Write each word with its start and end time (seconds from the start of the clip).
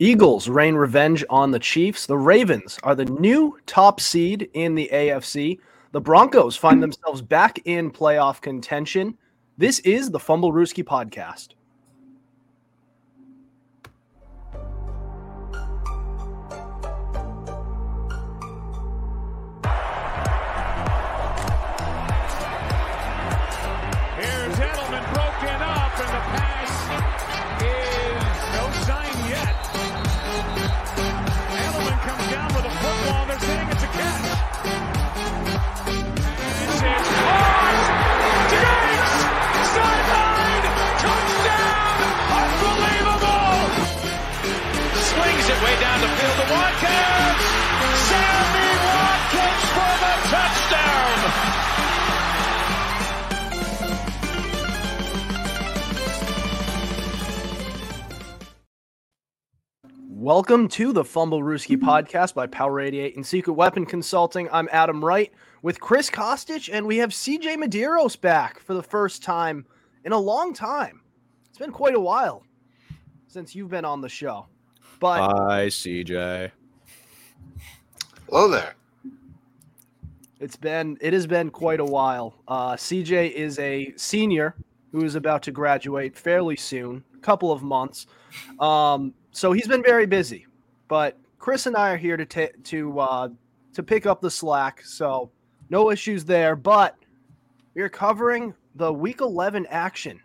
Eagles 0.00 0.48
rain 0.48 0.76
revenge 0.76 1.24
on 1.28 1.50
the 1.50 1.58
Chiefs. 1.58 2.06
The 2.06 2.16
Ravens 2.16 2.78
are 2.84 2.94
the 2.94 3.04
new 3.04 3.58
top 3.66 4.00
seed 4.00 4.48
in 4.54 4.76
the 4.76 4.88
AFC. 4.92 5.58
The 5.90 6.00
Broncos 6.00 6.56
find 6.56 6.80
themselves 6.80 7.20
back 7.20 7.58
in 7.64 7.90
playoff 7.90 8.40
contention. 8.40 9.18
This 9.56 9.80
is 9.80 10.10
the 10.10 10.20
Fumblerooski 10.20 10.84
podcast. 10.84 11.54
Welcome 60.28 60.68
to 60.68 60.92
the 60.92 61.04
Fumblerooski 61.04 61.78
podcast 61.78 62.34
by 62.34 62.46
Power 62.48 62.80
88 62.80 63.16
and 63.16 63.26
Secret 63.26 63.54
Weapon 63.54 63.86
Consulting. 63.86 64.46
I'm 64.52 64.68
Adam 64.70 65.02
Wright 65.02 65.32
with 65.62 65.80
Chris 65.80 66.10
Costich, 66.10 66.68
and 66.70 66.86
we 66.86 66.98
have 66.98 67.12
CJ 67.12 67.56
Medeiros 67.56 68.20
back 68.20 68.60
for 68.60 68.74
the 68.74 68.82
first 68.82 69.22
time 69.22 69.64
in 70.04 70.12
a 70.12 70.18
long 70.18 70.52
time. 70.52 71.00
It's 71.48 71.56
been 71.56 71.72
quite 71.72 71.94
a 71.94 72.00
while 72.00 72.44
since 73.26 73.54
you've 73.54 73.70
been 73.70 73.86
on 73.86 74.02
the 74.02 74.08
show. 74.10 74.48
But 75.00 75.20
Hi, 75.22 75.68
CJ. 75.68 76.50
Hello 78.28 78.48
there. 78.48 78.74
It's 80.40 80.56
been 80.56 80.98
it 81.00 81.14
has 81.14 81.26
been 81.26 81.48
quite 81.48 81.80
a 81.80 81.86
while. 81.86 82.34
Uh, 82.46 82.72
CJ 82.72 83.32
is 83.32 83.58
a 83.60 83.94
senior 83.96 84.56
who 84.92 85.06
is 85.06 85.14
about 85.14 85.42
to 85.44 85.52
graduate 85.52 86.14
fairly 86.14 86.56
soon, 86.56 87.02
a 87.16 87.20
couple 87.20 87.50
of 87.50 87.62
months. 87.62 88.06
Um, 88.60 89.14
so 89.38 89.52
he's 89.52 89.68
been 89.68 89.84
very 89.84 90.06
busy. 90.06 90.46
But 90.88 91.16
Chris 91.38 91.66
and 91.66 91.76
I 91.76 91.90
are 91.92 91.96
here 91.96 92.16
to 92.16 92.26
ta- 92.26 92.56
to 92.64 92.98
uh, 92.98 93.28
to 93.72 93.82
pick 93.82 94.04
up 94.04 94.20
the 94.20 94.30
slack. 94.30 94.82
So 94.84 95.30
no 95.70 95.90
issues 95.92 96.24
there. 96.24 96.56
But 96.56 96.96
we 97.74 97.82
are 97.82 97.88
covering 97.88 98.52
the 98.74 98.92
Week 98.92 99.20
11 99.20 99.66
action 99.70 100.20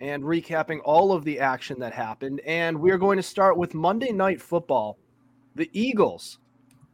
and 0.00 0.22
recapping 0.22 0.80
all 0.84 1.12
of 1.12 1.24
the 1.24 1.38
action 1.38 1.78
that 1.80 1.92
happened. 1.92 2.40
And 2.46 2.78
we 2.78 2.90
are 2.90 2.98
going 2.98 3.18
to 3.18 3.22
start 3.22 3.58
with 3.58 3.74
Monday 3.74 4.12
Night 4.12 4.40
Football. 4.40 4.96
The 5.54 5.68
Eagles 5.72 6.38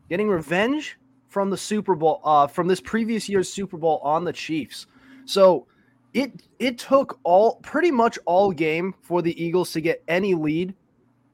getting 0.09 0.29
revenge 0.29 0.99
from 1.29 1.51
the 1.51 1.57
Super 1.57 1.95
Bowl, 1.95 2.21
uh, 2.25 2.49
from 2.49 2.67
this 2.67 2.81
previous 2.81 3.29
year's 3.29 3.53
Super 3.53 3.77
Bowl 3.77 4.01
on 4.03 4.25
the 4.25 4.33
Chiefs. 4.33 4.87
So 5.25 5.67
it 6.15 6.43
it 6.59 6.79
took 6.79 7.21
all 7.23 7.57
pretty 7.57 7.93
much 7.93 8.19
all 8.25 8.51
game 8.51 8.95
for 9.03 9.23
the 9.23 9.41
Eagles 9.41 9.73
to 9.73 9.81
get 9.81 10.03
any 10.09 10.35
lead 10.35 10.75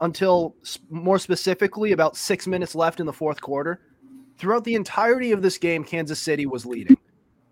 until 0.00 0.56
more 0.88 1.18
specifically 1.18 1.92
about 1.92 2.16
six 2.16 2.46
minutes 2.46 2.74
left 2.74 3.00
in 3.00 3.06
the 3.06 3.12
fourth 3.12 3.40
quarter. 3.40 3.80
Throughout 4.38 4.64
the 4.64 4.74
entirety 4.74 5.32
of 5.32 5.42
this 5.42 5.58
game, 5.58 5.84
Kansas 5.84 6.18
City 6.18 6.46
was 6.46 6.64
leading, 6.64 6.96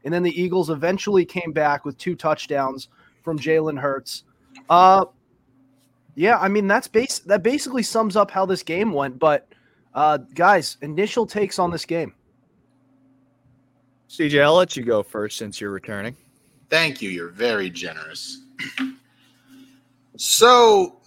and 0.05 0.15
then 0.15 0.23
the 0.23 0.41
Eagles 0.41 0.71
eventually 0.71 1.25
came 1.25 1.53
back 1.53 1.85
with 1.85 1.99
two 1.99 2.15
touchdowns 2.15 2.89
from 3.23 3.39
Jalen 3.39 3.79
Hurts. 3.79 4.25
Uh, 4.71 5.05
yeah, 6.15 6.39
I 6.39 6.49
mean 6.49 6.67
that's 6.67 6.89
base 6.89 7.19
that 7.21 7.43
basically 7.43 7.83
sums 7.83 8.17
up 8.17 8.31
how 8.31 8.47
this 8.47 8.63
game 8.63 8.93
went. 8.93 9.19
But 9.19 9.53
uh, 9.95 10.19
guys, 10.35 10.79
initial 10.81 11.27
takes 11.27 11.59
on 11.59 11.71
this 11.71 11.85
game. 11.85 12.15
CJ, 14.09 14.43
I'll 14.43 14.55
let 14.55 14.77
you 14.77 14.83
go 14.83 15.03
first 15.03 15.37
since 15.37 15.61
you're 15.61 15.71
returning. 15.71 16.17
Thank 16.71 17.03
you. 17.03 17.11
You're 17.11 17.29
very 17.29 17.69
generous. 17.69 18.43
so 20.17 20.98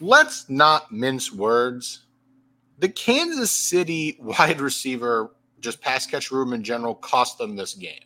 let's 0.00 0.48
not 0.48 0.90
mince 0.90 1.32
words. 1.32 2.06
The 2.78 2.88
Kansas 2.88 3.50
City 3.50 4.18
wide 4.20 4.60
receiver, 4.60 5.34
just 5.60 5.80
pass 5.80 6.06
catch 6.06 6.30
room 6.30 6.52
in 6.52 6.64
general, 6.64 6.94
cost 6.94 7.38
them 7.38 7.56
this 7.56 7.74
game. 7.74 8.00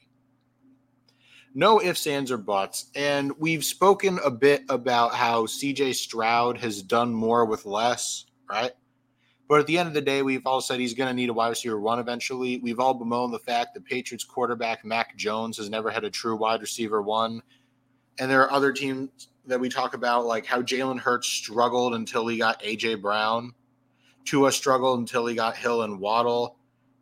No 1.55 1.81
ifs, 1.81 2.09
ands, 2.09 2.33
or 2.33 2.37
buts. 2.37 2.91
And 2.97 3.33
we've 3.39 3.65
spoken 3.65 4.19
a 4.25 4.31
bit 4.31 4.65
about 4.69 5.15
how 5.15 5.47
CJ 5.47 5.95
Stroud 5.95 6.59
has 6.59 6.83
done 6.83 7.15
more 7.15 7.45
with 7.45 7.65
less, 7.65 8.27
right? 8.51 8.73
But 9.49 9.61
at 9.61 9.67
the 9.69 9.79
end 9.79 9.87
of 9.87 9.95
the 9.95 10.01
day, 10.01 10.23
we've 10.23 10.45
all 10.47 10.61
said 10.61 10.81
he's 10.81 10.95
going 10.95 11.09
to 11.09 11.15
need 11.15 11.29
a 11.29 11.33
wide 11.33 11.51
receiver 11.51 11.79
one 11.79 12.01
eventually. 12.01 12.59
We've 12.59 12.81
all 12.81 12.95
bemoaned 12.95 13.33
the 13.33 13.39
fact 13.39 13.75
that 13.75 13.85
Patriots 13.85 14.25
quarterback 14.25 14.85
Mac 14.85 15.17
Jones 15.17 15.57
has 15.59 15.71
never 15.71 15.91
had 15.91 16.03
a 16.03 16.11
true 16.11 16.35
wide 16.35 16.61
receiver 16.61 17.03
one. 17.03 17.41
And 18.19 18.29
there 18.29 18.43
are 18.43 18.51
other 18.51 18.73
teams 18.73 19.29
that 19.47 19.61
we 19.61 19.69
talk 19.69 19.95
about, 19.95 20.27
like 20.27 20.47
how 20.47 20.63
Jalen 20.63 20.99
Hurts 20.99 21.29
struggled 21.29 21.95
until 21.95 22.27
he 22.27 22.39
got 22.39 22.63
AJ 22.63 23.03
Brown. 23.03 23.53
Tua 24.25 24.51
struggled 24.53 25.01
until 25.01 25.27
he 25.27 25.35
got 25.35 25.57
Hill 25.57 25.83
and 25.83 26.01
Waddle. 26.01 26.57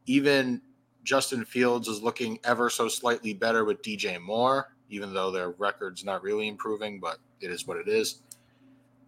Even 0.06 0.60
Justin 1.04 1.44
Fields 1.44 1.88
is 1.88 2.02
looking 2.02 2.38
ever 2.44 2.68
so 2.68 2.88
slightly 2.88 3.32
better 3.32 3.64
with 3.64 3.82
DJ 3.82 4.20
Moore, 4.20 4.74
even 4.88 5.14
though 5.14 5.30
their 5.30 5.50
record's 5.52 6.04
not 6.04 6.22
really 6.22 6.48
improving, 6.48 7.00
but 7.00 7.18
it 7.40 7.50
is 7.50 7.66
what 7.66 7.76
it 7.76 7.88
is. 7.88 8.22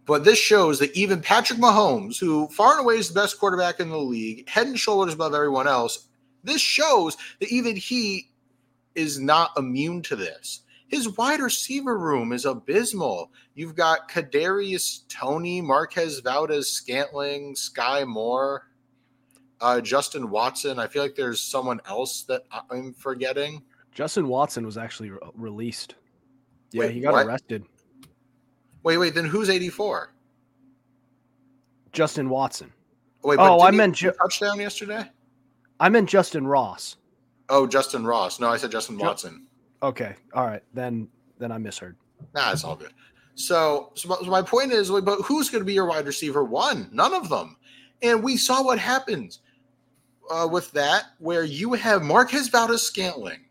But 0.05 0.23
this 0.23 0.37
shows 0.37 0.79
that 0.79 0.95
even 0.95 1.21
Patrick 1.21 1.59
Mahomes, 1.59 2.19
who 2.19 2.47
far 2.49 2.73
and 2.73 2.81
away 2.81 2.97
is 2.97 3.09
the 3.09 3.19
best 3.19 3.39
quarterback 3.39 3.79
in 3.79 3.89
the 3.89 3.97
league, 3.97 4.47
head 4.47 4.67
and 4.67 4.79
shoulders 4.79 5.15
above 5.15 5.33
everyone 5.33 5.67
else, 5.67 6.07
this 6.43 6.61
shows 6.61 7.17
that 7.39 7.49
even 7.49 7.75
he 7.75 8.29
is 8.93 9.19
not 9.19 9.51
immune 9.57 10.01
to 10.03 10.15
this. 10.15 10.61
His 10.87 11.17
wide 11.17 11.39
receiver 11.39 11.97
room 11.97 12.31
is 12.31 12.45
abysmal. 12.45 13.31
You've 13.55 13.75
got 13.75 14.09
Kadarius 14.09 15.01
Toney, 15.09 15.59
Marquez 15.61 16.19
Valdes 16.19 16.67
Scantling, 16.67 17.55
Skyy 17.55 18.05
Moore, 18.07 18.67
uh, 19.61 19.81
Justin 19.81 20.29
Watson. 20.29 20.77
I 20.77 20.87
feel 20.87 21.01
like 21.01 21.15
there's 21.15 21.41
someone 21.41 21.81
else 21.87 22.23
that 22.23 22.43
I'm 22.69 22.93
forgetting. 22.93 23.63
Justin 23.93 24.27
Watson 24.27 24.65
was 24.65 24.77
actually 24.77 25.09
re- 25.09 25.19
released. 25.33 25.95
Yeah, 26.71 26.81
Wait, 26.81 26.91
he 26.93 26.99
got 26.99 27.13
what? 27.13 27.25
arrested. 27.25 27.63
Wait, 28.83 28.97
wait, 28.97 29.15
then 29.15 29.25
who's 29.25 29.49
84? 29.49 30.13
Justin 31.93 32.29
Watson. 32.29 32.71
Wait, 33.23 33.39
Oh, 33.39 33.61
I 33.61 33.71
meant 33.71 33.95
Ju- 33.95 34.11
touchdown 34.21 34.59
yesterday. 34.59 35.09
I 35.79 35.89
meant 35.89 36.07
Justin 36.09 36.45
Ross. 36.45 36.97
Oh, 37.49 37.65
Justin 37.65 38.05
Ross. 38.05 38.39
No, 38.39 38.49
I 38.49 38.57
said 38.57 38.71
Justin 38.71 38.99
Ju- 38.99 39.05
Watson. 39.05 39.44
Okay, 39.85 40.15
all 40.33 40.47
right, 40.47 40.63
then 40.73 41.07
then 41.37 41.51
I 41.51 41.59
misheard. 41.59 41.95
Nah, 42.33 42.51
it's 42.51 42.63
all 42.63 42.75
good. 42.75 42.91
So, 43.35 43.91
so 43.93 44.17
my- 44.25 44.41
point 44.41 44.71
is, 44.71 44.89
but 44.89 45.21
who's 45.21 45.51
going 45.51 45.61
to 45.61 45.65
be 45.65 45.73
your 45.73 45.85
wide 45.85 46.07
receiver 46.07 46.43
one? 46.43 46.89
None 46.91 47.13
of 47.13 47.29
them. 47.29 47.57
And 48.01 48.23
we 48.23 48.35
saw 48.35 48.63
what 48.63 48.79
happens 48.79 49.41
uh, 50.31 50.47
with 50.51 50.71
that, 50.71 51.03
where 51.19 51.43
you 51.43 51.73
have 51.73 52.01
Marquez 52.01 52.47
Valdes 52.47 52.81
Scantling, 52.81 53.45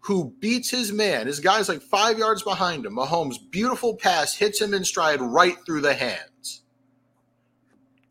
who 0.00 0.34
beats 0.38 0.68
his 0.68 0.92
man. 0.92 1.26
His 1.26 1.40
guy's 1.40 1.68
like 1.68 1.80
five 1.80 2.18
yards 2.18 2.42
behind 2.42 2.84
him. 2.84 2.96
Mahomes' 2.96 3.38
beautiful 3.50 3.94
pass 3.96 4.34
hits 4.34 4.60
him 4.60 4.74
in 4.74 4.84
stride 4.84 5.22
right 5.22 5.56
through 5.64 5.80
the 5.80 5.94
hands. 5.94 6.62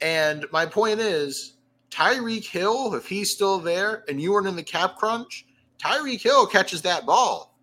And 0.02 0.46
my 0.52 0.66
point 0.66 1.02
is, 1.02 1.58
Tyreek 1.92 2.46
Hill, 2.46 2.96
if 2.96 3.08
he's 3.08 3.32
still 3.32 3.60
there 3.60 4.06
and 4.08 4.20
you 4.20 4.32
weren't 4.32 4.48
in 4.48 4.56
the 4.56 4.64
cap 4.64 4.96
crunch, 4.96 5.46
Tyreek 5.80 6.22
Hill 6.22 6.46
catches 6.46 6.82
that 6.84 7.06
ball. 7.06 7.56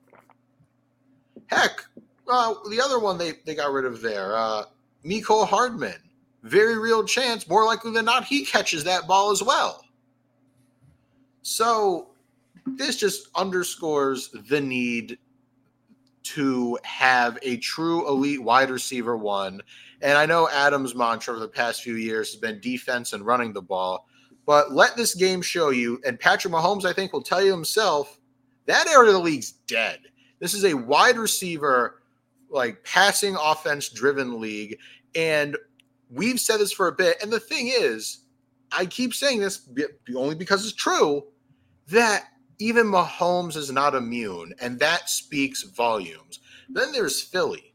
Heck, 1.46 1.84
uh, 2.28 2.54
the 2.70 2.80
other 2.80 2.98
one 2.98 3.18
they, 3.18 3.32
they 3.44 3.54
got 3.54 3.72
rid 3.72 3.84
of 3.84 4.00
there, 4.00 4.36
uh, 4.36 4.64
Mecole 5.04 5.46
Hardman. 5.46 6.00
Very 6.42 6.78
real 6.78 7.04
chance, 7.04 7.48
more 7.48 7.64
likely 7.64 7.92
than 7.92 8.04
not, 8.04 8.24
he 8.24 8.44
catches 8.44 8.84
that 8.84 9.06
ball 9.06 9.30
as 9.30 9.42
well. 9.42 9.84
So 11.42 12.08
this 12.66 12.96
just 12.96 13.28
underscores 13.34 14.30
the 14.48 14.60
need 14.60 15.18
to 16.24 16.78
have 16.82 17.38
a 17.42 17.58
true 17.58 18.08
elite 18.08 18.42
wide 18.42 18.70
receiver 18.70 19.16
one. 19.16 19.60
And 20.00 20.16
I 20.16 20.26
know 20.26 20.48
Adam's 20.48 20.94
mantra 20.94 21.34
over 21.34 21.40
the 21.40 21.48
past 21.48 21.82
few 21.82 21.96
years 21.96 22.32
has 22.32 22.40
been 22.40 22.60
defense 22.60 23.12
and 23.12 23.24
running 23.24 23.52
the 23.52 23.62
ball. 23.62 24.06
But 24.46 24.72
let 24.72 24.96
this 24.96 25.14
game 25.14 25.40
show 25.42 25.70
you, 25.70 26.00
and 26.06 26.20
Patrick 26.20 26.52
Mahomes, 26.52 26.84
I 26.84 26.92
think, 26.92 27.12
will 27.12 27.22
tell 27.22 27.42
you 27.42 27.50
himself 27.50 28.18
that 28.66 28.86
area 28.88 29.08
of 29.08 29.14
the 29.14 29.20
league's 29.20 29.52
dead. 29.66 30.00
This 30.38 30.54
is 30.54 30.64
a 30.64 30.74
wide 30.74 31.16
receiver, 31.16 32.02
like 32.50 32.84
passing 32.84 33.36
offense 33.40 33.88
driven 33.88 34.40
league. 34.40 34.78
And 35.14 35.56
we've 36.10 36.40
said 36.40 36.58
this 36.58 36.72
for 36.72 36.88
a 36.88 36.92
bit, 36.92 37.22
and 37.22 37.32
the 37.32 37.40
thing 37.40 37.68
is, 37.68 38.20
I 38.72 38.86
keep 38.86 39.14
saying 39.14 39.40
this 39.40 39.68
only 40.14 40.34
because 40.34 40.64
it's 40.64 40.74
true 40.74 41.24
that 41.88 42.24
even 42.58 42.86
Mahomes 42.86 43.56
is 43.56 43.70
not 43.70 43.94
immune, 43.94 44.54
and 44.60 44.78
that 44.80 45.08
speaks 45.08 45.62
volumes. 45.62 46.40
Then 46.68 46.92
there's 46.92 47.22
Philly. 47.22 47.74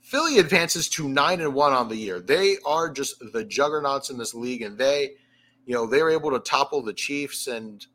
Philly 0.00 0.38
advances 0.38 0.88
to 0.90 1.08
nine 1.08 1.40
and 1.40 1.54
one 1.54 1.72
on 1.72 1.88
the 1.88 1.96
year. 1.96 2.20
They 2.20 2.56
are 2.66 2.90
just 2.90 3.16
the 3.32 3.44
juggernauts 3.44 4.10
in 4.10 4.18
this 4.18 4.34
league, 4.34 4.62
and 4.62 4.76
they, 4.76 5.12
you 5.70 5.76
know, 5.76 5.86
they 5.86 6.02
were 6.02 6.10
able 6.10 6.32
to 6.32 6.40
topple 6.40 6.82
the 6.82 6.92
Chiefs, 6.92 7.46
and 7.46 7.86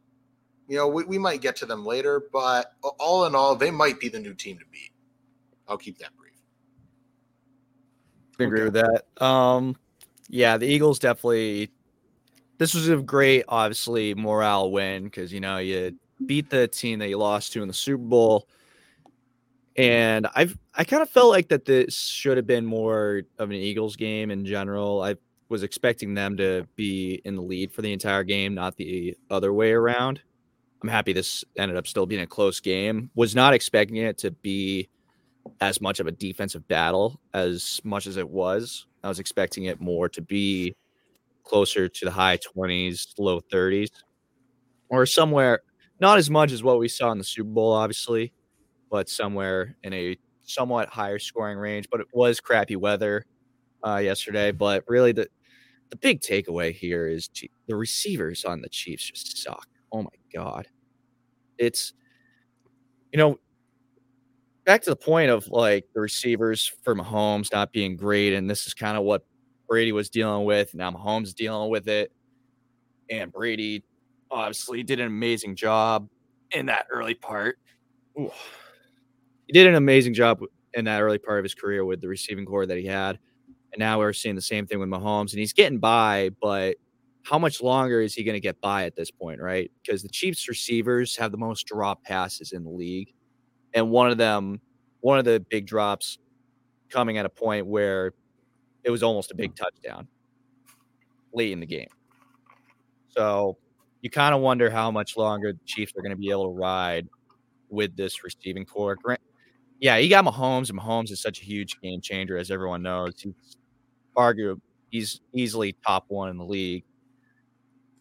you 0.69 0.77
know, 0.77 0.87
we, 0.87 1.03
we 1.03 1.17
might 1.17 1.41
get 1.41 1.57
to 1.57 1.65
them 1.65 1.85
later, 1.85 2.23
but 2.31 2.71
all 3.01 3.25
in 3.25 3.35
all, 3.35 3.53
they 3.53 3.69
might 3.69 3.99
be 3.99 4.07
the 4.07 4.17
new 4.17 4.33
team 4.33 4.57
to 4.59 4.63
beat. 4.71 4.91
I'll 5.67 5.77
keep 5.77 5.97
that 5.97 6.15
brief. 6.15 6.31
I 8.39 8.43
agree 8.45 8.63
with 8.63 8.75
that. 8.75 9.03
Um, 9.21 9.75
yeah, 10.29 10.55
the 10.55 10.65
Eagles 10.65 10.99
definitely. 10.99 11.69
This 12.59 12.73
was 12.73 12.87
a 12.87 12.95
great, 12.95 13.43
obviously, 13.49 14.15
morale 14.15 14.71
win 14.71 15.03
because 15.03 15.33
you 15.33 15.41
know 15.41 15.57
you 15.57 15.97
beat 16.25 16.49
the 16.49 16.69
team 16.69 16.99
that 16.99 17.09
you 17.09 17.17
lost 17.17 17.51
to 17.53 17.61
in 17.61 17.67
the 17.67 17.73
Super 17.73 18.01
Bowl, 18.01 18.47
and 19.75 20.27
I've 20.33 20.57
I 20.73 20.85
kind 20.85 21.03
of 21.03 21.09
felt 21.09 21.29
like 21.29 21.49
that 21.49 21.65
this 21.65 21.93
should 21.93 22.37
have 22.37 22.47
been 22.47 22.65
more 22.65 23.23
of 23.37 23.49
an 23.49 23.57
Eagles 23.57 23.97
game 23.97 24.31
in 24.31 24.45
general. 24.45 25.01
I 25.01 25.17
was 25.49 25.63
expecting 25.63 26.13
them 26.13 26.37
to 26.37 26.67
be 26.75 27.21
in 27.25 27.35
the 27.35 27.41
lead 27.41 27.71
for 27.71 27.81
the 27.81 27.93
entire 27.93 28.23
game, 28.23 28.53
not 28.55 28.77
the 28.77 29.15
other 29.29 29.53
way 29.53 29.71
around. 29.71 30.21
I'm 30.81 30.89
happy 30.89 31.13
this 31.13 31.43
ended 31.57 31.77
up 31.77 31.87
still 31.87 32.05
being 32.05 32.21
a 32.21 32.27
close 32.27 32.59
game. 32.59 33.09
Was 33.15 33.35
not 33.35 33.53
expecting 33.53 33.97
it 33.97 34.17
to 34.19 34.31
be 34.31 34.89
as 35.61 35.79
much 35.79 35.99
of 35.99 36.07
a 36.07 36.11
defensive 36.11 36.67
battle 36.67 37.19
as 37.33 37.79
much 37.83 38.07
as 38.07 38.17
it 38.17 38.27
was. 38.27 38.87
I 39.03 39.07
was 39.07 39.19
expecting 39.19 39.65
it 39.65 39.79
more 39.79 40.09
to 40.09 40.21
be 40.21 40.75
closer 41.43 41.87
to 41.87 42.05
the 42.05 42.11
high 42.11 42.37
20s, 42.37 43.13
low 43.19 43.39
30s, 43.39 43.89
or 44.89 45.05
somewhere 45.05 45.61
not 45.99 46.17
as 46.17 46.29
much 46.29 46.51
as 46.51 46.63
what 46.63 46.79
we 46.79 46.87
saw 46.87 47.11
in 47.11 47.17
the 47.17 47.23
Super 47.23 47.49
Bowl, 47.49 47.71
obviously, 47.71 48.33
but 48.91 49.09
somewhere 49.09 49.77
in 49.83 49.93
a 49.93 50.17
somewhat 50.43 50.89
higher 50.89 51.19
scoring 51.19 51.57
range. 51.57 51.87
But 51.89 52.01
it 52.01 52.07
was 52.11 52.39
crappy 52.39 52.75
weather 52.75 53.25
uh, 53.85 53.97
yesterday. 53.97 54.51
But 54.51 54.83
really, 54.87 55.13
the 55.13 55.27
the 55.89 55.97
big 55.97 56.21
takeaway 56.21 56.73
here 56.73 57.07
is 57.07 57.29
the 57.67 57.75
receivers 57.75 58.45
on 58.45 58.61
the 58.61 58.69
Chiefs 58.69 59.09
just 59.11 59.37
suck. 59.37 59.67
Oh 59.91 60.03
my 60.03 60.09
god, 60.33 60.67
it's 61.57 61.93
you 63.11 63.17
know 63.17 63.39
back 64.65 64.81
to 64.81 64.89
the 64.89 64.95
point 64.95 65.29
of 65.29 65.47
like 65.47 65.85
the 65.93 66.01
receivers 66.01 66.71
for 66.83 66.95
Mahomes 66.95 67.51
not 67.51 67.71
being 67.71 67.95
great, 67.95 68.33
and 68.33 68.49
this 68.49 68.67
is 68.67 68.73
kind 68.73 68.97
of 68.97 69.03
what 69.03 69.25
Brady 69.67 69.91
was 69.91 70.09
dealing 70.09 70.45
with. 70.45 70.73
Now 70.73 70.91
Mahomes 70.91 71.33
dealing 71.33 71.69
with 71.69 71.87
it, 71.87 72.11
and 73.09 73.31
Brady 73.31 73.83
obviously 74.31 74.83
did 74.83 74.99
an 74.99 75.07
amazing 75.07 75.55
job 75.55 76.09
in 76.51 76.65
that 76.67 76.87
early 76.89 77.13
part. 77.13 77.57
Ooh. 78.19 78.31
He 79.47 79.53
did 79.53 79.67
an 79.67 79.75
amazing 79.75 80.13
job 80.13 80.41
in 80.73 80.85
that 80.85 81.01
early 81.01 81.19
part 81.19 81.39
of 81.39 81.43
his 81.43 81.53
career 81.53 81.85
with 81.85 82.01
the 82.01 82.07
receiving 82.07 82.45
core 82.45 82.65
that 82.65 82.77
he 82.77 82.85
had, 82.85 83.19
and 83.75 83.81
now 83.81 83.99
we're 83.99 84.13
seeing 84.13 84.35
the 84.35 84.41
same 84.41 84.65
thing 84.65 84.79
with 84.79 84.87
Mahomes, 84.87 85.31
and 85.31 85.39
he's 85.39 85.51
getting 85.53 85.79
by, 85.79 86.29
but 86.41 86.77
how 87.23 87.37
much 87.37 87.61
longer 87.61 88.01
is 88.01 88.13
he 88.13 88.23
going 88.23 88.35
to 88.35 88.39
get 88.39 88.61
by 88.61 88.85
at 88.85 88.95
this 88.95 89.11
point, 89.11 89.41
right? 89.41 89.69
Because 89.81 90.01
the 90.01 90.09
Chiefs 90.09 90.47
receivers 90.47 91.17
have 91.17 91.31
the 91.31 91.37
most 91.37 91.65
drop 91.65 92.03
passes 92.03 92.53
in 92.53 92.63
the 92.63 92.69
league 92.69 93.13
and 93.73 93.89
one 93.89 94.09
of 94.09 94.17
them, 94.17 94.61
one 95.01 95.19
of 95.19 95.25
the 95.25 95.43
big 95.49 95.67
drops 95.67 96.17
coming 96.89 97.17
at 97.17 97.25
a 97.25 97.29
point 97.29 97.67
where 97.67 98.13
it 98.83 98.91
was 98.91 99.03
almost 99.03 99.31
a 99.31 99.35
big 99.35 99.55
touchdown 99.55 100.07
late 101.33 101.51
in 101.51 101.59
the 101.59 101.65
game. 101.65 101.89
So 103.09 103.57
you 104.01 104.09
kind 104.09 104.33
of 104.33 104.41
wonder 104.41 104.69
how 104.69 104.91
much 104.91 105.17
longer 105.17 105.51
the 105.51 105.59
Chiefs 105.65 105.93
are 105.97 106.01
going 106.01 106.11
to 106.11 106.17
be 106.17 106.29
able 106.29 106.45
to 106.45 106.57
ride 106.57 107.07
with 107.69 107.97
this 107.97 108.23
receiving 108.23 108.65
core. 108.65 108.97
Yeah, 109.79 109.97
you 109.97 110.09
got 110.09 110.23
Mahomes, 110.23 110.69
and 110.69 110.79
Mahomes 110.79 111.11
is 111.11 111.21
such 111.21 111.41
a 111.41 111.43
huge 111.43 111.81
game 111.81 111.99
changer, 112.01 112.37
as 112.37 112.49
everyone 112.49 112.81
knows. 112.81 113.19
He's 113.19 113.57
arguably 114.15 114.61
he's 114.95 115.19
easily 115.33 115.75
top 115.85 116.05
one 116.07 116.29
in 116.29 116.37
the 116.37 116.45
league, 116.45 116.83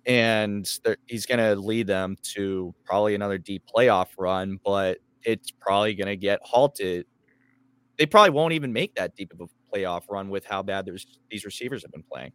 and 0.07 0.69
he's 1.07 1.27
going 1.27 1.39
to 1.39 1.57
lead 1.57 1.87
them 1.87 2.17
to 2.35 2.75
probably 2.85 3.15
another 3.15 3.39
deep 3.39 3.65
playoff 3.75 4.09
run. 4.17 4.59
But 4.65 4.99
it's 5.23 5.51
probably 5.51 5.95
going 5.95 6.09
to 6.09 6.17
get 6.17 6.41
halted. 6.43 7.07
They 7.99 8.07
probably 8.07 8.31
won't 8.31 8.53
even 8.53 8.73
make 8.73 8.95
that 8.95 9.17
deep 9.17 9.33
of 9.33 9.41
a 9.41 9.77
playoff 9.77 10.03
run 10.09 10.29
with 10.29 10.45
how 10.45 10.63
bad 10.63 10.89
these 11.31 11.45
receivers 11.45 11.83
have 11.83 11.93
been 11.93 12.05
playing. 12.11 12.33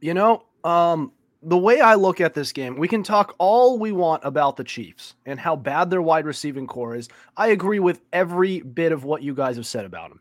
You 0.00 0.14
know, 0.14 0.44
um, 0.64 1.12
the 1.42 1.58
way 1.58 1.80
I 1.80 1.94
look 1.94 2.20
at 2.20 2.34
this 2.34 2.52
game, 2.52 2.76
we 2.76 2.88
can 2.88 3.02
talk 3.02 3.34
all 3.38 3.78
we 3.78 3.92
want 3.92 4.24
about 4.24 4.56
the 4.56 4.64
Chiefs 4.64 5.14
and 5.26 5.38
how 5.38 5.56
bad 5.56 5.90
their 5.90 6.02
wide 6.02 6.26
receiving 6.26 6.66
core 6.66 6.94
is. 6.94 7.08
I 7.36 7.48
agree 7.48 7.78
with 7.78 8.00
every 8.12 8.60
bit 8.60 8.92
of 8.92 9.04
what 9.04 9.22
you 9.22 9.34
guys 9.34 9.56
have 9.56 9.66
said 9.66 9.84
about 9.84 10.10
them. 10.10 10.20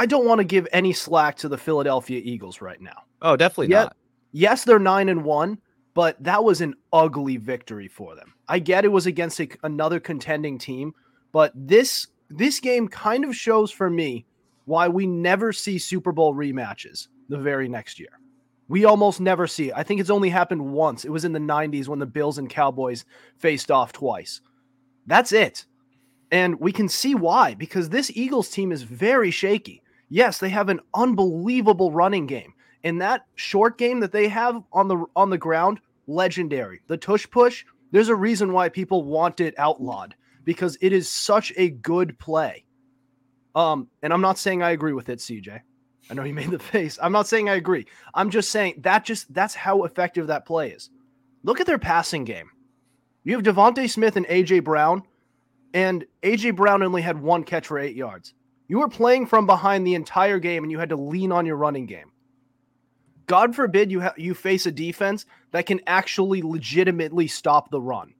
I 0.00 0.06
don't 0.06 0.24
want 0.24 0.38
to 0.38 0.44
give 0.44 0.66
any 0.72 0.94
slack 0.94 1.36
to 1.36 1.48
the 1.50 1.58
Philadelphia 1.58 2.22
Eagles 2.24 2.62
right 2.62 2.80
now. 2.80 3.02
Oh, 3.20 3.36
definitely 3.36 3.68
Yet, 3.68 3.82
not. 3.82 3.96
Yes, 4.32 4.64
they're 4.64 4.78
nine 4.78 5.10
and 5.10 5.24
one, 5.24 5.58
but 5.92 6.16
that 6.24 6.42
was 6.42 6.62
an 6.62 6.74
ugly 6.90 7.36
victory 7.36 7.86
for 7.86 8.14
them. 8.14 8.32
I 8.48 8.60
get 8.60 8.86
it 8.86 8.92
was 8.92 9.04
against 9.04 9.40
a, 9.40 9.48
another 9.62 10.00
contending 10.00 10.56
team, 10.56 10.94
but 11.32 11.52
this 11.54 12.06
this 12.30 12.60
game 12.60 12.88
kind 12.88 13.26
of 13.26 13.36
shows 13.36 13.70
for 13.70 13.90
me 13.90 14.24
why 14.64 14.88
we 14.88 15.06
never 15.06 15.52
see 15.52 15.78
Super 15.78 16.12
Bowl 16.12 16.34
rematches 16.34 17.08
the 17.28 17.36
very 17.36 17.68
next 17.68 18.00
year. 18.00 18.20
We 18.68 18.86
almost 18.86 19.20
never 19.20 19.46
see 19.46 19.68
it. 19.68 19.74
I 19.76 19.82
think 19.82 20.00
it's 20.00 20.08
only 20.08 20.30
happened 20.30 20.64
once. 20.64 21.04
It 21.04 21.10
was 21.10 21.26
in 21.26 21.32
the 21.32 21.38
90s 21.38 21.88
when 21.88 21.98
the 21.98 22.06
Bills 22.06 22.38
and 22.38 22.48
Cowboys 22.48 23.04
faced 23.36 23.70
off 23.70 23.92
twice. 23.92 24.40
That's 25.06 25.32
it. 25.32 25.66
And 26.32 26.58
we 26.58 26.72
can 26.72 26.88
see 26.88 27.14
why 27.14 27.52
because 27.52 27.90
this 27.90 28.10
Eagles 28.14 28.48
team 28.48 28.72
is 28.72 28.82
very 28.82 29.30
shaky. 29.30 29.82
Yes, 30.10 30.38
they 30.38 30.48
have 30.50 30.68
an 30.68 30.80
unbelievable 30.92 31.92
running 31.92 32.26
game. 32.26 32.52
And 32.84 33.00
that 33.00 33.26
short 33.36 33.78
game 33.78 34.00
that 34.00 34.12
they 34.12 34.28
have 34.28 34.62
on 34.72 34.88
the 34.88 35.04
on 35.14 35.30
the 35.30 35.38
ground, 35.38 35.80
legendary. 36.06 36.80
The 36.88 36.96
tush 36.96 37.28
push, 37.30 37.64
there's 37.92 38.08
a 38.08 38.14
reason 38.14 38.52
why 38.52 38.68
people 38.68 39.04
want 39.04 39.40
it 39.40 39.54
outlawed 39.58 40.14
because 40.44 40.76
it 40.80 40.92
is 40.92 41.08
such 41.08 41.52
a 41.56 41.70
good 41.70 42.18
play. 42.18 42.64
Um, 43.54 43.88
and 44.02 44.12
I'm 44.12 44.20
not 44.20 44.38
saying 44.38 44.62
I 44.62 44.70
agree 44.70 44.92
with 44.92 45.08
it, 45.08 45.18
CJ. 45.18 45.60
I 46.10 46.14
know 46.14 46.24
you 46.24 46.34
made 46.34 46.50
the 46.50 46.58
face. 46.74 46.98
I'm 47.00 47.12
not 47.12 47.28
saying 47.28 47.48
I 47.48 47.54
agree. 47.54 47.86
I'm 48.14 48.30
just 48.30 48.50
saying 48.50 48.74
that 48.78 49.04
just 49.04 49.32
that's 49.32 49.54
how 49.54 49.84
effective 49.84 50.26
that 50.26 50.46
play 50.46 50.70
is. 50.70 50.90
Look 51.44 51.60
at 51.60 51.66
their 51.66 51.78
passing 51.78 52.24
game. 52.24 52.50
You 53.24 53.34
have 53.36 53.44
DeVonta 53.44 53.88
Smith 53.88 54.16
and 54.16 54.26
AJ 54.26 54.64
Brown, 54.64 55.02
and 55.74 56.04
AJ 56.22 56.56
Brown 56.56 56.82
only 56.82 57.02
had 57.02 57.20
one 57.20 57.44
catch 57.44 57.66
for 57.66 57.78
eight 57.78 57.94
yards. 57.96 58.34
You 58.70 58.78
were 58.78 58.88
playing 58.88 59.26
from 59.26 59.46
behind 59.46 59.84
the 59.84 59.96
entire 59.96 60.38
game, 60.38 60.62
and 60.62 60.70
you 60.70 60.78
had 60.78 60.90
to 60.90 60.96
lean 60.96 61.32
on 61.32 61.44
your 61.44 61.56
running 61.56 61.86
game. 61.86 62.12
God 63.26 63.56
forbid 63.56 63.90
you 63.90 64.00
ha- 64.00 64.14
you 64.16 64.32
face 64.32 64.64
a 64.64 64.70
defense 64.70 65.26
that 65.50 65.66
can 65.66 65.80
actually 65.88 66.40
legitimately 66.40 67.26
stop 67.26 67.72
the 67.72 67.80
run. 67.80 68.14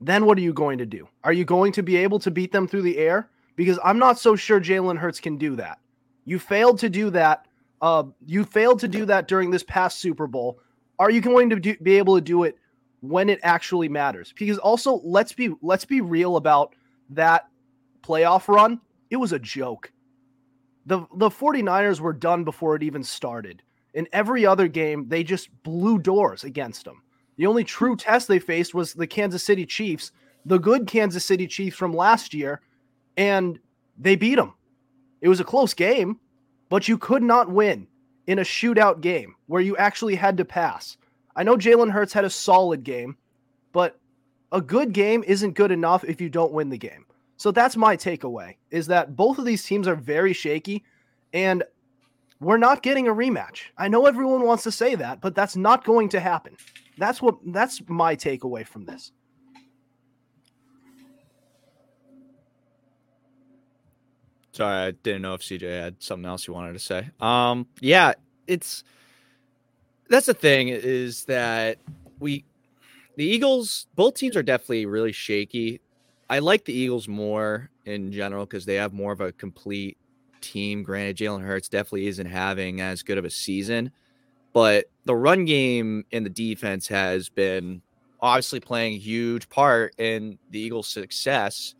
Then 0.00 0.26
what 0.26 0.36
are 0.36 0.40
you 0.40 0.52
going 0.52 0.78
to 0.78 0.86
do? 0.86 1.06
Are 1.22 1.32
you 1.32 1.44
going 1.44 1.70
to 1.74 1.82
be 1.84 1.96
able 1.98 2.18
to 2.18 2.32
beat 2.32 2.50
them 2.50 2.66
through 2.66 2.82
the 2.82 2.98
air? 2.98 3.30
Because 3.54 3.78
I'm 3.84 4.00
not 4.00 4.18
so 4.18 4.34
sure 4.34 4.60
Jalen 4.60 4.98
Hurts 4.98 5.20
can 5.20 5.38
do 5.38 5.54
that. 5.54 5.78
You 6.24 6.40
failed 6.40 6.80
to 6.80 6.90
do 6.90 7.10
that. 7.10 7.46
Uh, 7.80 8.02
you 8.26 8.42
failed 8.42 8.80
to 8.80 8.88
do 8.88 9.04
that 9.04 9.28
during 9.28 9.52
this 9.52 9.62
past 9.62 10.00
Super 10.00 10.26
Bowl. 10.26 10.58
Are 10.98 11.10
you 11.10 11.20
going 11.20 11.50
to 11.50 11.60
do, 11.60 11.76
be 11.76 11.98
able 11.98 12.16
to 12.16 12.20
do 12.20 12.42
it 12.42 12.58
when 12.98 13.28
it 13.28 13.38
actually 13.44 13.88
matters? 13.88 14.34
Because 14.36 14.58
also 14.58 15.00
let's 15.04 15.32
be 15.32 15.54
let's 15.62 15.84
be 15.84 16.00
real 16.00 16.36
about 16.36 16.74
that 17.10 17.46
playoff 18.02 18.48
run. 18.48 18.80
It 19.10 19.16
was 19.16 19.32
a 19.32 19.38
joke. 19.38 19.92
The 20.86 21.06
the 21.14 21.28
49ers 21.28 22.00
were 22.00 22.12
done 22.12 22.44
before 22.44 22.76
it 22.76 22.82
even 22.82 23.04
started. 23.04 23.62
In 23.92 24.08
every 24.12 24.46
other 24.46 24.68
game, 24.68 25.08
they 25.08 25.24
just 25.24 25.50
blew 25.62 25.98
doors 25.98 26.44
against 26.44 26.84
them. 26.84 27.02
The 27.36 27.46
only 27.46 27.64
true 27.64 27.96
test 27.96 28.28
they 28.28 28.38
faced 28.38 28.74
was 28.74 28.94
the 28.94 29.06
Kansas 29.06 29.42
City 29.42 29.66
Chiefs, 29.66 30.12
the 30.46 30.58
good 30.58 30.86
Kansas 30.86 31.24
City 31.24 31.46
Chiefs 31.46 31.76
from 31.76 31.92
last 31.92 32.32
year, 32.32 32.60
and 33.16 33.58
they 33.98 34.14
beat 34.14 34.36
them. 34.36 34.54
It 35.20 35.28
was 35.28 35.40
a 35.40 35.44
close 35.44 35.74
game, 35.74 36.20
but 36.68 36.88
you 36.88 36.96
could 36.96 37.22
not 37.22 37.50
win 37.50 37.86
in 38.26 38.38
a 38.38 38.42
shootout 38.42 39.00
game 39.00 39.34
where 39.46 39.60
you 39.60 39.76
actually 39.76 40.14
had 40.14 40.36
to 40.36 40.44
pass. 40.44 40.96
I 41.34 41.42
know 41.42 41.56
Jalen 41.56 41.90
Hurts 41.90 42.12
had 42.12 42.24
a 42.24 42.30
solid 42.30 42.84
game, 42.84 43.16
but 43.72 43.98
a 44.52 44.60
good 44.60 44.92
game 44.92 45.24
isn't 45.26 45.54
good 45.54 45.70
enough 45.70 46.04
if 46.04 46.20
you 46.20 46.28
don't 46.28 46.52
win 46.52 46.70
the 46.70 46.78
game. 46.78 47.04
So 47.40 47.50
that's 47.50 47.74
my 47.74 47.96
takeaway 47.96 48.56
is 48.70 48.88
that 48.88 49.16
both 49.16 49.38
of 49.38 49.46
these 49.46 49.64
teams 49.64 49.88
are 49.88 49.94
very 49.94 50.34
shaky 50.34 50.84
and 51.32 51.64
we're 52.38 52.58
not 52.58 52.82
getting 52.82 53.08
a 53.08 53.14
rematch. 53.14 53.62
I 53.78 53.88
know 53.88 54.04
everyone 54.04 54.42
wants 54.42 54.62
to 54.64 54.70
say 54.70 54.94
that, 54.96 55.22
but 55.22 55.34
that's 55.34 55.56
not 55.56 55.82
going 55.82 56.10
to 56.10 56.20
happen. 56.20 56.54
That's 56.98 57.22
what 57.22 57.36
that's 57.46 57.80
my 57.88 58.14
takeaway 58.14 58.66
from 58.66 58.84
this. 58.84 59.12
Sorry, 64.52 64.88
I 64.88 64.90
didn't 64.90 65.22
know 65.22 65.32
if 65.32 65.40
CJ 65.40 65.62
had 65.62 66.02
something 66.02 66.28
else 66.28 66.46
you 66.46 66.52
wanted 66.52 66.74
to 66.74 66.78
say. 66.78 67.08
Um, 67.20 67.66
yeah, 67.80 68.12
it's 68.48 68.84
that's 70.10 70.26
the 70.26 70.34
thing 70.34 70.68
is 70.68 71.24
that 71.24 71.78
we 72.18 72.44
the 73.16 73.24
Eagles, 73.24 73.86
both 73.94 74.14
teams 74.14 74.36
are 74.36 74.42
definitely 74.42 74.84
really 74.84 75.12
shaky. 75.12 75.80
I 76.30 76.38
like 76.38 76.64
the 76.64 76.72
Eagles 76.72 77.08
more 77.08 77.70
in 77.86 78.12
general 78.12 78.46
because 78.46 78.64
they 78.64 78.76
have 78.76 78.92
more 78.92 79.10
of 79.12 79.20
a 79.20 79.32
complete 79.32 79.98
team. 80.40 80.84
Granted, 80.84 81.16
Jalen 81.16 81.42
Hurts 81.42 81.68
definitely 81.68 82.06
isn't 82.06 82.26
having 82.26 82.80
as 82.80 83.02
good 83.02 83.18
of 83.18 83.24
a 83.24 83.30
season, 83.30 83.90
but 84.52 84.86
the 85.06 85.16
run 85.16 85.44
game 85.44 86.04
and 86.12 86.24
the 86.24 86.30
defense 86.30 86.86
has 86.86 87.28
been 87.28 87.82
obviously 88.20 88.60
playing 88.60 88.94
a 88.94 88.98
huge 88.98 89.48
part 89.48 89.92
in 89.98 90.38
the 90.50 90.60
Eagles' 90.60 90.86
success. 90.86 91.74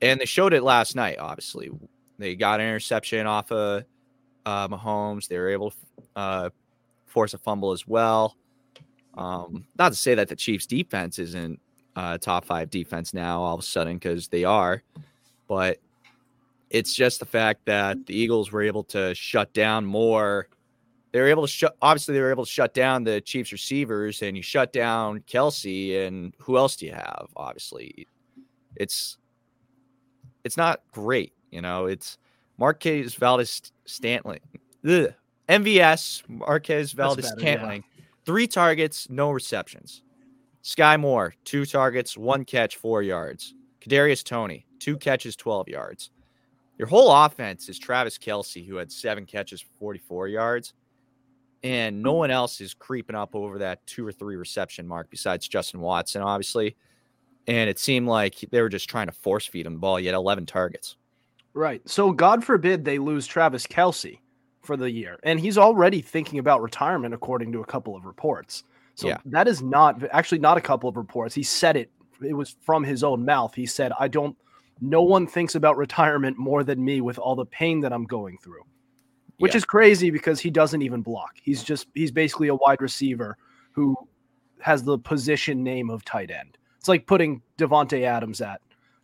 And 0.00 0.20
they 0.20 0.24
showed 0.24 0.52
it 0.52 0.62
last 0.62 0.94
night, 0.94 1.18
obviously. 1.18 1.70
They 2.16 2.36
got 2.36 2.60
an 2.60 2.66
interception 2.66 3.26
off 3.26 3.50
of 3.50 3.82
uh, 4.44 4.68
Mahomes. 4.68 5.26
They 5.26 5.38
were 5.38 5.48
able 5.48 5.70
to 5.70 5.76
uh, 6.14 6.50
force 7.06 7.34
a 7.34 7.38
fumble 7.38 7.72
as 7.72 7.88
well. 7.88 8.36
Um, 9.14 9.66
not 9.76 9.88
to 9.88 9.98
say 9.98 10.14
that 10.14 10.28
the 10.28 10.36
Chiefs' 10.36 10.66
defense 10.66 11.18
isn't 11.18 11.58
uh, 11.96 12.18
top 12.18 12.44
five 12.44 12.70
defense 12.70 13.12
now 13.12 13.40
all 13.40 13.54
of 13.54 13.60
a 13.60 13.64
sudden 13.64 13.96
because 13.96 14.28
they 14.28 14.44
are, 14.44 14.82
but 15.48 15.78
it's 16.70 16.94
just 16.94 17.20
the 17.20 17.26
fact 17.26 17.64
that 17.64 18.06
the 18.06 18.14
Eagles 18.14 18.52
were 18.52 18.62
able 18.62 18.84
to 18.84 19.14
shut 19.14 19.52
down 19.52 19.84
more. 19.84 20.48
They 21.12 21.20
were 21.20 21.28
able 21.28 21.42
to 21.42 21.48
shut. 21.48 21.76
Obviously, 21.80 22.14
they 22.14 22.20
were 22.20 22.30
able 22.30 22.44
to 22.44 22.50
shut 22.50 22.74
down 22.74 23.04
the 23.04 23.20
Chiefs 23.20 23.52
receivers, 23.52 24.22
and 24.22 24.36
you 24.36 24.42
shut 24.42 24.72
down 24.72 25.20
Kelce. 25.20 26.06
and 26.06 26.34
who 26.38 26.58
else 26.58 26.76
do 26.76 26.86
you 26.86 26.92
have? 26.92 27.28
Obviously, 27.36 28.06
it's 28.74 29.16
it's 30.44 30.56
not 30.56 30.82
great. 30.92 31.32
You 31.50 31.62
know, 31.62 31.86
it's 31.86 32.18
Marquez 32.58 33.14
Valdes 33.14 33.72
Scantling, 33.86 34.40
ugh, 34.86 35.14
MVS 35.48 36.28
Marquez 36.28 36.92
Valdes 36.92 37.28
Scantling, 37.28 37.84
yeah. 37.96 38.04
three 38.26 38.46
targets, 38.46 39.08
no 39.08 39.30
receptions. 39.30 40.02
Skyy 40.66 40.98
Moore, 40.98 41.32
two 41.44 41.64
targets, 41.64 42.18
one 42.18 42.44
catch, 42.44 42.74
four 42.74 43.00
yards. 43.00 43.54
Kadarius 43.80 44.24
Toney, 44.24 44.66
two 44.80 44.96
catches, 44.96 45.36
twelve 45.36 45.68
yards. 45.68 46.10
Your 46.76 46.88
whole 46.88 47.12
offense 47.12 47.68
is 47.68 47.78
Travis 47.78 48.18
Kelce, 48.18 48.66
who 48.66 48.74
had 48.74 48.90
seven 48.90 49.26
catches 49.26 49.60
for 49.60 49.70
44 49.78 50.26
yards, 50.26 50.74
and 51.62 52.02
no 52.02 52.14
one 52.14 52.32
else 52.32 52.60
is 52.60 52.74
creeping 52.74 53.14
up 53.14 53.36
over 53.36 53.60
that 53.60 53.86
two 53.86 54.04
or 54.04 54.10
three 54.10 54.34
reception 54.34 54.88
mark 54.88 55.08
besides 55.08 55.46
Justin 55.46 55.78
Watson, 55.80 56.20
obviously. 56.20 56.74
And 57.46 57.70
it 57.70 57.78
seemed 57.78 58.08
like 58.08 58.44
they 58.50 58.60
were 58.60 58.68
just 58.68 58.90
trying 58.90 59.06
to 59.06 59.12
force 59.12 59.46
feed 59.46 59.66
him 59.66 59.74
the 59.74 59.78
ball. 59.78 59.98
He 59.98 60.06
had 60.06 60.16
11 60.16 60.46
targets. 60.46 60.96
Right. 61.54 61.80
So, 61.88 62.10
God 62.10 62.44
forbid 62.44 62.84
they 62.84 62.98
lose 62.98 63.24
Travis 63.24 63.68
Kelce 63.68 64.18
for 64.62 64.76
the 64.76 64.90
year. 64.90 65.20
And 65.22 65.38
he's 65.38 65.56
already 65.56 66.00
thinking 66.00 66.40
about 66.40 66.60
retirement, 66.60 67.14
according 67.14 67.52
to 67.52 67.60
a 67.60 67.66
couple 67.66 67.94
of 67.94 68.04
reports. 68.04 68.64
So, 68.96 69.08
yeah. 69.08 69.18
that 69.26 69.46
is 69.46 69.62
not 69.62 70.02
actually 70.10 70.38
not 70.40 70.56
a 70.56 70.60
couple 70.60 70.88
of 70.88 70.96
reports. 70.96 71.34
He 71.34 71.42
said 71.42 71.76
it, 71.76 71.90
it 72.20 72.32
was 72.32 72.56
from 72.62 72.82
his 72.82 73.04
own 73.04 73.24
mouth. 73.24 73.54
He 73.54 73.66
said, 73.66 73.92
I 73.98 74.08
don't 74.08 74.36
no 74.80 75.02
one 75.02 75.26
thinks 75.26 75.54
about 75.54 75.76
retirement 75.76 76.38
more 76.38 76.62
than 76.64 76.84
me 76.84 77.00
with 77.00 77.18
all 77.18 77.34
the 77.34 77.46
pain 77.46 77.80
that 77.80 77.92
I'm 77.92 78.04
going 78.04 78.38
through. 78.38 78.62
Which 79.38 79.52
yeah. 79.52 79.58
is 79.58 79.64
crazy 79.64 80.10
because 80.10 80.40
he 80.40 80.50
doesn't 80.50 80.80
even 80.80 81.02
block. 81.02 81.32
He's 81.42 81.62
just 81.62 81.88
he's 81.94 82.10
basically 82.10 82.48
a 82.48 82.54
wide 82.54 82.80
receiver 82.80 83.36
who 83.72 83.96
has 84.60 84.82
the 84.82 84.98
position 84.98 85.62
name 85.62 85.90
of 85.90 86.04
tight 86.04 86.30
end. 86.30 86.56
It's 86.78 86.88
like 86.88 87.06
putting 87.06 87.42
Davante 87.58 88.04
Adams 88.04 88.40
at 88.40 88.62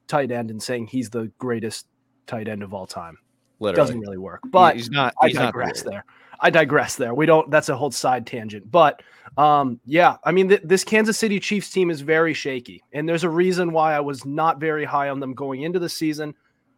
tight 0.08 0.30
end 0.30 0.50
and 0.50 0.62
saying 0.62 0.86
he's 0.86 1.10
the 1.10 1.30
greatest 1.38 1.86
tight 2.26 2.48
end 2.48 2.62
of 2.62 2.72
all 2.72 2.86
time. 2.86 3.18
Literally. 3.60 3.76
Doesn't 3.86 4.00
really 4.00 4.18
work. 4.18 4.40
But 4.50 4.76
he's 4.76 4.90
not. 4.90 5.14
He's 5.22 5.36
I 5.36 5.46
digress 5.46 5.84
not 5.84 5.90
there. 5.90 6.04
I 6.42 6.50
digress 6.50 6.96
there. 6.96 7.14
We 7.14 7.24
don't. 7.24 7.48
That's 7.50 7.68
a 7.68 7.76
whole 7.76 7.92
side 7.92 8.26
tangent. 8.26 8.68
But 8.70 9.02
um, 9.38 9.80
yeah, 9.86 10.16
I 10.24 10.32
mean, 10.32 10.48
th- 10.48 10.62
this 10.64 10.82
Kansas 10.82 11.16
City 11.16 11.38
Chiefs 11.38 11.70
team 11.70 11.88
is 11.88 12.00
very 12.00 12.34
shaky, 12.34 12.82
and 12.92 13.08
there's 13.08 13.24
a 13.24 13.30
reason 13.30 13.72
why 13.72 13.94
I 13.94 14.00
was 14.00 14.26
not 14.26 14.58
very 14.58 14.84
high 14.84 15.08
on 15.08 15.20
them 15.20 15.34
going 15.34 15.62
into 15.62 15.78
the 15.78 15.88
season. 15.88 16.34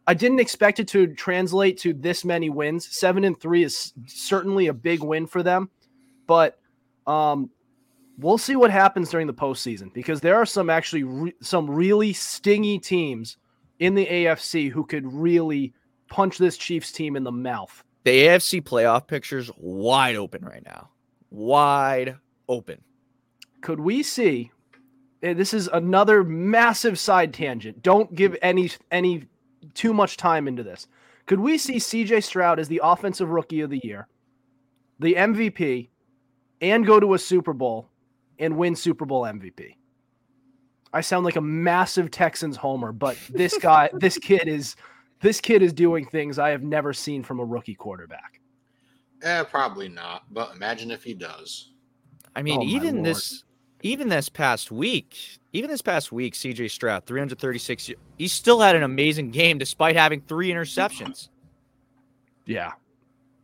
I 0.07 0.13
didn't 0.13 0.41
expect 0.41 0.81
it 0.81 0.89
to 0.89 1.07
translate 1.15 1.79
to 1.79 1.95
this 1.95 2.27
many 2.27 2.51
wins. 2.51 2.87
Seven 2.95 3.25
and 3.25 3.41
three 3.41 3.65
is 3.65 3.95
certainly 4.07 4.67
a 4.67 4.75
big 4.75 5.03
win 5.03 5.27
for 5.27 5.43
them, 5.43 5.71
but 6.27 6.59
um, 7.07 7.51
we'll 8.19 8.37
see 8.37 8.57
what 8.57 8.71
happens 8.71 9.09
during 9.09 9.27
the 9.27 9.33
postseason 9.33 9.93
because 9.95 10.21
there 10.21 10.37
are 10.37 10.45
some 10.45 10.69
actually 10.69 11.05
re- 11.05 11.35
some 11.41 11.71
really 11.71 12.13
stingy 12.13 12.79
teams 12.79 13.39
in 13.79 13.95
the 13.95 14.07
AFC 14.07 14.71
who 14.71 14.85
could 14.85 15.11
really 15.11 15.73
punch 16.09 16.37
this 16.37 16.59
Chiefs 16.59 16.93
team 16.93 17.17
in 17.17 17.25
the 17.25 17.33
mouth 17.33 17.83
the 18.05 18.27
AFC 18.27 18.63
playoff 18.63 19.07
picture's 19.07 19.51
wide 19.57 20.17
open 20.17 20.45
right 20.45 20.65
now. 20.65 20.91
Wide 21.31 22.17
open. 22.49 22.83
Could 23.63 23.81
we 23.81 24.03
see? 24.03 24.53
Eh, 25.23 25.33
this 25.33 25.55
is 25.55 25.69
another 25.73 26.23
massive 26.23 26.99
side 26.99 27.33
tangent. 27.33 27.83
Don't 27.83 28.15
give 28.15 28.37
any 28.43 28.71
any 28.91 29.27
too 29.73 29.95
much 29.95 30.17
time 30.17 30.47
into 30.47 30.63
this. 30.63 30.87
Could 31.27 31.41
we 31.41 31.57
see 31.57 31.77
CJ 31.77 32.23
Stroud 32.23 32.61
as 32.61 32.69
the 32.69 32.83
offensive 32.85 33.31
rookie 33.31 33.63
of 33.63 33.71
the 33.71 33.81
year, 33.83 34.07
the 34.99 35.15
MVP, 35.15 35.89
and 36.61 36.85
go 36.85 37.01
to 37.01 37.15
a 37.15 37.19
Super 37.19 37.55
Bowl 37.55 37.89
and 38.39 38.59
win 38.59 38.77
Super 38.77 39.07
Bowl 39.07 39.23
MVP? 39.23 39.77
I 40.93 41.01
sound 41.01 41.25
like 41.25 41.37
a 41.37 41.41
massive 41.41 42.11
Texans 42.11 42.57
homer, 42.57 42.93
but 42.93 43.17
this 43.31 43.57
guy, 43.59 43.89
this 43.95 44.19
kid 44.19 44.47
is 44.47 44.77
this 45.25 45.41
kid 45.41 45.63
is 45.63 45.73
doing 45.73 46.05
things 46.05 46.39
I 46.39 46.51
have 46.51 46.63
never 46.63 46.93
seen 46.93 47.23
from 47.23 47.41
a 47.41 47.45
rookie 47.45 47.75
quarterback. 47.75 48.41
Eh, 49.23 49.43
probably 49.45 49.89
not. 49.89 50.25
But 50.31 50.55
imagine 50.55 50.91
if 50.91 51.03
he 51.03 51.15
does. 51.15 51.73
I 52.37 52.43
mean, 52.43 52.61
oh, 52.61 52.65
even 52.65 53.03
this, 53.03 53.43
even 53.83 54.11
this 54.11 54.29
past 54.29 54.71
week, 54.71 55.17
even 55.55 55.71
this 55.71 55.81
past 55.81 56.13
week, 56.13 56.35
CJ 56.35 56.71
Stroud, 56.71 57.07
336. 57.07 57.93
He 58.19 58.29
still 58.29 58.61
had 58.61 58.77
an 58.77 58.83
amazing 58.83 59.31
game 59.31 59.57
despite 59.57 59.97
having 59.97 60.21
three 60.21 60.51
interceptions. 60.51 61.31
Yeah, 62.45 62.73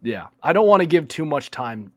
yeah. 0.02 0.26
I 0.42 0.52
don't 0.52 0.66
want 0.66 0.80
to 0.80 0.86
give 0.86 1.08
too 1.08 1.24
much 1.24 1.50
time 1.50 1.92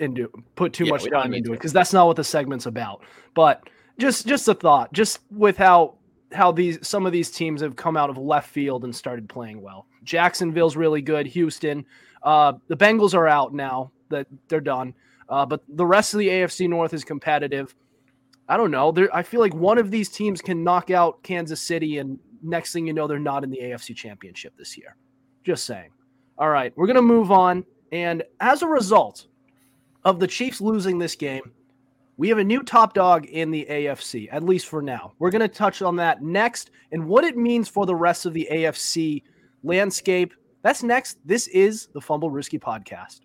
into 0.00 0.28
put 0.56 0.72
too 0.72 0.86
yeah, 0.86 0.90
much 0.90 1.08
time 1.08 1.32
into 1.32 1.52
it 1.52 1.58
because 1.58 1.72
that's 1.72 1.92
not 1.92 2.08
what 2.08 2.16
the 2.16 2.24
segment's 2.24 2.66
about. 2.66 3.04
But 3.34 3.68
just 4.00 4.26
just 4.26 4.48
a 4.48 4.54
thought, 4.54 4.92
just 4.92 5.20
with 5.30 5.56
how 5.56 5.94
how 6.32 6.52
these 6.52 6.78
some 6.86 7.06
of 7.06 7.12
these 7.12 7.30
teams 7.30 7.60
have 7.60 7.76
come 7.76 7.96
out 7.96 8.10
of 8.10 8.18
left 8.18 8.50
field 8.50 8.84
and 8.84 8.94
started 8.94 9.28
playing 9.28 9.60
well. 9.60 9.86
Jacksonville's 10.04 10.76
really 10.76 11.02
good. 11.02 11.26
Houston, 11.26 11.84
uh, 12.22 12.54
the 12.68 12.76
Bengals 12.76 13.14
are 13.14 13.28
out 13.28 13.54
now 13.54 13.92
that 14.08 14.26
they're 14.48 14.60
done, 14.60 14.94
uh, 15.28 15.46
but 15.46 15.62
the 15.68 15.86
rest 15.86 16.14
of 16.14 16.18
the 16.18 16.28
AFC 16.28 16.68
North 16.68 16.94
is 16.94 17.04
competitive. 17.04 17.74
I 18.48 18.56
don't 18.56 18.70
know. 18.70 18.92
There, 18.92 19.14
I 19.14 19.22
feel 19.22 19.40
like 19.40 19.54
one 19.54 19.78
of 19.78 19.90
these 19.90 20.08
teams 20.08 20.40
can 20.40 20.64
knock 20.64 20.90
out 20.90 21.22
Kansas 21.22 21.60
City, 21.60 21.98
and 21.98 22.18
next 22.42 22.72
thing 22.72 22.86
you 22.86 22.92
know, 22.92 23.06
they're 23.06 23.18
not 23.18 23.44
in 23.44 23.50
the 23.50 23.58
AFC 23.58 23.94
Championship 23.94 24.54
this 24.56 24.76
year. 24.76 24.96
Just 25.44 25.64
saying. 25.64 25.90
All 26.38 26.50
right, 26.50 26.72
we're 26.76 26.86
gonna 26.86 27.02
move 27.02 27.30
on, 27.30 27.64
and 27.92 28.22
as 28.40 28.62
a 28.62 28.66
result 28.66 29.26
of 30.04 30.18
the 30.18 30.26
Chiefs 30.26 30.60
losing 30.60 30.98
this 30.98 31.14
game, 31.14 31.52
we 32.22 32.28
have 32.28 32.38
a 32.38 32.44
new 32.44 32.62
top 32.62 32.94
dog 32.94 33.26
in 33.26 33.50
the 33.50 33.66
AFC, 33.68 34.28
at 34.30 34.44
least 34.44 34.68
for 34.68 34.80
now. 34.80 35.12
We're 35.18 35.32
going 35.32 35.40
to 35.40 35.48
touch 35.48 35.82
on 35.82 35.96
that 35.96 36.22
next 36.22 36.70
and 36.92 37.04
what 37.04 37.24
it 37.24 37.36
means 37.36 37.68
for 37.68 37.84
the 37.84 37.96
rest 37.96 38.26
of 38.26 38.32
the 38.32 38.46
AFC 38.48 39.24
landscape. 39.64 40.32
That's 40.62 40.84
next. 40.84 41.18
This 41.24 41.48
is 41.48 41.88
the 41.94 41.98
Fumblerooski 41.98 42.60
Podcast. 42.60 43.22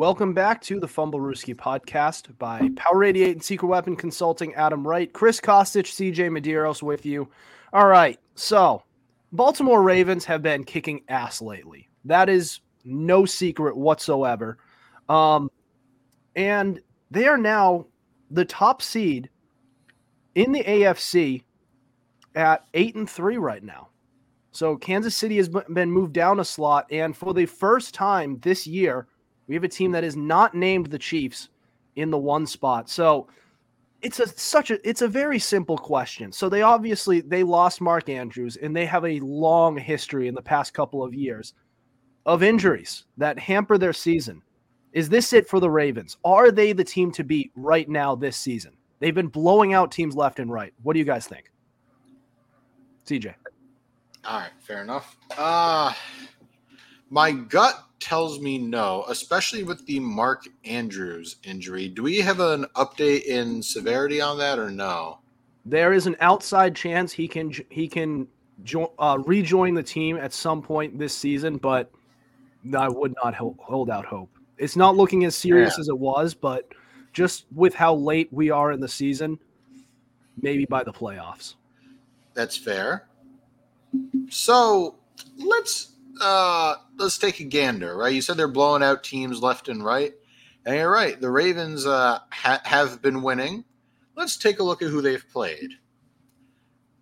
Welcome 0.00 0.32
back 0.32 0.62
to 0.62 0.80
the 0.80 0.86
Fumblerooski 0.86 1.54
podcast 1.54 2.34
by 2.38 2.70
Power 2.74 3.04
88 3.04 3.32
and 3.32 3.44
Secret 3.44 3.68
Weapon 3.68 3.96
Consulting. 3.96 4.54
Adam 4.54 4.88
Wright, 4.88 5.12
Chris 5.12 5.42
Costich, 5.42 5.92
CJ 5.92 6.30
Medeiros 6.30 6.82
with 6.82 7.04
you. 7.04 7.28
All 7.74 7.86
right, 7.86 8.18
so 8.34 8.82
Baltimore 9.32 9.82
Ravens 9.82 10.24
have 10.24 10.40
been 10.40 10.64
kicking 10.64 11.02
ass 11.10 11.42
lately. 11.42 11.90
That 12.06 12.30
is 12.30 12.60
no 12.82 13.26
secret 13.26 13.76
whatsoever. 13.76 14.56
Um, 15.10 15.50
and 16.34 16.80
they 17.10 17.26
are 17.26 17.36
now 17.36 17.84
the 18.30 18.46
top 18.46 18.80
seed 18.80 19.28
in 20.34 20.50
the 20.50 20.64
AFC 20.64 21.42
at 22.34 22.64
eight 22.72 22.94
and 22.94 23.08
three 23.08 23.36
right 23.36 23.62
now. 23.62 23.88
So 24.50 24.78
Kansas 24.78 25.14
City 25.14 25.36
has 25.36 25.50
been 25.50 25.92
moved 25.92 26.14
down 26.14 26.40
a 26.40 26.44
slot, 26.46 26.86
and 26.90 27.14
for 27.14 27.34
the 27.34 27.44
first 27.44 27.92
time 27.92 28.38
this 28.40 28.66
year, 28.66 29.06
we 29.50 29.56
have 29.56 29.64
a 29.64 29.68
team 29.68 29.90
that 29.90 30.04
is 30.04 30.14
not 30.14 30.54
named 30.54 30.86
the 30.86 30.98
Chiefs 30.98 31.48
in 31.96 32.12
the 32.12 32.16
one 32.16 32.46
spot. 32.46 32.88
So 32.88 33.26
it's 34.00 34.20
a 34.20 34.28
such 34.28 34.70
a 34.70 34.88
it's 34.88 35.02
a 35.02 35.08
very 35.08 35.40
simple 35.40 35.76
question. 35.76 36.30
So 36.30 36.48
they 36.48 36.62
obviously 36.62 37.20
they 37.20 37.42
lost 37.42 37.80
Mark 37.80 38.08
Andrews, 38.08 38.56
and 38.58 38.76
they 38.76 38.86
have 38.86 39.04
a 39.04 39.18
long 39.18 39.76
history 39.76 40.28
in 40.28 40.36
the 40.36 40.40
past 40.40 40.72
couple 40.72 41.02
of 41.02 41.12
years 41.14 41.54
of 42.26 42.44
injuries 42.44 43.06
that 43.16 43.40
hamper 43.40 43.76
their 43.76 43.92
season. 43.92 44.40
Is 44.92 45.08
this 45.08 45.32
it 45.32 45.48
for 45.48 45.58
the 45.58 45.68
Ravens? 45.68 46.16
Are 46.24 46.52
they 46.52 46.72
the 46.72 46.84
team 46.84 47.10
to 47.10 47.24
beat 47.24 47.50
right 47.56 47.88
now 47.88 48.14
this 48.14 48.36
season? 48.36 48.74
They've 49.00 49.12
been 49.12 49.26
blowing 49.26 49.74
out 49.74 49.90
teams 49.90 50.14
left 50.14 50.38
and 50.38 50.48
right. 50.48 50.72
What 50.84 50.92
do 50.92 51.00
you 51.00 51.04
guys 51.04 51.26
think? 51.26 51.50
CJ. 53.04 53.34
All 54.24 54.38
right, 54.38 54.50
fair 54.60 54.80
enough. 54.80 55.16
Uh 55.36 55.92
my 57.10 57.32
gut 57.32 57.84
tells 58.00 58.40
me 58.40 58.58
no, 58.58 59.04
especially 59.08 59.62
with 59.62 59.84
the 59.86 60.00
Mark 60.00 60.48
Andrews 60.64 61.36
injury. 61.44 61.88
Do 61.88 62.02
we 62.02 62.18
have 62.18 62.40
an 62.40 62.64
update 62.76 63.24
in 63.24 63.62
severity 63.62 64.20
on 64.20 64.38
that 64.38 64.58
or 64.58 64.70
no? 64.70 65.18
There 65.66 65.92
is 65.92 66.06
an 66.06 66.16
outside 66.20 66.74
chance 66.74 67.12
he 67.12 67.28
can 67.28 67.52
he 67.68 67.86
can 67.86 68.26
jo- 68.64 68.92
uh, 68.98 69.18
rejoin 69.26 69.74
the 69.74 69.82
team 69.82 70.16
at 70.16 70.32
some 70.32 70.62
point 70.62 70.98
this 70.98 71.14
season, 71.14 71.58
but 71.58 71.90
I 72.76 72.88
would 72.88 73.14
not 73.22 73.34
hold 73.34 73.90
out 73.90 74.06
hope. 74.06 74.30
It's 74.58 74.76
not 74.76 74.96
looking 74.96 75.24
as 75.24 75.36
serious 75.36 75.74
yeah. 75.76 75.80
as 75.80 75.88
it 75.88 75.98
was, 75.98 76.34
but 76.34 76.72
just 77.12 77.46
with 77.54 77.74
how 77.74 77.94
late 77.94 78.28
we 78.32 78.50
are 78.50 78.72
in 78.72 78.80
the 78.80 78.88
season, 78.88 79.38
maybe 80.40 80.64
by 80.64 80.84
the 80.84 80.92
playoffs. 80.92 81.54
That's 82.34 82.56
fair. 82.56 83.08
So 84.28 84.96
let's 85.38 85.89
uh 86.20 86.76
let's 86.96 87.18
take 87.18 87.40
a 87.40 87.44
gander, 87.44 87.96
right? 87.96 88.12
You 88.12 88.22
said 88.22 88.36
they're 88.36 88.48
blowing 88.48 88.82
out 88.82 89.04
teams 89.04 89.42
left 89.42 89.68
and 89.68 89.84
right, 89.84 90.12
and 90.64 90.76
you're 90.76 90.90
right. 90.90 91.20
The 91.20 91.30
Ravens 91.30 91.86
uh, 91.86 92.20
ha- 92.30 92.62
have 92.64 93.02
been 93.02 93.22
winning. 93.22 93.64
Let's 94.16 94.36
take 94.36 94.58
a 94.58 94.64
look 94.64 94.82
at 94.82 94.90
who 94.90 95.00
they've 95.00 95.26
played. 95.32 95.72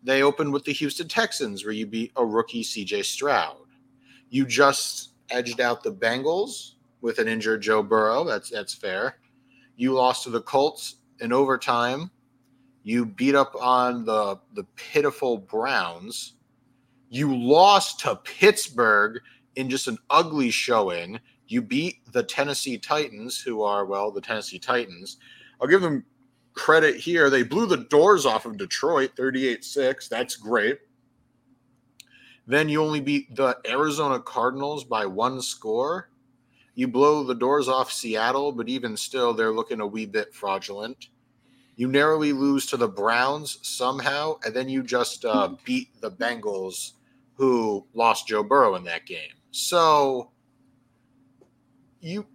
They 0.02 0.22
opened 0.22 0.52
with 0.52 0.64
the 0.64 0.72
Houston 0.72 1.08
Texans, 1.08 1.64
where 1.64 1.72
you 1.74 1.86
beat 1.86 2.12
a 2.16 2.24
rookie 2.24 2.62
C.J. 2.62 3.02
Stroud. 3.02 3.56
You 4.30 4.46
just 4.46 5.10
edged 5.30 5.60
out 5.60 5.82
the 5.82 5.92
Bengals 5.92 6.72
with 7.00 7.18
an 7.18 7.28
injured 7.28 7.62
Joe 7.62 7.82
Burrow. 7.82 8.24
That's 8.24 8.50
that's 8.50 8.74
fair. 8.74 9.18
You 9.76 9.92
lost 9.92 10.24
to 10.24 10.30
the 10.30 10.40
Colts 10.40 10.96
in 11.20 11.32
overtime. 11.32 12.10
You 12.82 13.04
beat 13.06 13.34
up 13.34 13.54
on 13.60 14.04
the 14.04 14.38
the 14.54 14.64
pitiful 14.76 15.38
Browns. 15.38 16.34
You 17.08 17.36
lost 17.36 18.00
to 18.00 18.16
Pittsburgh 18.16 19.20
in 19.56 19.70
just 19.70 19.88
an 19.88 19.98
ugly 20.10 20.50
showing. 20.50 21.18
You 21.46 21.62
beat 21.62 22.00
the 22.12 22.22
Tennessee 22.22 22.78
Titans, 22.78 23.40
who 23.40 23.62
are 23.62 23.86
well 23.86 24.10
the 24.10 24.20
Tennessee 24.20 24.58
Titans. 24.58 25.16
I'll 25.60 25.68
give 25.68 25.80
them 25.80 26.04
credit 26.52 26.96
here. 26.96 27.30
They 27.30 27.42
blew 27.42 27.66
the 27.66 27.76
doors 27.76 28.26
off 28.26 28.44
of 28.44 28.58
Detroit 28.58 29.12
38-6. 29.16 30.08
That's 30.08 30.36
great. 30.36 30.78
Then 32.46 32.68
you 32.68 32.82
only 32.82 33.00
beat 33.00 33.34
the 33.36 33.58
Arizona 33.66 34.20
Cardinals 34.20 34.84
by 34.84 35.06
one 35.06 35.40
score. 35.40 36.10
You 36.74 36.88
blow 36.88 37.22
the 37.24 37.34
doors 37.34 37.68
off 37.68 37.92
Seattle, 37.92 38.52
but 38.52 38.68
even 38.68 38.96
still, 38.96 39.34
they're 39.34 39.52
looking 39.52 39.80
a 39.80 39.86
wee 39.86 40.06
bit 40.06 40.32
fraudulent. 40.32 41.08
You 41.78 41.86
narrowly 41.86 42.32
lose 42.32 42.66
to 42.66 42.76
the 42.76 42.88
Browns 42.88 43.60
somehow, 43.62 44.40
and 44.44 44.52
then 44.52 44.68
you 44.68 44.82
just 44.82 45.24
uh, 45.24 45.50
beat 45.62 45.88
the 46.00 46.10
Bengals, 46.10 46.94
who 47.34 47.86
lost 47.94 48.26
Joe 48.26 48.42
Burrow 48.42 48.74
in 48.74 48.82
that 48.82 49.06
game. 49.06 49.30
So 49.52 50.32
you, 52.00 52.26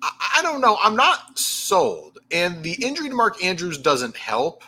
I, 0.00 0.36
I 0.36 0.42
don't 0.42 0.60
know. 0.60 0.78
I'm 0.80 0.94
not 0.94 1.36
sold, 1.36 2.20
and 2.30 2.62
the 2.62 2.74
injury 2.80 3.08
to 3.08 3.16
Mark 3.16 3.44
Andrews 3.44 3.78
doesn't 3.78 4.16
help. 4.16 4.62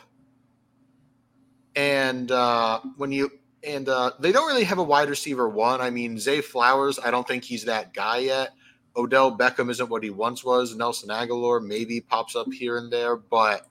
And 1.76 2.32
uh, 2.32 2.80
when 2.96 3.12
you 3.12 3.30
and 3.62 3.88
uh, 3.88 4.10
they 4.18 4.32
don't 4.32 4.48
really 4.48 4.64
have 4.64 4.78
a 4.78 4.82
wide 4.82 5.08
receiver 5.08 5.48
one. 5.48 5.80
I 5.80 5.90
mean, 5.90 6.18
Zay 6.18 6.40
Flowers, 6.40 6.98
I 6.98 7.12
don't 7.12 7.28
think 7.28 7.44
he's 7.44 7.64
that 7.66 7.94
guy 7.94 8.18
yet. 8.18 8.50
Odell 8.96 9.38
Beckham 9.38 9.70
isn't 9.70 9.88
what 9.88 10.02
he 10.02 10.10
once 10.10 10.42
was. 10.42 10.74
Nelson 10.74 11.10
Agholor 11.10 11.64
maybe 11.64 12.00
pops 12.00 12.34
up 12.34 12.52
here 12.52 12.78
and 12.78 12.92
there, 12.92 13.14
but 13.14 13.69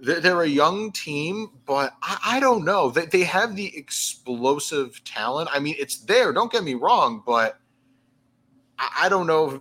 they're 0.00 0.42
a 0.42 0.48
young 0.48 0.92
team. 0.92 1.50
But 1.66 1.94
I, 2.02 2.40
don't 2.40 2.64
know. 2.64 2.90
They, 2.90 3.06
they 3.06 3.24
have 3.24 3.56
the 3.56 3.76
explosive 3.76 5.02
talent. 5.04 5.50
I 5.52 5.58
mean, 5.58 5.76
it's 5.78 5.98
there. 5.98 6.32
Don't 6.32 6.52
get 6.52 6.64
me 6.64 6.74
wrong, 6.74 7.22
but 7.24 7.58
I, 8.78 9.08
don't 9.08 9.26
know 9.26 9.50
if, 9.50 9.60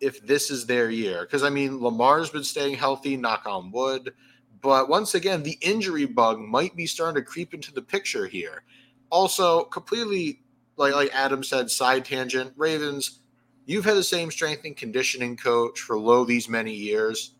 if 0.00 0.26
this 0.26 0.50
is 0.50 0.66
their 0.66 0.90
year. 0.90 1.22
Because 1.22 1.42
I 1.42 1.50
mean, 1.50 1.80
Lamar's 1.80 2.30
been 2.30 2.44
staying 2.44 2.76
healthy. 2.76 3.16
Knock 3.16 3.44
on 3.46 3.70
wood. 3.70 4.12
But 4.60 4.88
once 4.88 5.14
again, 5.14 5.42
the 5.42 5.56
injury 5.60 6.04
bug 6.04 6.40
might 6.40 6.74
be 6.74 6.86
starting 6.86 7.22
to 7.22 7.28
creep 7.28 7.54
into 7.54 7.72
the 7.72 7.82
picture 7.82 8.26
here. 8.26 8.64
Also, 9.10 9.64
completely 9.64 10.40
like 10.76 10.94
like 10.94 11.10
Adam 11.12 11.44
said, 11.44 11.70
side 11.70 12.04
tangent. 12.04 12.52
Ravens, 12.56 13.20
you've 13.66 13.84
had 13.84 13.96
the 13.96 14.02
same 14.02 14.30
strength 14.30 14.64
and 14.64 14.76
conditioning 14.76 15.36
coach 15.36 15.80
for 15.80 15.98
low 15.98 16.24
these 16.24 16.48
many 16.48 16.74
years. 16.74 17.32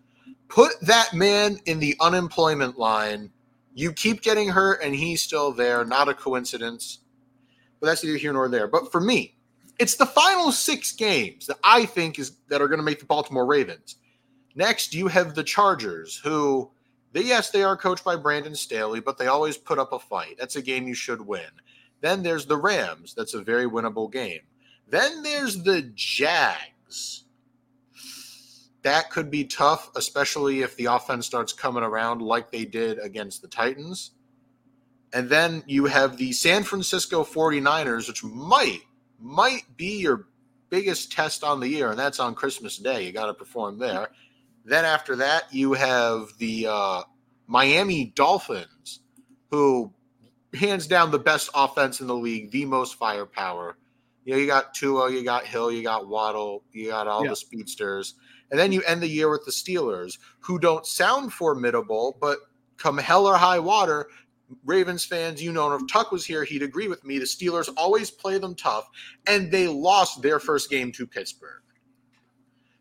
Put 0.48 0.80
that 0.80 1.12
man 1.14 1.58
in 1.66 1.78
the 1.78 1.96
unemployment 2.00 2.78
line. 2.78 3.30
You 3.74 3.92
keep 3.92 4.22
getting 4.22 4.48
hurt, 4.48 4.80
and 4.82 4.94
he's 4.94 5.22
still 5.22 5.52
there. 5.52 5.84
Not 5.84 6.08
a 6.08 6.14
coincidence. 6.14 7.00
But 7.80 7.86
that's 7.86 8.02
neither 8.02 8.18
here 8.18 8.32
nor 8.32 8.48
there. 8.48 8.66
But 8.66 8.90
for 8.90 9.00
me, 9.00 9.36
it's 9.78 9.94
the 9.94 10.06
final 10.06 10.50
six 10.50 10.92
games 10.92 11.46
that 11.46 11.58
I 11.62 11.84
think 11.84 12.18
is 12.18 12.32
that 12.48 12.60
are 12.60 12.68
going 12.68 12.80
to 12.80 12.84
make 12.84 12.98
the 12.98 13.06
Baltimore 13.06 13.46
Ravens. 13.46 13.96
Next, 14.54 14.92
you 14.94 15.06
have 15.06 15.34
the 15.34 15.44
Chargers, 15.44 16.16
who 16.16 16.70
they, 17.12 17.22
yes, 17.22 17.50
they 17.50 17.62
are 17.62 17.76
coached 17.76 18.04
by 18.04 18.16
Brandon 18.16 18.54
Staley, 18.54 19.00
but 19.00 19.18
they 19.18 19.28
always 19.28 19.56
put 19.56 19.78
up 19.78 19.92
a 19.92 19.98
fight. 19.98 20.36
That's 20.38 20.56
a 20.56 20.62
game 20.62 20.88
you 20.88 20.94
should 20.94 21.24
win. 21.24 21.48
Then 22.00 22.22
there's 22.22 22.46
the 22.46 22.56
Rams. 22.56 23.14
That's 23.14 23.34
a 23.34 23.42
very 23.42 23.66
winnable 23.66 24.10
game. 24.10 24.40
Then 24.88 25.22
there's 25.22 25.62
the 25.62 25.82
Jags. 25.94 27.24
That 28.82 29.10
could 29.10 29.30
be 29.30 29.44
tough, 29.44 29.90
especially 29.96 30.62
if 30.62 30.76
the 30.76 30.86
offense 30.86 31.26
starts 31.26 31.52
coming 31.52 31.82
around 31.82 32.22
like 32.22 32.50
they 32.50 32.64
did 32.64 32.98
against 32.98 33.42
the 33.42 33.48
Titans. 33.48 34.12
And 35.12 35.28
then 35.28 35.62
you 35.66 35.86
have 35.86 36.16
the 36.16 36.32
San 36.32 36.62
Francisco 36.62 37.24
49ers, 37.24 38.08
which 38.08 38.22
might 38.22 38.82
might 39.20 39.64
be 39.76 39.98
your 39.98 40.28
biggest 40.70 41.10
test 41.10 41.42
on 41.42 41.60
the 41.60 41.68
year, 41.68 41.90
and 41.90 41.98
that's 41.98 42.20
on 42.20 42.34
Christmas 42.34 42.76
Day. 42.76 43.06
You 43.06 43.12
got 43.12 43.26
to 43.26 43.34
perform 43.34 43.78
there. 43.78 44.08
Then 44.64 44.84
after 44.84 45.16
that, 45.16 45.52
you 45.52 45.72
have 45.72 46.28
the 46.38 46.66
uh, 46.68 47.02
Miami 47.46 48.12
Dolphins, 48.14 49.00
who 49.50 49.92
hands 50.54 50.86
down 50.86 51.10
the 51.10 51.18
best 51.18 51.50
offense 51.54 52.00
in 52.00 52.06
the 52.06 52.14
league, 52.14 52.50
the 52.50 52.64
most 52.66 52.96
firepower. 52.96 53.76
You 54.24 54.34
know, 54.34 54.40
you 54.40 54.46
got 54.46 54.74
Tua, 54.74 55.10
you 55.10 55.24
got 55.24 55.46
Hill, 55.46 55.72
you 55.72 55.82
got 55.82 56.06
Waddle, 56.06 56.62
you 56.72 56.88
got 56.88 57.06
all 57.06 57.24
yeah. 57.24 57.30
the 57.30 57.36
speedsters. 57.36 58.14
And 58.50 58.58
then 58.58 58.72
you 58.72 58.82
end 58.82 59.02
the 59.02 59.08
year 59.08 59.30
with 59.30 59.44
the 59.44 59.50
Steelers, 59.50 60.18
who 60.40 60.58
don't 60.58 60.86
sound 60.86 61.32
formidable, 61.32 62.16
but 62.20 62.38
come 62.76 62.98
hell 62.98 63.26
or 63.26 63.36
high 63.36 63.58
water, 63.58 64.08
Ravens 64.64 65.04
fans, 65.04 65.42
you 65.42 65.52
know, 65.52 65.72
if 65.74 65.82
Tuck 65.88 66.10
was 66.10 66.24
here, 66.24 66.44
he'd 66.44 66.62
agree 66.62 66.88
with 66.88 67.04
me. 67.04 67.18
The 67.18 67.26
Steelers 67.26 67.68
always 67.76 68.10
play 68.10 68.38
them 68.38 68.54
tough, 68.54 68.88
and 69.26 69.50
they 69.52 69.68
lost 69.68 70.22
their 70.22 70.40
first 70.40 70.70
game 70.70 70.90
to 70.92 71.06
Pittsburgh. 71.06 71.62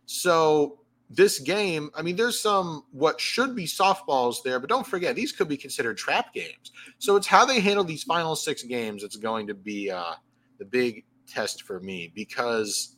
So 0.05 0.79
this 1.09 1.39
game, 1.39 1.89
I 1.95 2.01
mean, 2.01 2.15
there's 2.15 2.39
some 2.39 2.83
what 2.91 3.19
should 3.19 3.55
be 3.55 3.65
softballs 3.65 4.37
there, 4.43 4.59
but 4.59 4.69
don't 4.69 4.87
forget 4.87 5.15
these 5.15 5.31
could 5.31 5.49
be 5.49 5.57
considered 5.57 5.97
trap 5.97 6.33
games. 6.33 6.71
So 6.99 7.15
it's 7.15 7.27
how 7.27 7.45
they 7.45 7.59
handle 7.59 7.83
these 7.83 8.03
final 8.03 8.35
six 8.35 8.63
games 8.63 9.01
that's 9.01 9.17
going 9.17 9.47
to 9.47 9.53
be 9.53 9.91
uh, 9.91 10.13
the 10.59 10.65
big 10.65 11.03
test 11.27 11.63
for 11.63 11.79
me 11.81 12.11
because 12.15 12.95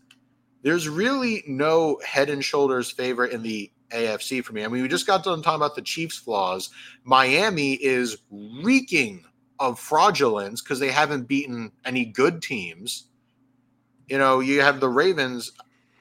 there's 0.61 0.89
really 0.89 1.43
no 1.47 1.99
head 2.05 2.29
and 2.29 2.43
shoulders 2.43 2.91
favorite 2.91 3.31
in 3.31 3.41
the 3.41 3.71
AFC 3.91 4.43
for 4.43 4.53
me. 4.53 4.63
I 4.63 4.67
mean, 4.67 4.81
we 4.81 4.87
just 4.87 5.07
got 5.07 5.23
done 5.23 5.41
talking 5.41 5.57
about 5.57 5.75
the 5.75 5.81
Chiefs' 5.81 6.17
flaws. 6.17 6.69
Miami 7.03 7.73
is 7.73 8.17
reeking 8.29 9.23
of 9.59 9.79
fraudulence 9.79 10.61
because 10.61 10.79
they 10.79 10.91
haven't 10.91 11.27
beaten 11.27 11.71
any 11.85 12.05
good 12.05 12.41
teams. 12.41 13.05
You 14.07 14.17
know, 14.17 14.39
you 14.39 14.61
have 14.61 14.79
the 14.79 14.89
Ravens 14.89 15.51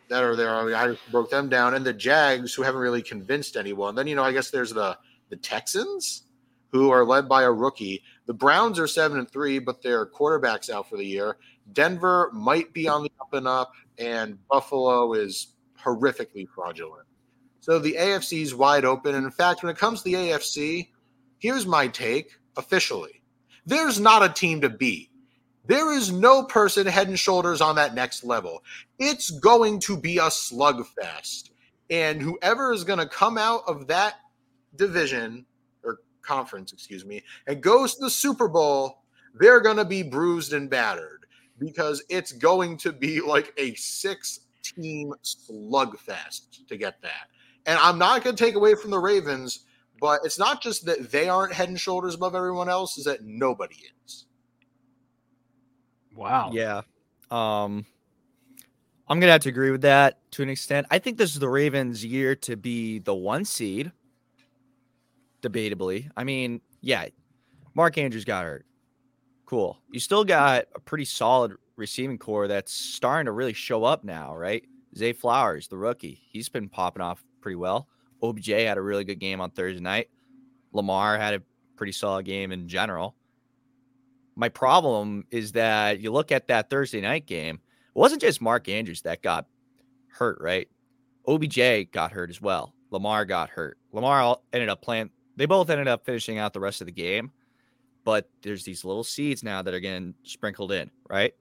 that 0.08 0.22
are 0.22 0.36
there. 0.36 0.54
I, 0.54 0.64
mean, 0.64 0.74
I 0.74 0.96
broke 1.10 1.30
them 1.30 1.48
down, 1.48 1.74
and 1.74 1.84
the 1.84 1.92
Jags, 1.92 2.54
who 2.54 2.62
haven't 2.62 2.80
really 2.80 3.02
convinced 3.02 3.56
anyone. 3.56 3.94
Then 3.94 4.06
you 4.06 4.16
know, 4.16 4.24
I 4.24 4.32
guess 4.32 4.50
there's 4.50 4.72
the 4.72 4.96
the 5.28 5.36
Texans, 5.36 6.22
who 6.70 6.90
are 6.90 7.04
led 7.04 7.28
by 7.28 7.42
a 7.42 7.52
rookie. 7.52 8.02
The 8.26 8.34
Browns 8.34 8.78
are 8.78 8.86
seven 8.86 9.18
and 9.18 9.30
three, 9.30 9.58
but 9.58 9.82
their 9.82 10.06
quarterback's 10.06 10.70
out 10.70 10.88
for 10.88 10.96
the 10.96 11.04
year. 11.04 11.36
Denver 11.72 12.30
might 12.32 12.72
be 12.72 12.88
on 12.88 13.02
the 13.02 13.12
up 13.20 13.32
and 13.32 13.48
up, 13.48 13.72
and 13.98 14.38
Buffalo 14.48 15.12
is 15.14 15.54
horrifically 15.82 16.48
fraudulent. 16.48 17.06
So 17.60 17.78
the 17.78 17.96
AFC 17.98 18.42
is 18.42 18.54
wide 18.54 18.84
open. 18.84 19.14
And 19.14 19.24
in 19.24 19.30
fact, 19.30 19.62
when 19.62 19.70
it 19.70 19.78
comes 19.78 20.02
to 20.02 20.04
the 20.04 20.14
AFC, 20.14 20.88
here's 21.38 21.66
my 21.66 21.88
take 21.88 22.32
officially 22.56 23.22
there's 23.66 24.00
not 24.00 24.24
a 24.24 24.32
team 24.32 24.62
to 24.62 24.70
beat. 24.70 25.10
There 25.66 25.92
is 25.92 26.10
no 26.10 26.42
person 26.44 26.86
head 26.86 27.08
and 27.08 27.18
shoulders 27.18 27.60
on 27.60 27.76
that 27.76 27.94
next 27.94 28.24
level. 28.24 28.64
It's 28.98 29.30
going 29.30 29.80
to 29.80 29.98
be 29.98 30.16
a 30.16 30.22
slugfest. 30.22 31.50
And 31.90 32.22
whoever 32.22 32.72
is 32.72 32.84
going 32.84 32.98
to 32.98 33.06
come 33.06 33.36
out 33.36 33.64
of 33.66 33.86
that 33.88 34.14
division 34.76 35.44
or 35.84 35.98
conference, 36.22 36.72
excuse 36.72 37.04
me, 37.04 37.22
and 37.46 37.62
goes 37.62 37.96
to 37.96 38.04
the 38.04 38.10
Super 38.10 38.48
Bowl, 38.48 39.02
they're 39.38 39.60
going 39.60 39.76
to 39.76 39.84
be 39.84 40.02
bruised 40.02 40.54
and 40.54 40.70
battered 40.70 41.17
because 41.58 42.02
it's 42.08 42.32
going 42.32 42.76
to 42.78 42.92
be 42.92 43.20
like 43.20 43.52
a 43.56 43.74
six 43.74 44.40
team 44.62 45.12
slugfest 45.22 46.66
to 46.68 46.76
get 46.76 47.00
that. 47.02 47.28
And 47.66 47.78
I'm 47.80 47.98
not 47.98 48.24
going 48.24 48.36
to 48.36 48.44
take 48.44 48.54
away 48.54 48.74
from 48.74 48.90
the 48.90 48.98
Ravens, 48.98 49.64
but 50.00 50.20
it's 50.24 50.38
not 50.38 50.62
just 50.62 50.86
that 50.86 51.10
they 51.10 51.28
aren't 51.28 51.52
head 51.52 51.68
and 51.68 51.78
shoulders 51.78 52.14
above 52.14 52.34
everyone 52.34 52.68
else, 52.68 52.98
is 52.98 53.04
that 53.04 53.24
nobody 53.24 53.76
is. 54.04 54.26
Wow. 56.14 56.50
Yeah. 56.52 56.82
Um 57.30 57.86
I'm 59.08 59.20
gonna 59.20 59.32
have 59.32 59.42
to 59.42 59.48
agree 59.48 59.70
with 59.70 59.82
that 59.82 60.18
to 60.32 60.42
an 60.42 60.50
extent. 60.50 60.86
I 60.90 60.98
think 60.98 61.16
this 61.16 61.32
is 61.32 61.38
the 61.38 61.48
Ravens' 61.48 62.04
year 62.04 62.34
to 62.36 62.56
be 62.56 62.98
the 62.98 63.14
one 63.14 63.44
seed. 63.44 63.92
Debatably. 65.40 66.10
I 66.16 66.24
mean, 66.24 66.60
yeah, 66.80 67.06
Mark 67.74 67.96
Andrews 67.96 68.24
got 68.24 68.44
hurt. 68.44 68.66
Cool. 69.48 69.78
You 69.90 69.98
still 69.98 70.24
got 70.24 70.66
a 70.74 70.80
pretty 70.80 71.06
solid 71.06 71.54
receiving 71.76 72.18
core 72.18 72.48
that's 72.48 72.70
starting 72.70 73.24
to 73.24 73.32
really 73.32 73.54
show 73.54 73.82
up 73.82 74.04
now, 74.04 74.36
right? 74.36 74.62
Zay 74.94 75.14
Flowers, 75.14 75.68
the 75.68 75.78
rookie, 75.78 76.20
he's 76.30 76.50
been 76.50 76.68
popping 76.68 77.00
off 77.00 77.24
pretty 77.40 77.56
well. 77.56 77.88
OBJ 78.22 78.48
had 78.48 78.76
a 78.76 78.82
really 78.82 79.04
good 79.04 79.18
game 79.18 79.40
on 79.40 79.50
Thursday 79.50 79.80
night. 79.80 80.10
Lamar 80.74 81.16
had 81.16 81.32
a 81.32 81.42
pretty 81.76 81.92
solid 81.92 82.26
game 82.26 82.52
in 82.52 82.68
general. 82.68 83.14
My 84.36 84.50
problem 84.50 85.24
is 85.30 85.52
that 85.52 85.98
you 86.00 86.12
look 86.12 86.30
at 86.30 86.48
that 86.48 86.68
Thursday 86.68 87.00
night 87.00 87.24
game, 87.24 87.54
it 87.54 87.98
wasn't 87.98 88.20
just 88.20 88.42
Mark 88.42 88.68
Andrews 88.68 89.00
that 89.02 89.22
got 89.22 89.46
hurt, 90.08 90.36
right? 90.42 90.68
OBJ 91.26 91.90
got 91.90 92.12
hurt 92.12 92.28
as 92.28 92.42
well. 92.42 92.74
Lamar 92.90 93.24
got 93.24 93.48
hurt. 93.48 93.78
Lamar 93.94 94.36
ended 94.52 94.68
up 94.68 94.82
playing, 94.82 95.08
they 95.36 95.46
both 95.46 95.70
ended 95.70 95.88
up 95.88 96.04
finishing 96.04 96.36
out 96.36 96.52
the 96.52 96.60
rest 96.60 96.82
of 96.82 96.86
the 96.86 96.92
game, 96.92 97.32
but 98.08 98.26
there's 98.40 98.64
these 98.64 98.86
little 98.86 99.04
seeds 99.04 99.42
now 99.42 99.60
that 99.60 99.74
are 99.74 99.80
getting 99.80 100.14
sprinkled 100.22 100.72
in, 100.72 100.90
right? 101.10 101.34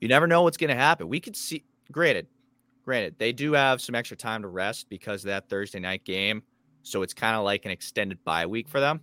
You 0.00 0.08
never 0.08 0.26
know 0.26 0.44
what's 0.44 0.56
going 0.56 0.70
to 0.70 0.74
happen. 0.74 1.10
We 1.10 1.20
could 1.20 1.36
see, 1.36 1.62
granted, 1.92 2.26
granted, 2.86 3.16
they 3.18 3.34
do 3.34 3.52
have 3.52 3.82
some 3.82 3.94
extra 3.94 4.16
time 4.16 4.40
to 4.40 4.48
rest 4.48 4.88
because 4.88 5.24
of 5.24 5.28
that 5.28 5.50
Thursday 5.50 5.78
night 5.78 6.04
game. 6.06 6.42
So 6.84 7.02
it's 7.02 7.12
kind 7.12 7.36
of 7.36 7.44
like 7.44 7.66
an 7.66 7.70
extended 7.70 8.24
bye 8.24 8.46
week 8.46 8.66
for 8.66 8.80
them. 8.80 9.02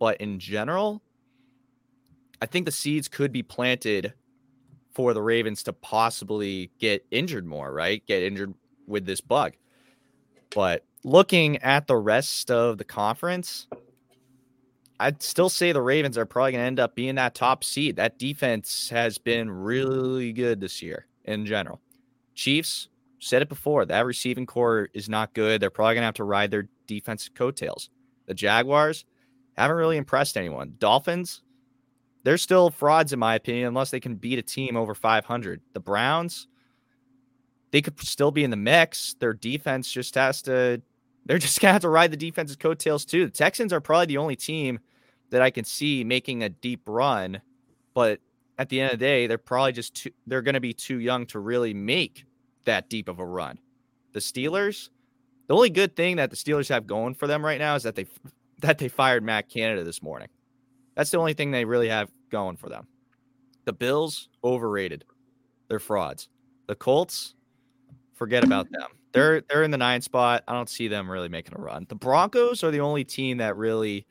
But 0.00 0.20
in 0.20 0.40
general, 0.40 1.00
I 2.42 2.46
think 2.46 2.66
the 2.66 2.72
seeds 2.72 3.06
could 3.06 3.30
be 3.30 3.44
planted 3.44 4.12
for 4.92 5.14
the 5.14 5.22
Ravens 5.22 5.62
to 5.62 5.72
possibly 5.72 6.72
get 6.80 7.06
injured 7.12 7.46
more, 7.46 7.72
right? 7.72 8.04
Get 8.06 8.24
injured 8.24 8.54
with 8.88 9.06
this 9.06 9.20
bug. 9.20 9.52
But 10.52 10.84
looking 11.04 11.58
at 11.58 11.86
the 11.86 11.96
rest 11.96 12.50
of 12.50 12.78
the 12.78 12.84
conference, 12.84 13.68
I'd 14.98 15.22
still 15.22 15.48
say 15.48 15.72
the 15.72 15.82
Ravens 15.82 16.16
are 16.16 16.24
probably 16.24 16.52
going 16.52 16.62
to 16.62 16.66
end 16.66 16.80
up 16.80 16.94
being 16.94 17.16
that 17.16 17.34
top 17.34 17.64
seed. 17.64 17.96
That 17.96 18.18
defense 18.18 18.88
has 18.90 19.18
been 19.18 19.50
really 19.50 20.32
good 20.32 20.60
this 20.60 20.82
year 20.82 21.06
in 21.24 21.44
general. 21.44 21.80
Chiefs, 22.34 22.88
said 23.18 23.42
it 23.42 23.48
before, 23.48 23.84
that 23.84 24.06
receiving 24.06 24.46
core 24.46 24.88
is 24.94 25.08
not 25.08 25.34
good. 25.34 25.60
They're 25.60 25.70
probably 25.70 25.94
going 25.94 26.02
to 26.02 26.06
have 26.06 26.14
to 26.14 26.24
ride 26.24 26.50
their 26.50 26.68
defensive 26.86 27.34
coattails. 27.34 27.90
The 28.26 28.34
Jaguars 28.34 29.04
haven't 29.56 29.76
really 29.76 29.96
impressed 29.96 30.36
anyone. 30.36 30.74
Dolphins, 30.78 31.42
they're 32.26 32.36
still 32.36 32.70
frauds 32.70 33.12
in 33.12 33.20
my 33.20 33.36
opinion 33.36 33.68
unless 33.68 33.92
they 33.92 34.00
can 34.00 34.16
beat 34.16 34.40
a 34.40 34.42
team 34.42 34.76
over 34.76 34.96
500 34.96 35.60
the 35.74 35.80
browns 35.80 36.48
they 37.70 37.80
could 37.80 38.00
still 38.00 38.32
be 38.32 38.42
in 38.42 38.50
the 38.50 38.56
mix 38.56 39.14
their 39.20 39.32
defense 39.32 39.88
just 39.92 40.16
has 40.16 40.42
to 40.42 40.82
they're 41.26 41.38
just 41.38 41.60
gonna 41.60 41.72
have 41.72 41.82
to 41.82 41.88
ride 41.88 42.10
the 42.10 42.16
defense's 42.16 42.56
coattails 42.56 43.04
too 43.04 43.24
the 43.26 43.30
texans 43.30 43.72
are 43.72 43.80
probably 43.80 44.06
the 44.06 44.16
only 44.16 44.36
team 44.36 44.78
that 45.30 45.42
i 45.42 45.50
can 45.50 45.64
see 45.64 46.04
making 46.04 46.42
a 46.42 46.48
deep 46.48 46.82
run 46.86 47.40
but 47.94 48.20
at 48.58 48.68
the 48.68 48.80
end 48.80 48.92
of 48.92 48.98
the 48.98 49.04
day 49.04 49.26
they're 49.26 49.38
probably 49.38 49.72
just 49.72 49.94
too 49.94 50.10
they're 50.26 50.42
gonna 50.42 50.60
be 50.60 50.72
too 50.72 50.98
young 50.98 51.26
to 51.26 51.38
really 51.38 51.74
make 51.74 52.24
that 52.64 52.88
deep 52.88 53.08
of 53.08 53.18
a 53.18 53.24
run 53.24 53.58
the 54.12 54.20
steelers 54.20 54.88
the 55.48 55.54
only 55.54 55.70
good 55.70 55.94
thing 55.94 56.16
that 56.16 56.30
the 56.30 56.36
steelers 56.36 56.68
have 56.68 56.86
going 56.86 57.14
for 57.14 57.26
them 57.26 57.44
right 57.44 57.58
now 57.58 57.74
is 57.74 57.82
that 57.82 57.94
they 57.94 58.06
that 58.60 58.78
they 58.78 58.88
fired 58.88 59.22
matt 59.22 59.48
canada 59.48 59.84
this 59.84 60.02
morning 60.02 60.28
that's 60.96 61.10
the 61.10 61.18
only 61.18 61.34
thing 61.34 61.50
they 61.50 61.66
really 61.66 61.88
have 61.88 62.10
going 62.30 62.56
for 62.56 62.68
them. 62.68 62.88
The 63.66 63.72
Bills 63.72 64.28
overrated. 64.42 65.04
They're 65.68 65.78
frauds. 65.78 66.28
The 66.66 66.74
Colts, 66.74 67.34
forget 68.14 68.42
about 68.42 68.70
them. 68.70 68.88
They're 69.16 69.40
they're 69.48 69.62
in 69.62 69.70
the 69.70 69.78
nine 69.78 70.02
spot. 70.02 70.44
I 70.46 70.52
don't 70.52 70.68
see 70.68 70.88
them 70.88 71.10
really 71.10 71.28
making 71.28 71.54
a 71.56 71.60
run. 71.60 71.86
The 71.88 71.94
Broncos 71.94 72.62
are 72.62 72.70
the 72.70 72.80
only 72.80 73.04
team 73.04 73.38
that 73.38 73.56
really 73.56 74.06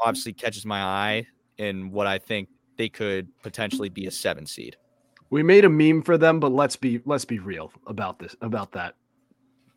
obviously 0.00 0.32
catches 0.32 0.66
my 0.66 0.82
eye 0.82 1.26
in 1.58 1.90
what 1.90 2.06
I 2.06 2.18
think 2.18 2.48
they 2.76 2.88
could 2.88 3.28
potentially 3.42 3.88
be 3.88 4.06
a 4.06 4.10
seven 4.10 4.46
seed. 4.46 4.76
We 5.30 5.42
made 5.42 5.64
a 5.64 5.68
meme 5.68 6.02
for 6.02 6.18
them, 6.18 6.40
but 6.40 6.52
let's 6.52 6.76
be 6.76 7.00
let's 7.04 7.24
be 7.24 7.38
real 7.38 7.72
about 7.86 8.18
this 8.18 8.36
about 8.40 8.72
that 8.72 8.94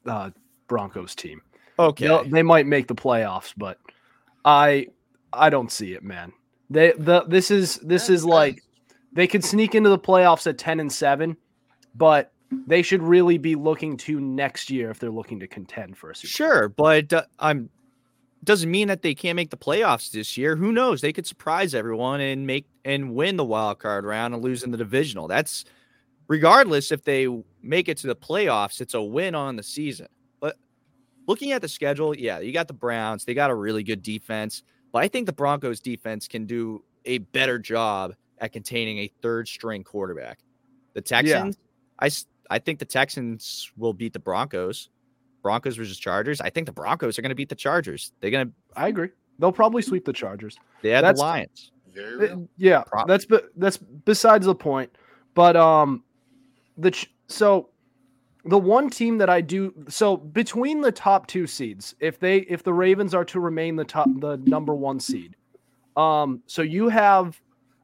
uh, 0.05 0.31
Broncos 0.67 1.15
team. 1.15 1.41
Okay, 1.79 2.07
They'll- 2.07 2.23
they 2.25 2.43
might 2.43 2.65
make 2.65 2.87
the 2.87 2.95
playoffs, 2.95 3.53
but 3.55 3.77
I 4.43 4.87
I 5.31 5.49
don't 5.49 5.71
see 5.71 5.93
it, 5.93 6.03
man. 6.03 6.33
They 6.69 6.93
the 6.97 7.23
this 7.23 7.51
is 7.51 7.75
this 7.77 8.09
is 8.09 8.25
like 8.25 8.63
they 9.13 9.27
could 9.27 9.43
sneak 9.43 9.75
into 9.75 9.89
the 9.89 9.99
playoffs 9.99 10.47
at 10.47 10.57
10 10.57 10.79
and 10.79 10.91
7, 10.91 11.37
but 11.95 12.31
they 12.51 12.81
should 12.81 13.01
really 13.03 13.37
be 13.37 13.55
looking 13.55 13.97
to 13.97 14.19
next 14.19 14.69
year 14.69 14.89
if 14.89 14.99
they're 14.99 15.11
looking 15.11 15.39
to 15.39 15.47
contend 15.47 15.97
for 15.97 16.11
a 16.11 16.15
Super 16.15 16.27
Bowl. 16.27 16.47
Sure, 16.47 16.69
but 16.69 17.13
uh, 17.13 17.23
I'm 17.39 17.69
doesn't 18.43 18.69
mean 18.69 18.87
that 18.87 19.01
they 19.01 19.15
can't 19.15 19.35
make 19.35 19.49
the 19.49 19.57
playoffs 19.57 20.11
this 20.11 20.37
year. 20.37 20.55
Who 20.55 20.71
knows? 20.71 21.01
They 21.01 21.11
could 21.11 21.25
surprise 21.27 21.73
everyone 21.73 22.21
and 22.21 22.45
make 22.47 22.65
and 22.85 23.13
win 23.13 23.35
the 23.35 23.43
wild 23.43 23.79
card 23.79 24.05
round 24.05 24.33
and 24.33 24.43
lose 24.43 24.63
in 24.63 24.71
the 24.71 24.77
divisional. 24.77 25.27
That's 25.27 25.65
regardless 26.27 26.91
if 26.91 27.03
they 27.03 27.27
make 27.61 27.89
it 27.89 27.97
to 27.97 28.07
the 28.07 28.15
playoffs, 28.15 28.79
it's 28.79 28.93
a 28.93 29.01
win 29.01 29.35
on 29.35 29.55
the 29.55 29.63
season. 29.63 30.07
But 30.39 30.55
looking 31.27 31.51
at 31.51 31.61
the 31.61 31.67
schedule, 31.67 32.15
yeah, 32.15 32.39
you 32.39 32.53
got 32.53 32.67
the 32.67 32.73
Browns. 32.73 33.25
They 33.25 33.33
got 33.33 33.49
a 33.49 33.55
really 33.55 33.83
good 33.83 34.01
defense, 34.03 34.63
but 34.91 35.03
I 35.03 35.07
think 35.07 35.25
the 35.25 35.33
Broncos 35.33 35.79
defense 35.79 36.27
can 36.27 36.45
do 36.45 36.83
a 37.05 37.17
better 37.17 37.57
job 37.59 38.13
at 38.37 38.53
containing 38.53 38.99
a 38.99 39.11
third 39.21 39.47
string 39.47 39.83
quarterback. 39.83 40.39
The 40.93 41.01
Texans, 41.01 41.57
I 41.99 42.05
s- 42.07 42.27
I 42.49 42.59
think 42.59 42.79
the 42.79 42.85
Texans 42.85 43.71
will 43.77 43.93
beat 43.93 44.13
the 44.13 44.19
Broncos. 44.19 44.89
Broncos 45.43 45.77
versus 45.77 45.97
Chargers. 45.97 46.41
I 46.41 46.49
think 46.49 46.65
the 46.65 46.73
Broncos 46.73 47.17
are 47.17 47.21
going 47.21 47.29
to 47.29 47.35
beat 47.35 47.49
the 47.49 47.55
Chargers. 47.55 48.11
They're 48.19 48.31
going 48.31 48.47
to. 48.47 48.53
I 48.75 48.87
agree. 48.87 49.09
They'll 49.39 49.51
probably 49.51 49.81
sweep 49.81 50.03
the 50.05 50.13
Chargers. 50.13 50.57
They 50.81 50.89
had 50.89 51.03
That's- 51.03 51.19
the 51.19 51.23
Lions. 51.25 51.71
Very. 51.93 52.47
Yeah, 52.57 52.83
Pro- 52.85 53.05
that's 53.07 53.25
be- 53.25 53.39
that's 53.55 53.77
besides 53.77 54.45
the 54.45 54.53
point. 54.53 54.91
But 55.33 55.55
um, 55.55 56.03
the 56.77 56.91
so 57.27 57.69
the 58.45 58.57
one 58.57 58.89
team 58.89 59.17
that 59.17 59.29
I 59.31 59.41
do 59.41 59.73
so 59.89 60.17
between 60.17 60.81
the 60.81 60.91
top 60.91 61.25
two 61.25 61.47
seeds, 61.47 61.95
if 61.99 62.19
they 62.19 62.39
if 62.39 62.61
the 62.61 62.73
Ravens 62.73 63.15
are 63.15 63.25
to 63.25 63.39
remain 63.39 63.75
the 63.75 63.83
top 63.83 64.07
the 64.19 64.37
number 64.45 64.75
one 64.75 64.99
seed, 64.99 65.35
um, 65.95 66.43
so 66.45 66.61
you 66.61 66.87
have 66.89 67.41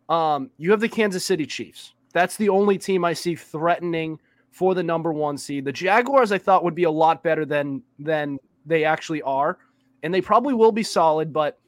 um 0.09 0.51
you 0.57 0.69
have 0.69 0.79
the 0.79 0.89
Kansas 0.89 1.25
City 1.25 1.45
Chiefs. 1.47 1.93
That's 2.13 2.37
the 2.37 2.49
only 2.49 2.77
team 2.77 3.03
I 3.03 3.13
see 3.13 3.33
threatening 3.35 4.19
for 4.53 4.75
the 4.75 4.83
number 4.83 5.11
one 5.11 5.35
seed. 5.35 5.65
The 5.65 5.71
Jaguars 5.71 6.31
I 6.31 6.37
thought 6.37 6.63
would 6.63 6.75
be 6.75 6.83
a 6.83 6.91
lot 6.91 7.23
better 7.23 7.43
than 7.43 7.81
than 7.97 8.37
they 8.65 8.85
actually 8.85 9.21
are, 9.23 9.57
and 10.03 10.13
they 10.13 10.21
probably 10.21 10.53
will 10.53 10.71
be 10.71 10.83
solid, 10.83 11.33
but 11.33 11.59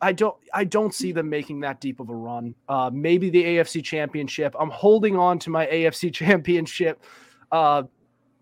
I 0.00 0.12
don't 0.12 0.34
I 0.52 0.64
don't 0.64 0.92
see 0.92 1.12
them 1.12 1.30
making 1.30 1.60
that 1.60 1.80
deep 1.80 2.00
of 2.00 2.10
a 2.10 2.14
run. 2.14 2.56
Uh, 2.68 2.90
maybe 2.92 3.30
the 3.30 3.42
AFC 3.42 3.82
Championship. 3.84 4.54
I'm 4.58 4.68
holding 4.68 5.16
on 5.16 5.38
to 5.38 5.50
my 5.50 5.66
AFC 5.72 6.12
Championship, 6.12 7.04
uh, 7.52 7.84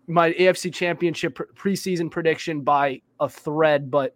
my 0.07 0.33
AFC 0.33 0.73
Championship 0.73 1.35
pre- 1.35 1.73
preseason 1.73 2.09
prediction 2.09 2.61
by 2.61 2.99
a 3.19 3.29
thread, 3.29 3.91
but 3.91 4.15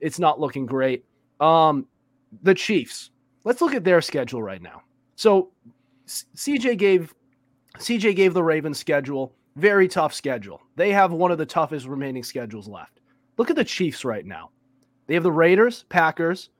it's 0.00 0.18
not 0.18 0.40
looking 0.40 0.64
great. 0.64 1.04
Um, 1.40 1.86
the 2.42 2.54
Chiefs. 2.54 3.10
Let's 3.44 3.60
look 3.60 3.74
at 3.74 3.84
their 3.84 4.00
schedule 4.00 4.42
right 4.42 4.60
now. 4.62 4.82
So 5.14 5.50
CJ 6.06 6.78
gave 6.78 7.14
CJ 7.76 8.16
gave 8.16 8.34
the 8.34 8.42
Ravens 8.42 8.78
schedule 8.78 9.34
very 9.58 9.88
tough 9.88 10.14
schedule. 10.14 10.62
They 10.76 10.92
have 10.92 11.12
one 11.12 11.32
of 11.32 11.38
the 11.38 11.46
toughest 11.46 11.86
remaining 11.86 12.22
schedules 12.22 12.68
left. 12.68 13.00
Look 13.36 13.50
at 13.50 13.56
the 13.56 13.64
Chiefs 13.64 14.04
right 14.04 14.24
now. 14.24 14.50
They 15.06 15.14
have 15.14 15.22
the 15.22 15.32
Raiders, 15.32 15.84
Packers, 15.88 16.50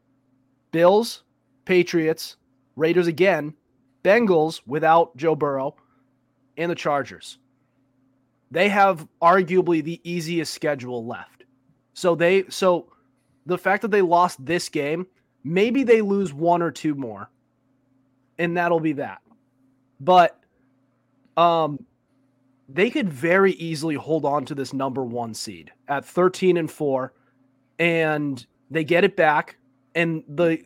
Bills, 0.73 1.23
Patriots, 1.65 2.37
Raiders 2.77 3.07
again, 3.07 3.55
Bengals 4.05 4.61
without 4.67 5.17
Joe 5.17 5.35
Burrow, 5.35 5.77
and 6.57 6.71
the 6.71 6.75
Chargers. 6.75 7.39
They 8.51 8.69
have 8.69 9.07
arguably 9.23 9.83
the 9.85 10.01
easiest 10.03 10.53
schedule 10.55 11.07
left. 11.07 11.45
So 11.95 12.15
they 12.15 12.45
so 12.49 12.91
the 13.47 13.59
fact 13.59 13.83
that 13.83 13.91
they 13.91 14.03
lost 14.03 14.45
this 14.45 14.69
game, 14.69 15.07
maybe 15.45 15.85
they 15.85 16.01
lose 16.01 16.33
one 16.33 16.63
or 16.63 16.71
two 16.71 16.95
more. 16.95 17.31
And 18.39 18.57
that'll 18.57 18.81
be 18.81 18.93
that. 18.95 19.21
But 20.01 20.38
um 21.39 21.79
they 22.69 22.91
could 22.91 23.09
very 23.09 23.53
easily 23.53 23.95
hold 23.95 24.27
on 24.27 24.45
to 24.45 24.55
this 24.55 24.75
number 24.75 25.03
1 25.03 25.33
seed 25.33 25.73
at 25.89 26.05
13 26.05 26.59
and 26.59 26.71
4 26.71 27.15
and 27.79 28.47
they 28.71 28.85
get 28.85 29.05
it 29.05 29.17
back 29.17 29.57
and 29.95 30.23
the 30.29 30.59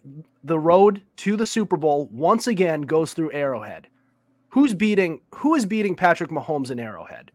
the 0.44 0.58
road 0.58 1.02
to 1.16 1.36
the 1.36 1.46
Super 1.46 1.76
Bowl 1.76 2.08
once 2.10 2.48
again 2.48 2.82
goes 2.82 3.14
through 3.14 3.30
Arrowhead. 3.32 3.86
Who's 4.48 4.74
beating 4.74 5.20
who 5.34 5.54
is 5.54 5.64
beating 5.64 5.94
Patrick 5.94 6.30
Mahomes 6.30 6.70
in 6.70 6.80
Arrowhead? 6.80 7.30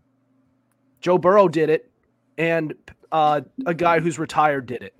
Joe 0.99 1.17
Burrow 1.17 1.47
did 1.47 1.69
it 1.69 1.89
and 2.37 2.73
uh, 3.11 3.41
a 3.65 3.73
guy 3.73 3.99
who's 3.99 4.19
retired 4.19 4.65
did 4.65 4.81
it. 4.81 4.93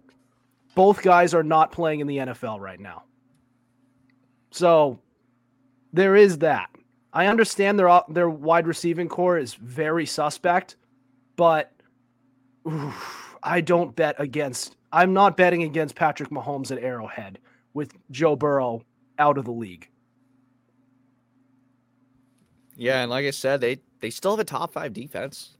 Both 0.75 1.01
guys 1.01 1.33
are 1.33 1.43
not 1.43 1.71
playing 1.71 1.99
in 1.99 2.07
the 2.07 2.17
NFL 2.17 2.59
right 2.59 2.79
now. 2.79 3.03
So 4.51 4.99
there 5.91 6.15
is 6.15 6.37
that. 6.39 6.69
I 7.13 7.27
understand 7.27 7.79
their 7.79 8.01
their 8.09 8.29
wide 8.29 8.67
receiving 8.67 9.07
core 9.07 9.37
is 9.37 9.53
very 9.55 10.05
suspect, 10.05 10.75
but 11.35 11.71
oof, 12.67 13.37
I 13.43 13.61
don't 13.61 13.95
bet 13.95 14.15
against. 14.19 14.75
I'm 14.91 15.13
not 15.13 15.37
betting 15.37 15.63
against 15.63 15.95
Patrick 15.95 16.29
Mahomes 16.29 16.71
at 16.71 16.81
Arrowhead 16.81 17.39
with 17.73 17.93
Joe 18.11 18.35
Burrow 18.35 18.83
out 19.19 19.37
of 19.37 19.45
the 19.45 19.51
league. 19.51 19.89
Yeah, 22.75 23.01
and 23.01 23.09
like 23.09 23.25
I 23.25 23.31
said, 23.31 23.61
they 23.61 23.79
they 23.99 24.09
still 24.09 24.31
have 24.31 24.39
a 24.39 24.43
top 24.43 24.73
five 24.73 24.93
defense. 24.93 25.57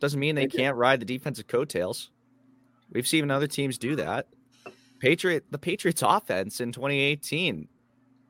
Doesn't 0.00 0.20
mean 0.20 0.34
they, 0.34 0.46
they 0.46 0.56
can't 0.56 0.76
ride 0.76 1.00
the 1.00 1.06
defensive 1.06 1.46
coattails. 1.46 2.10
We've 2.90 3.06
seen 3.06 3.30
other 3.30 3.46
teams 3.46 3.78
do 3.78 3.96
that. 3.96 4.26
Patriot 5.00 5.44
the 5.50 5.58
Patriots 5.58 6.02
offense 6.02 6.60
in 6.60 6.72
2018 6.72 7.68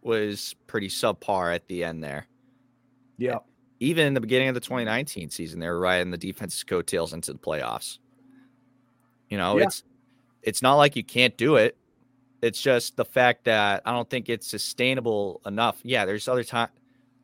was 0.02 0.54
pretty 0.66 0.88
subpar 0.88 1.54
at 1.54 1.66
the 1.68 1.84
end 1.84 2.02
there. 2.02 2.26
Yeah. 3.16 3.38
Even 3.80 4.06
in 4.06 4.14
the 4.14 4.20
beginning 4.20 4.48
of 4.48 4.54
the 4.54 4.60
2019 4.60 5.30
season, 5.30 5.60
they 5.60 5.68
were 5.68 5.78
riding 5.78 6.10
the 6.10 6.18
defense's 6.18 6.64
coattails 6.64 7.12
into 7.12 7.32
the 7.32 7.38
playoffs. 7.38 7.98
You 9.28 9.38
know, 9.38 9.58
yeah. 9.58 9.64
it's 9.64 9.84
it's 10.42 10.62
not 10.62 10.76
like 10.76 10.96
you 10.96 11.04
can't 11.04 11.36
do 11.36 11.56
it. 11.56 11.76
It's 12.40 12.62
just 12.62 12.96
the 12.96 13.04
fact 13.04 13.44
that 13.44 13.82
I 13.84 13.92
don't 13.92 14.08
think 14.08 14.28
it's 14.28 14.46
sustainable 14.46 15.40
enough. 15.44 15.80
Yeah, 15.82 16.04
there's 16.04 16.28
other 16.28 16.44
time. 16.44 16.68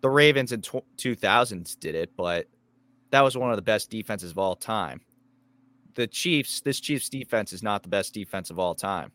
The 0.00 0.10
Ravens 0.10 0.52
in 0.52 0.60
tw- 0.60 0.84
2000s 0.98 1.78
did 1.78 1.94
it, 1.94 2.10
but 2.16 2.46
that 3.10 3.22
was 3.22 3.36
one 3.36 3.50
of 3.50 3.56
the 3.56 3.62
best 3.62 3.90
defenses 3.90 4.32
of 4.32 4.38
all 4.38 4.56
time. 4.56 5.00
The 5.94 6.06
Chiefs, 6.06 6.60
this 6.60 6.80
Chiefs 6.80 7.08
defense 7.08 7.52
is 7.52 7.62
not 7.62 7.84
the 7.84 7.88
best 7.88 8.12
defense 8.12 8.50
of 8.50 8.58
all 8.58 8.74
time. 8.74 9.12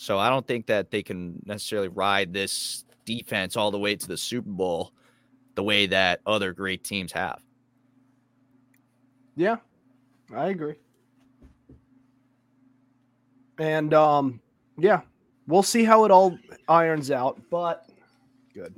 So 0.00 0.18
I 0.18 0.30
don't 0.30 0.46
think 0.46 0.64
that 0.68 0.90
they 0.90 1.02
can 1.02 1.42
necessarily 1.44 1.88
ride 1.88 2.32
this 2.32 2.86
defense 3.04 3.54
all 3.54 3.70
the 3.70 3.78
way 3.78 3.96
to 3.96 4.08
the 4.08 4.16
Super 4.16 4.48
Bowl 4.48 4.94
the 5.56 5.62
way 5.62 5.86
that 5.88 6.20
other 6.24 6.54
great 6.54 6.82
teams 6.82 7.12
have. 7.12 7.42
Yeah, 9.36 9.56
I 10.34 10.46
agree. 10.46 10.76
And 13.58 13.92
um, 13.92 14.40
yeah, 14.78 15.02
we'll 15.46 15.62
see 15.62 15.84
how 15.84 16.06
it 16.06 16.10
all 16.10 16.38
irons 16.66 17.10
out. 17.10 17.38
But 17.50 17.86
good. 18.54 18.74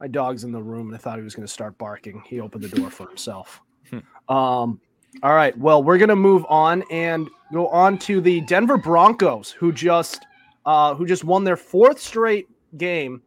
My 0.00 0.06
dog's 0.06 0.42
in 0.44 0.52
the 0.52 0.62
room, 0.62 0.86
and 0.86 0.94
I 0.94 0.98
thought 0.98 1.18
he 1.18 1.22
was 1.22 1.34
going 1.34 1.46
to 1.46 1.52
start 1.52 1.76
barking. 1.76 2.22
He 2.26 2.40
opened 2.40 2.64
the 2.64 2.74
door 2.74 2.88
for 2.88 3.06
himself. 3.08 3.60
Hmm. 3.90 3.98
um, 4.34 4.80
all 5.22 5.34
right. 5.34 5.56
Well, 5.58 5.82
we're 5.82 5.98
going 5.98 6.08
to 6.08 6.16
move 6.16 6.46
on 6.48 6.82
and 6.90 7.28
go 7.52 7.68
on 7.68 7.98
to 7.98 8.22
the 8.22 8.40
Denver 8.40 8.78
Broncos, 8.78 9.50
who 9.50 9.70
just 9.70 10.24
uh, 10.66 10.94
who 10.94 11.06
just 11.06 11.24
won 11.24 11.44
their 11.44 11.56
fourth 11.56 11.98
straight 12.00 12.48
game 12.76 13.22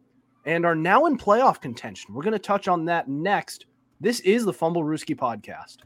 and 0.46 0.64
are 0.64 0.74
now 0.74 1.06
in 1.06 1.18
playoff 1.18 1.60
contention. 1.60 2.14
We're 2.14 2.22
going 2.22 2.32
to 2.32 2.38
touch 2.38 2.68
on 2.68 2.84
that 2.84 3.08
next. 3.08 3.66
This 4.00 4.20
is 4.20 4.44
the 4.44 4.52
Fumblerooski 4.52 5.16
podcast. 5.16 5.78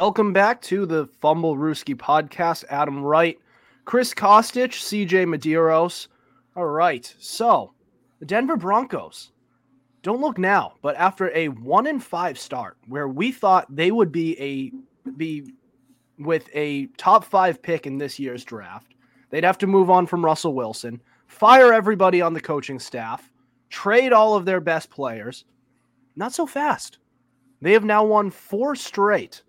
Welcome 0.00 0.32
back 0.32 0.62
to 0.62 0.86
the 0.86 1.08
Fumblerooski 1.20 1.96
podcast. 1.96 2.64
Adam 2.70 3.02
Wright, 3.02 3.36
Chris 3.84 4.14
Costich, 4.14 4.74
CJ 4.74 5.26
Medeiros. 5.26 6.06
All 6.54 6.66
right, 6.66 7.12
so 7.18 7.72
the 8.20 8.24
Denver 8.24 8.56
Broncos. 8.56 9.32
Don't 10.04 10.20
look 10.20 10.38
now, 10.38 10.74
but 10.82 10.94
after 10.94 11.34
a 11.34 11.48
one 11.48 11.88
in 11.88 11.98
five 11.98 12.38
start, 12.38 12.76
where 12.86 13.08
we 13.08 13.32
thought 13.32 13.74
they 13.74 13.90
would 13.90 14.12
be 14.12 14.40
a 14.40 15.10
be 15.10 15.52
with 16.16 16.48
a 16.54 16.86
top 16.96 17.24
five 17.24 17.60
pick 17.60 17.84
in 17.84 17.98
this 17.98 18.20
year's 18.20 18.44
draft, 18.44 18.94
they'd 19.30 19.42
have 19.42 19.58
to 19.58 19.66
move 19.66 19.90
on 19.90 20.06
from 20.06 20.24
Russell 20.24 20.54
Wilson, 20.54 21.00
fire 21.26 21.72
everybody 21.72 22.22
on 22.22 22.34
the 22.34 22.40
coaching 22.40 22.78
staff, 22.78 23.32
trade 23.68 24.12
all 24.12 24.36
of 24.36 24.44
their 24.44 24.60
best 24.60 24.90
players. 24.90 25.44
Not 26.14 26.32
so 26.32 26.46
fast. 26.46 26.98
They 27.60 27.72
have 27.72 27.84
now 27.84 28.04
won 28.04 28.30
four 28.30 28.76
straight 28.76 29.42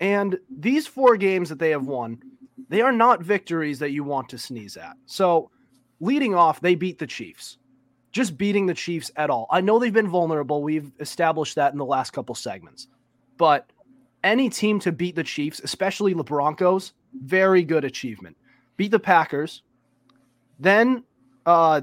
and 0.00 0.38
these 0.48 0.86
four 0.86 1.16
games 1.16 1.48
that 1.48 1.58
they 1.58 1.70
have 1.70 1.86
won, 1.86 2.20
they 2.68 2.80
are 2.80 2.92
not 2.92 3.22
victories 3.22 3.78
that 3.80 3.90
you 3.90 4.04
want 4.04 4.28
to 4.30 4.38
sneeze 4.38 4.76
at. 4.76 4.96
So, 5.06 5.50
leading 6.00 6.34
off, 6.34 6.60
they 6.60 6.74
beat 6.74 6.98
the 6.98 7.06
Chiefs. 7.06 7.58
Just 8.12 8.38
beating 8.38 8.66
the 8.66 8.74
Chiefs 8.74 9.10
at 9.16 9.30
all. 9.30 9.46
I 9.50 9.60
know 9.60 9.78
they've 9.78 9.92
been 9.92 10.08
vulnerable. 10.08 10.62
We've 10.62 10.92
established 11.00 11.56
that 11.56 11.72
in 11.72 11.78
the 11.78 11.84
last 11.84 12.12
couple 12.12 12.34
segments. 12.34 12.88
But 13.36 13.70
any 14.24 14.50
team 14.50 14.80
to 14.80 14.92
beat 14.92 15.16
the 15.16 15.24
Chiefs, 15.24 15.60
especially 15.62 16.12
the 16.14 16.24
Broncos, 16.24 16.92
very 17.14 17.62
good 17.64 17.84
achievement. 17.84 18.36
Beat 18.76 18.90
the 18.90 18.98
Packers, 18.98 19.62
then 20.58 21.04
uh 21.46 21.82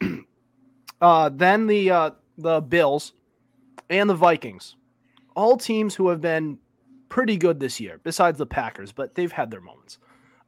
uh 1.00 1.30
then 1.32 1.66
the 1.66 1.90
uh 1.90 2.10
the 2.38 2.60
Bills 2.60 3.12
and 3.88 4.08
the 4.08 4.14
Vikings. 4.14 4.76
All 5.36 5.56
teams 5.56 5.94
who 5.94 6.08
have 6.08 6.20
been 6.20 6.58
pretty 7.10 7.36
good 7.36 7.60
this 7.60 7.78
year, 7.78 8.00
besides 8.02 8.38
the 8.38 8.46
Packers, 8.46 8.92
but 8.92 9.14
they've 9.14 9.32
had 9.32 9.50
their 9.50 9.60
moments. 9.60 9.98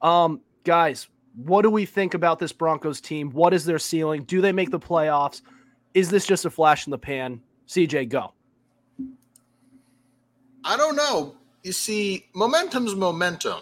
Um, 0.00 0.40
guys, 0.64 1.08
what 1.34 1.62
do 1.62 1.70
we 1.70 1.84
think 1.84 2.14
about 2.14 2.38
this 2.38 2.52
Broncos 2.52 3.02
team? 3.02 3.30
What 3.32 3.52
is 3.52 3.66
their 3.66 3.78
ceiling? 3.78 4.24
Do 4.24 4.40
they 4.40 4.52
make 4.52 4.70
the 4.70 4.80
playoffs? 4.80 5.42
Is 5.92 6.08
this 6.08 6.24
just 6.24 6.46
a 6.46 6.50
flash 6.50 6.86
in 6.86 6.90
the 6.90 6.98
pan? 6.98 7.42
CJ, 7.68 8.08
go. 8.08 8.32
I 10.64 10.76
don't 10.76 10.96
know. 10.96 11.36
You 11.62 11.72
see, 11.72 12.26
momentum's 12.34 12.94
momentum. 12.94 13.60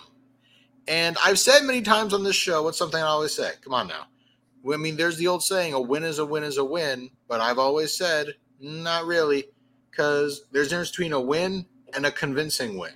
And 0.86 1.16
I've 1.24 1.38
said 1.38 1.62
many 1.62 1.82
times 1.82 2.12
on 2.14 2.22
this 2.22 2.36
show, 2.36 2.62
what's 2.62 2.78
something 2.78 3.00
I 3.00 3.06
always 3.06 3.34
say? 3.34 3.50
Come 3.62 3.74
on 3.74 3.88
now. 3.88 4.06
I 4.72 4.76
mean, 4.76 4.96
there's 4.96 5.16
the 5.16 5.26
old 5.26 5.42
saying, 5.42 5.72
a 5.72 5.80
win 5.80 6.04
is 6.04 6.18
a 6.18 6.24
win 6.24 6.42
is 6.42 6.58
a 6.58 6.64
win. 6.64 7.10
But 7.28 7.40
I've 7.40 7.58
always 7.58 7.96
said, 7.96 8.34
not 8.60 9.06
really, 9.06 9.44
because 9.90 10.44
there's 10.52 10.66
a 10.66 10.70
difference 10.70 10.90
between 10.90 11.12
a 11.12 11.20
win 11.20 11.64
and 11.94 12.06
a 12.06 12.12
convincing 12.12 12.78
win. 12.78 12.94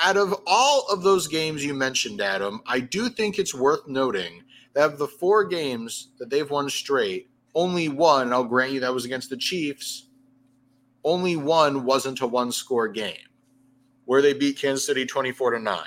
Out 0.00 0.16
of 0.16 0.34
all 0.46 0.86
of 0.90 1.02
those 1.02 1.28
games 1.28 1.64
you 1.64 1.74
mentioned, 1.74 2.20
Adam, 2.20 2.62
I 2.66 2.80
do 2.80 3.08
think 3.08 3.38
it's 3.38 3.54
worth 3.54 3.88
noting 3.88 4.42
that 4.74 4.92
of 4.92 4.98
the 4.98 5.08
four 5.08 5.44
games 5.44 6.10
that 6.18 6.30
they've 6.30 6.50
won 6.50 6.70
straight, 6.70 7.30
only 7.54 7.88
one, 7.88 8.32
I'll 8.32 8.44
grant 8.44 8.72
you 8.72 8.80
that 8.80 8.94
was 8.94 9.04
against 9.04 9.30
the 9.30 9.36
Chiefs, 9.36 10.08
only 11.04 11.36
one 11.36 11.84
wasn't 11.84 12.20
a 12.22 12.26
one 12.26 12.52
score 12.52 12.88
game 12.88 13.16
where 14.06 14.22
they 14.22 14.34
beat 14.34 14.58
Kansas 14.58 14.86
City 14.86 15.06
24 15.06 15.52
to 15.52 15.58
9. 15.60 15.86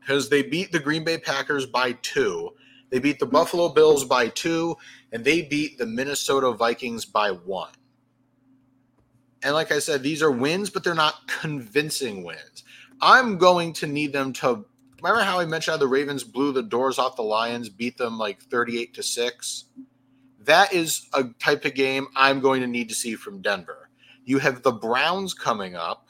because 0.00 0.28
they 0.28 0.42
beat 0.42 0.72
the 0.72 0.78
Green 0.80 1.04
Bay 1.04 1.18
Packers 1.18 1.66
by 1.66 1.92
two. 2.02 2.50
They 2.90 2.98
beat 3.00 3.18
the 3.18 3.26
Buffalo 3.26 3.70
Bills 3.70 4.04
by 4.04 4.28
two, 4.28 4.76
and 5.12 5.24
they 5.24 5.42
beat 5.42 5.78
the 5.78 5.86
Minnesota 5.86 6.52
Vikings 6.52 7.04
by 7.04 7.30
one. 7.30 7.72
And 9.42 9.54
like 9.54 9.72
I 9.72 9.78
said, 9.78 10.02
these 10.02 10.22
are 10.22 10.30
wins, 10.30 10.70
but 10.70 10.82
they're 10.82 10.94
not 10.94 11.26
convincing 11.28 12.24
wins. 12.24 12.64
I'm 13.00 13.38
going 13.38 13.72
to 13.74 13.86
need 13.86 14.12
them 14.12 14.32
to. 14.34 14.64
Remember 15.02 15.22
how 15.22 15.38
I 15.38 15.44
mentioned 15.44 15.72
how 15.74 15.78
the 15.78 15.86
Ravens 15.86 16.24
blew 16.24 16.52
the 16.52 16.62
doors 16.62 16.98
off 16.98 17.16
the 17.16 17.22
Lions, 17.22 17.68
beat 17.68 17.98
them 17.98 18.18
like 18.18 18.40
38 18.40 18.94
to 18.94 19.02
6? 19.02 19.64
That 20.40 20.72
is 20.72 21.08
a 21.12 21.24
type 21.38 21.64
of 21.64 21.74
game 21.74 22.06
I'm 22.16 22.40
going 22.40 22.60
to 22.62 22.66
need 22.66 22.88
to 22.88 22.94
see 22.94 23.14
from 23.14 23.42
Denver. 23.42 23.90
You 24.24 24.38
have 24.38 24.62
the 24.62 24.72
Browns 24.72 25.34
coming 25.34 25.76
up. 25.76 26.08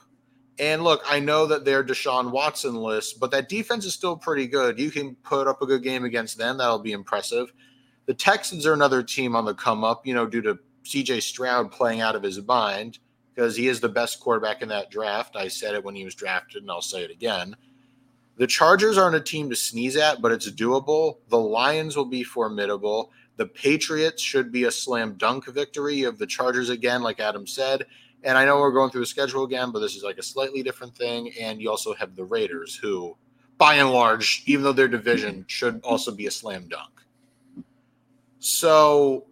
And 0.59 0.85
look, 0.85 1.03
I 1.07 1.21
know 1.21 1.47
that 1.47 1.65
they're 1.65 1.85
Deshaun 1.85 2.31
Watson 2.31 2.77
list, 2.77 3.21
but 3.21 3.31
that 3.33 3.49
defense 3.49 3.85
is 3.85 3.93
still 3.93 4.17
pretty 4.17 4.47
good. 4.47 4.79
You 4.79 4.91
can 4.91 5.17
put 5.17 5.47
up 5.47 5.61
a 5.61 5.67
good 5.67 5.83
game 5.83 6.05
against 6.05 6.39
them. 6.39 6.57
That'll 6.57 6.79
be 6.79 6.93
impressive. 6.93 7.53
The 8.07 8.15
Texans 8.15 8.65
are 8.65 8.73
another 8.73 9.03
team 9.03 9.37
on 9.37 9.45
the 9.45 9.53
come 9.53 9.85
up, 9.85 10.07
you 10.07 10.15
know, 10.15 10.27
due 10.27 10.41
to 10.43 10.59
CJ 10.85 11.23
Stroud 11.23 11.71
playing 11.71 12.01
out 12.01 12.15
of 12.15 12.23
his 12.23 12.41
mind 12.41 12.99
because 13.37 13.55
he 13.55 13.68
is 13.68 13.81
the 13.81 13.88
best 13.88 14.18
quarterback 14.18 14.62
in 14.62 14.68
that 14.70 14.90
draft. 14.90 15.37
I 15.37 15.49
said 15.49 15.75
it 15.75 15.85
when 15.85 15.94
he 15.94 16.05
was 16.05 16.14
drafted, 16.14 16.62
and 16.62 16.70
I'll 16.70 16.81
say 16.81 17.05
it 17.05 17.11
again. 17.11 17.55
The 18.38 18.46
Chargers 18.46 18.96
aren't 18.96 19.16
a 19.16 19.20
team 19.20 19.51
to 19.51 19.57
sneeze 19.57 19.96
at, 19.96 20.22
but 20.22 20.33
it's 20.33 20.51
doable. 20.51 21.18
The 21.29 21.38
Lions 21.38 21.96
will 21.96 22.07
be 22.07 22.22
formidable. 22.22 23.12
The 23.37 23.46
Patriots 23.46 24.22
should 24.22 24.51
be 24.51 24.64
a 24.64 24.70
slam 24.70 25.14
dunk 25.14 25.46
victory 25.49 26.05
of 26.05 26.16
the 26.16 26.27
Chargers 26.27 26.70
again, 26.70 27.03
like 27.03 27.20
Adam 27.20 27.46
said. 27.46 27.85
And 28.25 28.38
I 28.38 28.46
know 28.46 28.59
we're 28.59 28.72
going 28.72 28.90
through 28.90 29.03
the 29.03 29.07
schedule 29.07 29.44
again, 29.44 29.70
but 29.70 29.81
this 29.81 29.96
is 29.96 30.03
like 30.03 30.16
a 30.16 30.22
slightly 30.22 30.62
different 30.62 30.96
thing. 30.96 31.31
And 31.38 31.61
you 31.61 31.70
also 31.70 31.94
have 31.94 32.16
the 32.16 32.25
Raiders, 32.25 32.75
who, 32.75 33.16
by 33.59 33.75
and 33.75 33.90
large, 33.90 34.42
even 34.46 34.64
though 34.64 34.72
their 34.72 34.88
division 34.88 35.44
should 35.46 35.83
also 35.85 36.11
be 36.11 36.27
a 36.27 36.31
slam 36.31 36.68
dunk. 36.68 37.03
So 38.38 39.27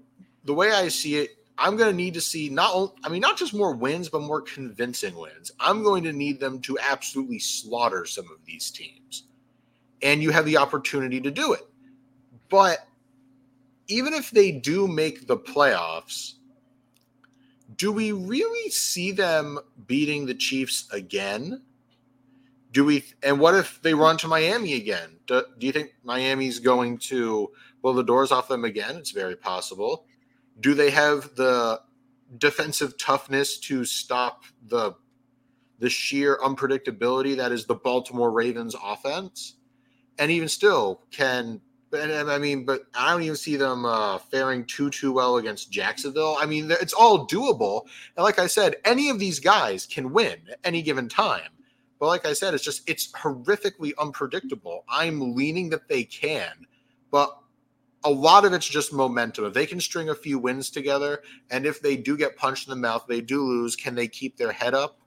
the 0.44 0.54
way 0.54 0.72
I 0.72 0.88
see 0.88 1.16
it, 1.16 1.43
I'm 1.56 1.76
going 1.76 1.90
to 1.90 1.96
need 1.96 2.14
to 2.14 2.20
see 2.20 2.48
not 2.48 2.94
I 3.04 3.08
mean 3.08 3.20
not 3.20 3.36
just 3.36 3.54
more 3.54 3.74
wins 3.74 4.08
but 4.08 4.22
more 4.22 4.40
convincing 4.40 5.14
wins. 5.14 5.52
I'm 5.60 5.82
going 5.82 6.02
to 6.04 6.12
need 6.12 6.40
them 6.40 6.60
to 6.62 6.78
absolutely 6.78 7.38
slaughter 7.38 8.06
some 8.06 8.26
of 8.26 8.44
these 8.44 8.70
teams. 8.70 9.24
And 10.02 10.22
you 10.22 10.30
have 10.30 10.44
the 10.44 10.56
opportunity 10.56 11.20
to 11.20 11.30
do 11.30 11.52
it. 11.52 11.66
But 12.50 12.86
even 13.88 14.14
if 14.14 14.30
they 14.30 14.50
do 14.50 14.88
make 14.88 15.26
the 15.26 15.36
playoffs, 15.36 16.34
do 17.76 17.92
we 17.92 18.12
really 18.12 18.70
see 18.70 19.12
them 19.12 19.58
beating 19.86 20.26
the 20.26 20.34
Chiefs 20.34 20.88
again? 20.92 21.62
Do 22.72 22.84
we 22.84 23.04
and 23.22 23.38
what 23.38 23.54
if 23.54 23.80
they 23.82 23.94
run 23.94 24.16
to 24.18 24.28
Miami 24.28 24.74
again? 24.74 25.10
Do, 25.26 25.44
do 25.58 25.66
you 25.66 25.72
think 25.72 25.94
Miami's 26.02 26.58
going 26.58 26.98
to 26.98 27.50
blow 27.80 27.92
the 27.92 28.02
doors 28.02 28.32
off 28.32 28.48
them 28.48 28.64
again? 28.64 28.96
It's 28.96 29.12
very 29.12 29.36
possible 29.36 30.06
do 30.60 30.74
they 30.74 30.90
have 30.90 31.34
the 31.34 31.80
defensive 32.38 32.96
toughness 32.98 33.58
to 33.58 33.84
stop 33.84 34.44
the 34.68 34.92
the 35.80 35.90
sheer 35.90 36.38
unpredictability 36.38 37.36
that 37.36 37.52
is 37.52 37.66
the 37.66 37.74
Baltimore 37.74 38.30
Ravens 38.30 38.74
offense? 38.82 39.56
And 40.18 40.30
even 40.30 40.48
still, 40.48 41.02
can 41.10 41.60
and 41.92 42.30
I 42.30 42.38
mean, 42.38 42.64
but 42.64 42.82
I 42.94 43.12
don't 43.12 43.22
even 43.22 43.36
see 43.36 43.56
them 43.56 43.84
uh, 43.84 44.18
faring 44.18 44.64
too 44.64 44.90
too 44.90 45.12
well 45.12 45.36
against 45.36 45.70
Jacksonville. 45.70 46.36
I 46.38 46.46
mean, 46.46 46.70
it's 46.70 46.92
all 46.92 47.26
doable. 47.26 47.82
And 48.16 48.24
like 48.24 48.38
I 48.38 48.46
said, 48.46 48.76
any 48.84 49.10
of 49.10 49.18
these 49.18 49.38
guys 49.38 49.86
can 49.86 50.12
win 50.12 50.38
at 50.50 50.58
any 50.64 50.82
given 50.82 51.08
time. 51.08 51.50
But 51.98 52.06
like 52.08 52.26
I 52.26 52.32
said, 52.32 52.54
it's 52.54 52.64
just 52.64 52.88
it's 52.88 53.12
horrifically 53.12 53.92
unpredictable. 53.98 54.84
I'm 54.88 55.34
leaning 55.34 55.70
that 55.70 55.88
they 55.88 56.04
can, 56.04 56.66
but 57.10 57.38
a 58.04 58.10
lot 58.10 58.44
of 58.44 58.52
it's 58.52 58.68
just 58.68 58.92
momentum. 58.92 59.46
If 59.46 59.54
they 59.54 59.66
can 59.66 59.80
string 59.80 60.10
a 60.10 60.14
few 60.14 60.38
wins 60.38 60.70
together, 60.70 61.22
and 61.50 61.64
if 61.64 61.80
they 61.80 61.96
do 61.96 62.16
get 62.16 62.36
punched 62.36 62.68
in 62.68 62.70
the 62.70 62.76
mouth, 62.80 63.06
they 63.08 63.20
do 63.20 63.42
lose, 63.42 63.76
can 63.76 63.94
they 63.94 64.06
keep 64.06 64.36
their 64.36 64.52
head 64.52 64.74
up? 64.74 64.98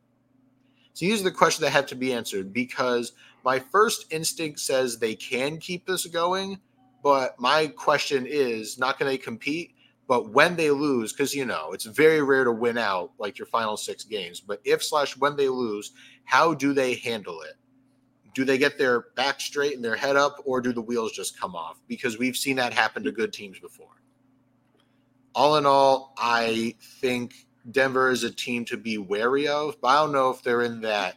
So 0.93 1.05
these 1.05 1.21
are 1.21 1.25
the 1.25 1.31
questions 1.31 1.61
that 1.61 1.71
have 1.71 1.85
to 1.87 1.95
be 1.95 2.11
answered 2.11 2.51
because 2.51 3.13
my 3.45 3.59
first 3.59 4.11
instinct 4.11 4.59
says 4.59 4.97
they 4.97 5.13
can 5.13 5.59
keep 5.59 5.85
this 5.85 6.07
going, 6.07 6.59
but 7.03 7.39
my 7.39 7.67
question 7.67 8.25
is 8.27 8.79
not 8.79 8.97
can 8.97 9.05
they 9.05 9.19
compete, 9.19 9.75
but 10.07 10.31
when 10.31 10.55
they 10.55 10.71
lose, 10.71 11.13
because 11.13 11.35
you 11.35 11.45
know 11.45 11.71
it's 11.71 11.85
very 11.85 12.23
rare 12.23 12.45
to 12.45 12.51
win 12.51 12.79
out 12.79 13.11
like 13.19 13.37
your 13.37 13.45
final 13.45 13.77
six 13.77 14.05
games. 14.05 14.39
But 14.39 14.59
if 14.63 14.83
slash 14.83 15.15
when 15.15 15.35
they 15.35 15.49
lose, 15.49 15.91
how 16.23 16.55
do 16.55 16.73
they 16.73 16.95
handle 16.95 17.41
it? 17.41 17.53
Do 18.37 18.45
they 18.45 18.59
get 18.59 18.77
their 18.77 18.99
back 19.15 19.41
straight 19.41 19.73
and 19.73 19.83
their 19.83 19.95
head 19.95 20.15
up, 20.15 20.43
or 20.45 20.61
do 20.61 20.71
the 20.71 20.79
wheels 20.79 21.11
just 21.11 21.39
come 21.39 21.55
off? 21.55 21.79
Because 21.87 22.19
we've 22.19 22.37
seen 22.37 22.55
that 22.57 22.71
happen 22.71 23.03
to 23.03 23.11
good 23.11 23.33
teams 23.33 23.57
before. 23.57 23.99
All 25.33 25.57
in 25.57 25.65
all, 25.65 26.13
I 26.19 26.75
think 27.01 27.47
Denver 27.71 28.11
is 28.11 28.23
a 28.23 28.29
team 28.29 28.63
to 28.65 28.77
be 28.77 28.99
wary 28.99 29.47
of, 29.47 29.81
but 29.81 29.87
I 29.87 29.95
don't 29.95 30.11
know 30.11 30.29
if 30.29 30.43
they're 30.43 30.61
in 30.61 30.81
that 30.81 31.15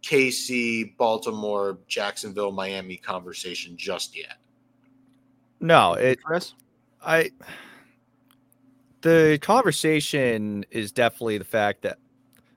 KC, 0.00 0.96
Baltimore, 0.96 1.76
Jacksonville, 1.88 2.52
Miami 2.52 2.96
conversation 2.96 3.76
just 3.76 4.16
yet. 4.16 4.38
No, 5.60 5.92
it 5.92 6.22
Chris, 6.22 6.54
I 7.04 7.32
the 9.02 9.38
conversation 9.42 10.64
is 10.70 10.90
definitely 10.90 11.36
the 11.36 11.44
fact 11.44 11.82
that 11.82 11.98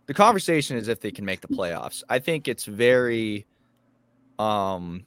the 0.05 0.13
conversation 0.13 0.77
is 0.77 0.87
if 0.87 1.01
they 1.01 1.11
can 1.11 1.25
make 1.25 1.41
the 1.41 1.49
playoffs. 1.49 2.01
I 2.07 2.19
think 2.19 2.47
it's 2.47 2.63
very 2.63 3.45
um, 4.39 5.05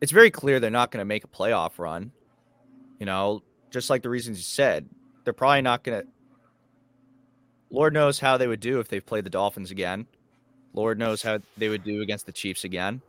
it's 0.00 0.12
very 0.12 0.30
clear 0.30 0.60
they're 0.60 0.70
not 0.70 0.90
going 0.90 1.00
to 1.00 1.06
make 1.06 1.24
a 1.24 1.28
playoff 1.28 1.78
run. 1.78 2.12
You 3.00 3.06
know, 3.06 3.42
just 3.70 3.90
like 3.90 4.02
the 4.02 4.10
reasons 4.10 4.38
you 4.38 4.44
said, 4.44 4.88
they're 5.24 5.32
probably 5.34 5.62
not 5.62 5.84
going 5.84 6.02
to. 6.02 6.08
Lord 7.70 7.94
knows 7.94 8.18
how 8.20 8.36
they 8.36 8.46
would 8.48 8.60
do 8.60 8.80
if 8.80 8.88
they 8.88 9.00
played 9.00 9.24
the 9.24 9.30
Dolphins 9.30 9.70
again. 9.70 10.06
Lord 10.74 10.98
knows 10.98 11.22
how 11.22 11.38
they 11.56 11.68
would 11.68 11.84
do 11.84 12.02
against 12.02 12.26
the 12.26 12.32
Chiefs 12.32 12.64
again. 12.64 13.02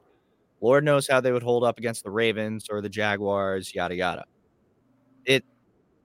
Lord 0.62 0.84
knows 0.84 1.08
how 1.08 1.22
they 1.22 1.32
would 1.32 1.44
hold 1.44 1.64
up 1.64 1.80
against 1.80 2.04
the 2.04 2.12
Ravens 2.12 2.68
or 2.70 2.82
the 2.82 2.90
Jaguars, 2.90 3.74
yada 3.76 3.96
yada. 3.96 4.26
It 5.26 5.44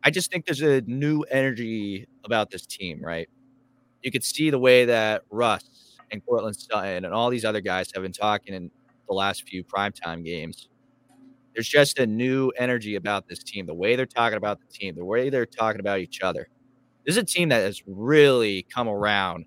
I 0.04 0.11
just 0.11 0.30
think 0.32 0.46
there's 0.46 0.62
a 0.62 0.82
new 0.82 1.22
energy 1.22 2.06
about 2.24 2.50
this 2.50 2.66
team, 2.66 3.00
right? 3.04 3.28
You 4.02 4.12
could 4.12 4.24
see 4.24 4.50
the 4.50 4.59
way 4.59 4.87
that 4.87 5.22
Russ 5.30 5.98
and 6.12 6.24
Courtland 6.26 6.56
Sutton 6.56 7.04
and 7.04 7.14
all 7.14 7.30
these 7.30 7.44
other 7.44 7.61
guys 7.61 7.90
have 7.94 8.02
been 8.02 8.12
talking 8.12 8.54
and 8.54 8.70
the 9.09 9.14
last 9.14 9.49
few 9.49 9.64
primetime 9.64 10.25
games. 10.25 10.69
There's 11.55 11.69
just 11.69 11.99
a 11.99 12.07
new 12.07 12.51
energy 12.59 12.97
about 12.97 13.29
this 13.29 13.40
team. 13.42 13.66
The 13.66 13.75
way 13.75 13.97
they're 13.97 14.07
talking 14.07 14.37
about 14.37 14.61
the 14.61 14.66
team, 14.66 14.95
the 14.97 15.05
way 15.05 15.31
they're 15.31 15.47
talking 15.47 15.81
about 15.81 16.01
each 16.01 16.21
other. 16.23 16.49
This 17.07 17.16
is 17.16 17.23
a 17.23 17.27
team 17.27 17.51
that 17.51 17.62
has 17.62 17.83
really 17.87 18.66
come 18.75 18.88
around 18.88 19.47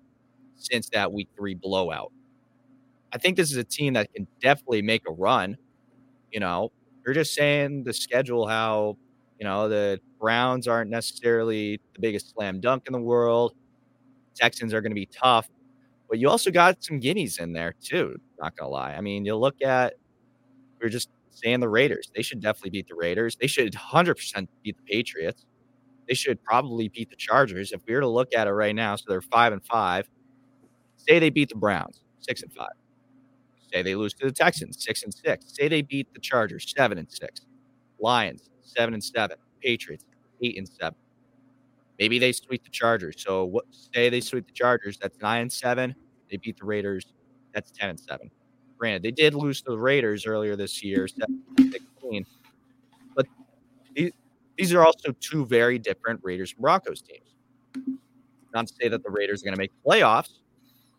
since 0.56 0.88
that 0.90 1.12
week 1.12 1.28
three 1.36 1.54
blowout. 1.54 2.12
I 3.12 3.18
think 3.18 3.36
this 3.36 3.50
is 3.50 3.56
a 3.56 3.64
team 3.64 3.94
that 3.94 4.12
can 4.14 4.26
definitely 4.40 4.82
make 4.82 5.02
a 5.08 5.12
run. 5.12 5.56
You 6.32 6.40
know, 6.40 6.72
you're 7.04 7.14
just 7.14 7.34
saying 7.34 7.84
the 7.84 7.92
schedule, 7.92 8.46
how, 8.46 8.96
you 9.38 9.44
know, 9.46 9.68
the 9.68 10.00
Browns 10.20 10.68
aren't 10.68 10.90
necessarily 10.90 11.80
the 11.94 12.00
biggest 12.00 12.32
slam 12.32 12.60
dunk 12.60 12.84
in 12.86 12.92
the 12.92 13.00
world. 13.00 13.54
Texans 14.36 14.74
are 14.74 14.80
going 14.80 14.92
to 14.92 14.96
be 14.96 15.06
tough. 15.06 15.48
But 16.10 16.18
you 16.18 16.28
also 16.28 16.50
got 16.50 16.84
some 16.84 16.98
guineas 17.00 17.38
in 17.38 17.54
there 17.54 17.74
too. 17.82 18.16
Not 18.40 18.56
gonna 18.56 18.70
lie. 18.70 18.94
I 18.94 19.00
mean, 19.00 19.24
you 19.24 19.36
look 19.36 19.62
at 19.62 19.94
we 20.80 20.86
are 20.86 20.90
just 20.90 21.10
saying 21.30 21.60
the 21.60 21.68
Raiders. 21.68 22.10
They 22.14 22.22
should 22.22 22.40
definitely 22.40 22.70
beat 22.70 22.88
the 22.88 22.96
Raiders. 22.96 23.36
They 23.40 23.46
should 23.46 23.74
100% 23.74 24.48
beat 24.62 24.76
the 24.76 24.82
Patriots. 24.84 25.46
They 26.08 26.14
should 26.14 26.42
probably 26.44 26.88
beat 26.88 27.10
the 27.10 27.16
Chargers. 27.16 27.72
If 27.72 27.82
we 27.86 27.94
were 27.94 28.00
to 28.00 28.08
look 28.08 28.34
at 28.34 28.48
it 28.48 28.52
right 28.52 28.74
now, 28.74 28.96
so 28.96 29.04
they're 29.08 29.20
five 29.22 29.52
and 29.52 29.64
five. 29.64 30.08
Say 30.96 31.18
they 31.18 31.30
beat 31.30 31.50
the 31.50 31.56
Browns, 31.56 32.02
six 32.20 32.42
and 32.42 32.52
five. 32.52 32.72
Say 33.72 33.82
they 33.82 33.94
lose 33.94 34.14
to 34.14 34.26
the 34.26 34.32
Texans, 34.32 34.82
six 34.84 35.02
and 35.04 35.14
six. 35.14 35.46
Say 35.54 35.68
they 35.68 35.82
beat 35.82 36.12
the 36.14 36.20
Chargers, 36.20 36.72
seven 36.76 36.98
and 36.98 37.10
six. 37.10 37.42
Lions, 38.00 38.50
seven 38.62 38.94
and 38.94 39.04
seven. 39.04 39.36
Patriots, 39.62 40.04
eight 40.42 40.58
and 40.58 40.68
seven. 40.68 40.96
Maybe 42.00 42.18
they 42.18 42.32
sweep 42.32 42.64
the 42.64 42.70
Chargers. 42.70 43.16
So 43.18 43.44
what 43.44 43.66
say 43.94 44.08
they 44.08 44.22
sweep 44.22 44.46
the 44.46 44.54
Chargers? 44.54 44.98
That's 44.98 45.18
nine 45.20 45.42
and 45.42 45.52
seven. 45.52 45.94
They 46.30 46.38
beat 46.38 46.58
the 46.58 46.64
Raiders. 46.64 47.12
That's 47.52 47.70
ten 47.70 47.90
and 47.90 48.00
seven. 48.00 48.30
Granted, 48.78 49.02
they 49.02 49.10
did 49.10 49.34
lose 49.34 49.60
to 49.62 49.72
the 49.72 49.78
Raiders 49.78 50.24
earlier 50.24 50.56
this 50.56 50.82
year, 50.82 51.06
16. 51.06 52.26
But 53.14 53.26
these 53.94 54.12
these 54.56 54.72
are 54.72 54.84
also 54.84 55.12
two 55.20 55.44
very 55.44 55.78
different 55.78 56.20
Raiders 56.22 56.52
and 56.52 56.62
Broncos 56.62 57.02
teams. 57.02 57.34
Not 58.54 58.66
to 58.68 58.74
say 58.80 58.88
that 58.88 59.02
the 59.02 59.10
Raiders 59.10 59.42
are 59.42 59.44
going 59.44 59.54
to 59.54 59.60
make 59.60 59.72
the 59.72 59.90
playoffs. 59.90 60.38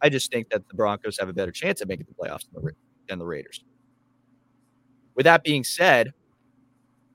I 0.04 0.10
just 0.10 0.32
think 0.32 0.50
that 0.50 0.68
the 0.68 0.76
Broncos 0.76 1.18
have 1.20 1.30
a 1.30 1.34
better 1.34 1.52
chance 1.52 1.82
of 1.82 1.88
making 1.88 2.06
the 2.08 2.14
playoffs 2.14 2.46
than 2.54 2.64
the, 2.64 2.72
than 3.10 3.20
the 3.20 3.26
Raiders. 3.26 3.64
With 5.16 5.26
that 5.26 5.44
being 5.44 5.64
said, 5.64 6.14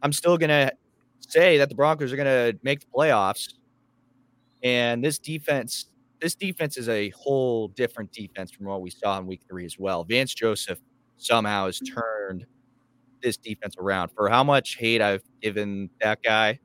I'm 0.03 0.13
still 0.13 0.37
going 0.37 0.51
to 0.51 0.73
say 1.21 1.59
that 1.59 1.69
the 1.69 1.75
Broncos 1.75 2.13
are 2.13 2.17
going 2.17 2.53
to 2.53 2.59
make 2.63 2.81
the 2.81 2.87
playoffs 2.95 3.55
and 4.63 5.05
this 5.05 5.19
defense, 5.19 5.87
this 6.21 6.35
defense 6.35 6.77
is 6.77 6.89
a 6.89 7.11
whole 7.11 7.69
different 7.69 8.13
defense 8.13 8.51
from 8.51 8.67
what 8.67 8.81
we 8.81 8.91
saw 8.91 9.19
in 9.19 9.27
week 9.27 9.43
three 9.49 9.65
as 9.65 9.79
well. 9.79 10.05
Vance 10.05 10.35
Joseph 10.35 10.81
somehow 11.19 11.67
has 11.67 11.79
turned 11.81 12.47
this 13.23 13.37
defense 13.37 13.77
around. 13.79 14.11
For 14.11 14.29
how 14.29 14.45
much 14.45 14.77
hate 14.77 15.03
I've 15.03 15.23
given 15.43 15.91
that 16.01 16.23
guy, 16.23 16.59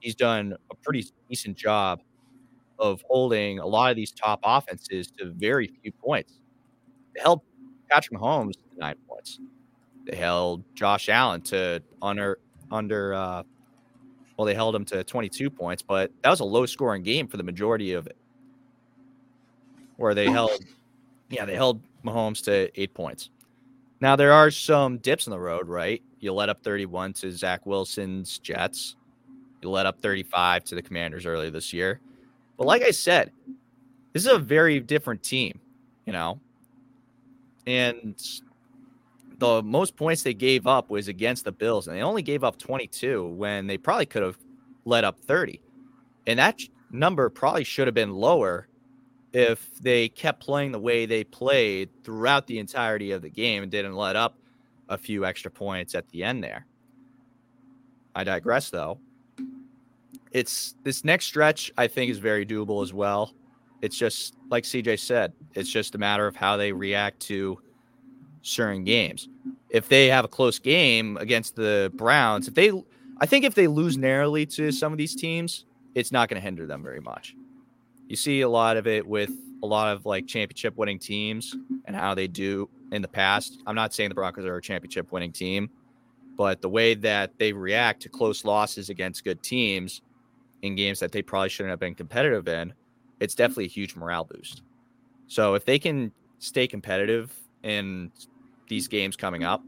he's 0.00 0.14
done 0.14 0.54
a 0.70 0.74
pretty 0.76 1.06
decent 1.28 1.56
job 1.56 2.00
of 2.78 3.02
holding 3.08 3.58
a 3.58 3.66
lot 3.66 3.90
of 3.90 3.96
these 3.96 4.12
top 4.12 4.40
offenses 4.44 5.10
to 5.18 5.32
very 5.36 5.68
few 5.82 5.92
points. 5.92 6.40
They 7.14 7.22
held 7.22 7.42
Patrick 7.90 8.20
Mahomes 8.20 8.54
to 8.54 8.78
nine 8.78 8.96
points. 9.08 9.40
They 10.06 10.16
held 10.16 10.64
Josh 10.74 11.08
Allen 11.08 11.42
to 11.42 11.82
under 12.02 12.38
under 12.70 13.14
uh, 13.14 13.42
well, 14.36 14.44
they 14.44 14.54
held 14.54 14.74
them 14.74 14.84
to 14.86 15.02
22 15.02 15.50
points, 15.50 15.82
but 15.82 16.10
that 16.22 16.30
was 16.30 16.40
a 16.40 16.44
low 16.44 16.66
scoring 16.66 17.02
game 17.02 17.26
for 17.26 17.36
the 17.36 17.42
majority 17.42 17.92
of 17.92 18.06
it. 18.06 18.16
Where 19.96 20.14
they 20.14 20.30
held 20.30 20.60
yeah, 21.30 21.44
they 21.44 21.54
held 21.54 21.80
Mahomes 22.04 22.42
to 22.44 22.70
eight 22.80 22.94
points. 22.94 23.30
Now 24.00 24.14
there 24.14 24.32
are 24.32 24.50
some 24.50 24.98
dips 24.98 25.26
in 25.26 25.30
the 25.30 25.38
road, 25.38 25.68
right? 25.68 26.02
You 26.20 26.32
let 26.32 26.48
up 26.48 26.62
31 26.62 27.14
to 27.14 27.32
Zach 27.32 27.64
Wilson's 27.66 28.38
Jets. 28.38 28.96
You 29.62 29.70
let 29.70 29.86
up 29.86 30.00
35 30.00 30.64
to 30.64 30.74
the 30.74 30.82
Commanders 30.82 31.26
earlier 31.26 31.50
this 31.50 31.72
year. 31.72 32.00
But 32.56 32.66
like 32.66 32.82
I 32.82 32.90
said, 32.90 33.32
this 34.12 34.24
is 34.24 34.32
a 34.32 34.38
very 34.38 34.80
different 34.80 35.22
team, 35.22 35.58
you 36.04 36.12
know. 36.12 36.38
And 37.66 38.14
the 39.38 39.62
most 39.62 39.96
points 39.96 40.22
they 40.22 40.34
gave 40.34 40.66
up 40.66 40.90
was 40.90 41.08
against 41.08 41.44
the 41.44 41.52
Bills, 41.52 41.88
and 41.88 41.96
they 41.96 42.02
only 42.02 42.22
gave 42.22 42.42
up 42.42 42.58
22 42.58 43.26
when 43.26 43.66
they 43.66 43.76
probably 43.76 44.06
could 44.06 44.22
have 44.22 44.38
let 44.84 45.04
up 45.04 45.18
30. 45.20 45.60
And 46.26 46.38
that 46.38 46.60
number 46.90 47.28
probably 47.28 47.64
should 47.64 47.86
have 47.86 47.94
been 47.94 48.12
lower 48.12 48.68
if 49.32 49.74
they 49.80 50.08
kept 50.08 50.40
playing 50.40 50.72
the 50.72 50.78
way 50.78 51.04
they 51.04 51.24
played 51.24 51.90
throughout 52.04 52.46
the 52.46 52.58
entirety 52.58 53.10
of 53.12 53.22
the 53.22 53.28
game 53.28 53.62
and 53.62 53.70
didn't 53.70 53.94
let 53.94 54.16
up 54.16 54.38
a 54.88 54.96
few 54.96 55.26
extra 55.26 55.50
points 55.50 55.94
at 55.94 56.08
the 56.08 56.22
end 56.22 56.42
there. 56.42 56.66
I 58.14 58.24
digress 58.24 58.70
though. 58.70 58.98
It's 60.32 60.74
this 60.84 61.04
next 61.04 61.26
stretch 61.26 61.70
I 61.76 61.86
think 61.86 62.10
is 62.10 62.18
very 62.18 62.46
doable 62.46 62.82
as 62.82 62.94
well. 62.94 63.34
It's 63.82 63.98
just 63.98 64.34
like 64.48 64.64
CJ 64.64 65.00
said, 65.00 65.32
it's 65.54 65.70
just 65.70 65.94
a 65.94 65.98
matter 65.98 66.26
of 66.26 66.34
how 66.34 66.56
they 66.56 66.72
react 66.72 67.20
to 67.20 67.60
certain 68.46 68.84
games. 68.84 69.28
If 69.70 69.88
they 69.88 70.06
have 70.08 70.24
a 70.24 70.28
close 70.28 70.58
game 70.58 71.16
against 71.16 71.56
the 71.56 71.92
Browns, 71.94 72.48
if 72.48 72.54
they 72.54 72.70
I 73.18 73.26
think 73.26 73.44
if 73.44 73.54
they 73.54 73.66
lose 73.66 73.96
narrowly 73.96 74.46
to 74.46 74.70
some 74.70 74.92
of 74.92 74.98
these 74.98 75.16
teams, 75.16 75.64
it's 75.94 76.12
not 76.12 76.28
going 76.28 76.40
to 76.40 76.44
hinder 76.44 76.66
them 76.66 76.82
very 76.82 77.00
much. 77.00 77.34
You 78.08 78.16
see 78.16 78.42
a 78.42 78.48
lot 78.48 78.76
of 78.76 78.86
it 78.86 79.06
with 79.06 79.30
a 79.62 79.66
lot 79.66 79.94
of 79.96 80.04
like 80.04 80.26
championship 80.26 80.76
winning 80.76 80.98
teams 80.98 81.56
and 81.86 81.96
how 81.96 82.14
they 82.14 82.28
do 82.28 82.68
in 82.92 83.02
the 83.02 83.08
past. 83.08 83.62
I'm 83.66 83.74
not 83.74 83.94
saying 83.94 84.10
the 84.10 84.14
Broncos 84.14 84.44
are 84.44 84.56
a 84.56 84.62
championship 84.62 85.10
winning 85.10 85.32
team, 85.32 85.70
but 86.36 86.60
the 86.60 86.68
way 86.68 86.94
that 86.94 87.32
they 87.38 87.52
react 87.52 88.02
to 88.02 88.08
close 88.08 88.44
losses 88.44 88.90
against 88.90 89.24
good 89.24 89.42
teams 89.42 90.02
in 90.62 90.76
games 90.76 91.00
that 91.00 91.10
they 91.10 91.22
probably 91.22 91.48
shouldn't 91.48 91.70
have 91.70 91.80
been 91.80 91.94
competitive 91.94 92.46
in, 92.46 92.74
it's 93.18 93.34
definitely 93.34 93.64
a 93.64 93.68
huge 93.68 93.96
morale 93.96 94.24
boost. 94.24 94.62
So 95.26 95.54
if 95.54 95.64
they 95.64 95.78
can 95.78 96.12
stay 96.38 96.68
competitive 96.68 97.34
in 97.62 98.12
these 98.68 98.88
games 98.88 99.16
coming 99.16 99.44
up, 99.44 99.62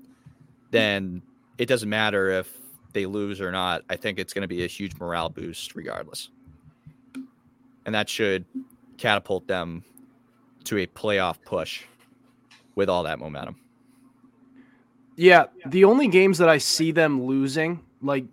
then 0.71 1.23
it 1.59 1.67
doesn't 1.67 1.89
matter 1.89 2.31
if 2.31 2.53
they 2.93 3.07
lose 3.07 3.41
or 3.41 3.53
not. 3.53 3.83
I 3.89 3.97
think 3.97 4.19
it's 4.19 4.33
going 4.33 4.43
to 4.43 4.49
be 4.49 4.65
a 4.65 4.67
huge 4.67 4.99
morale 4.99 5.29
boost 5.29 5.75
regardless 5.75 6.31
and 7.89 7.95
that 7.95 8.07
should 8.07 8.45
catapult 8.99 9.47
them 9.47 9.83
to 10.63 10.77
a 10.77 10.87
playoff 10.87 11.37
push 11.47 11.85
with 12.75 12.91
all 12.91 13.05
that 13.05 13.19
momentum. 13.19 13.57
Yeah, 15.17 15.47
the 15.65 15.85
only 15.85 16.07
games 16.07 16.37
that 16.37 16.51
I 16.51 16.59
see 16.59 16.93
them 16.93 17.25
losing, 17.25 17.83
like 18.03 18.27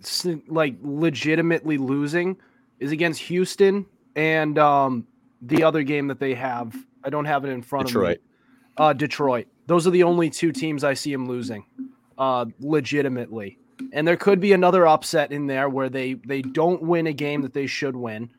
like 0.50 0.76
legitimately 0.82 1.78
losing, 1.78 2.36
is 2.82 2.92
against 2.92 3.22
Houston 3.22 3.86
and 4.18 4.60
um, 4.60 5.08
the 5.42 5.64
other 5.64 5.84
game 5.84 6.10
that 6.10 6.20
they 6.20 6.34
have. 6.34 6.76
I 7.06 7.10
don't 7.10 7.24
have 7.24 7.46
it 7.46 7.50
in 7.50 7.62
front 7.62 7.88
Detroit. 7.88 8.18
of 8.18 8.24
me. 8.24 8.30
Uh, 8.76 8.92
Detroit. 8.92 9.48
Those 9.68 9.88
are 9.88 9.92
the 9.92 10.04
only 10.04 10.30
two 10.30 10.52
teams 10.52 10.84
I 10.84 10.94
see 10.94 11.12
them 11.12 11.28
losing, 11.28 11.66
uh, 12.18 12.46
legitimately. 12.60 13.58
And 13.92 14.08
there 14.08 14.18
could 14.18 14.40
be 14.40 14.54
another 14.54 14.88
upset 14.88 15.32
in 15.32 15.48
there 15.48 15.70
where 15.70 15.90
they 15.90 16.14
they 16.14 16.42
don't 16.42 16.82
win 16.82 17.08
a 17.08 17.14
game 17.14 17.42
that 17.42 17.54
they 17.54 17.68
should 17.68 17.96
win, 17.96 18.30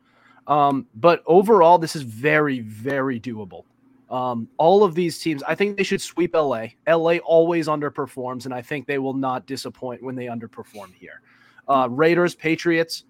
um, 0.47 0.87
but 0.95 1.21
overall, 1.25 1.77
this 1.77 1.95
is 1.95 2.01
very, 2.01 2.61
very 2.61 3.19
doable. 3.19 3.63
Um, 4.09 4.47
all 4.57 4.83
of 4.83 4.95
these 4.95 5.19
teams, 5.19 5.43
I 5.43 5.53
think 5.53 5.75
they 5.75 5.83
should 5.83 6.01
sweep 6.01 6.33
LA. 6.33 6.67
LA 6.87 7.17
always 7.17 7.67
underperforms, 7.67 8.45
and 8.45 8.53
I 8.53 8.61
think 8.61 8.87
they 8.87 8.99
will 8.99 9.13
not 9.13 9.45
disappoint 9.45 10.01
when 10.01 10.15
they 10.15 10.27
underperform 10.27 10.93
here. 10.93 11.21
Uh, 11.67 11.89
Raiders, 11.91 12.33
Patriots, 12.33 13.03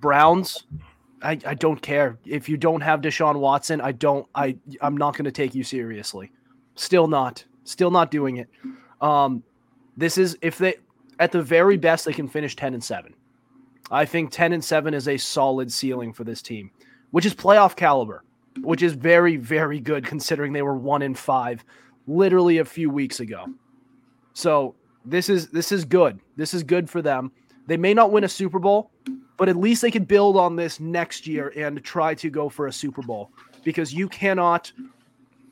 Browns. 0.00 0.64
I, 1.22 1.38
I 1.46 1.54
don't 1.54 1.80
care 1.80 2.18
if 2.24 2.48
you 2.48 2.56
don't 2.56 2.80
have 2.80 3.02
Deshaun 3.02 3.36
Watson. 3.36 3.82
I 3.82 3.92
don't. 3.92 4.26
I 4.34 4.56
I'm 4.80 4.96
not 4.96 5.14
going 5.16 5.26
to 5.26 5.32
take 5.32 5.54
you 5.54 5.64
seriously. 5.64 6.32
Still 6.74 7.06
not. 7.06 7.44
Still 7.64 7.90
not 7.90 8.10
doing 8.10 8.36
it. 8.36 8.48
Um, 9.00 9.42
this 9.96 10.18
is 10.18 10.36
if 10.42 10.58
they 10.58 10.74
at 11.18 11.32
the 11.32 11.42
very 11.42 11.76
best 11.76 12.04
they 12.04 12.12
can 12.12 12.28
finish 12.28 12.56
ten 12.56 12.74
and 12.74 12.82
seven. 12.82 13.14
I 13.90 14.04
think 14.06 14.30
10 14.30 14.52
and 14.52 14.64
7 14.64 14.94
is 14.94 15.08
a 15.08 15.16
solid 15.16 15.70
ceiling 15.70 16.12
for 16.12 16.24
this 16.24 16.40
team, 16.40 16.70
which 17.10 17.26
is 17.26 17.34
playoff 17.34 17.76
caliber, 17.76 18.24
which 18.60 18.82
is 18.82 18.94
very, 18.94 19.36
very 19.36 19.80
good 19.80 20.06
considering 20.06 20.52
they 20.52 20.62
were 20.62 20.76
1 20.76 21.02
in 21.02 21.14
5 21.14 21.64
literally 22.06 22.58
a 22.58 22.64
few 22.64 22.90
weeks 22.90 23.20
ago. 23.20 23.46
So 24.34 24.74
this 25.04 25.28
is 25.28 25.48
this 25.48 25.70
is 25.70 25.84
good. 25.84 26.18
This 26.36 26.54
is 26.54 26.62
good 26.62 26.90
for 26.90 27.00
them. 27.00 27.30
They 27.66 27.76
may 27.76 27.94
not 27.94 28.10
win 28.10 28.24
a 28.24 28.28
Super 28.28 28.58
Bowl, 28.58 28.90
but 29.36 29.48
at 29.48 29.56
least 29.56 29.80
they 29.80 29.90
could 29.90 30.08
build 30.08 30.36
on 30.36 30.56
this 30.56 30.80
next 30.80 31.26
year 31.26 31.52
and 31.56 31.82
try 31.82 32.14
to 32.14 32.28
go 32.28 32.48
for 32.48 32.66
a 32.66 32.72
Super 32.72 33.00
Bowl 33.00 33.30
because 33.62 33.94
you 33.94 34.08
cannot 34.08 34.72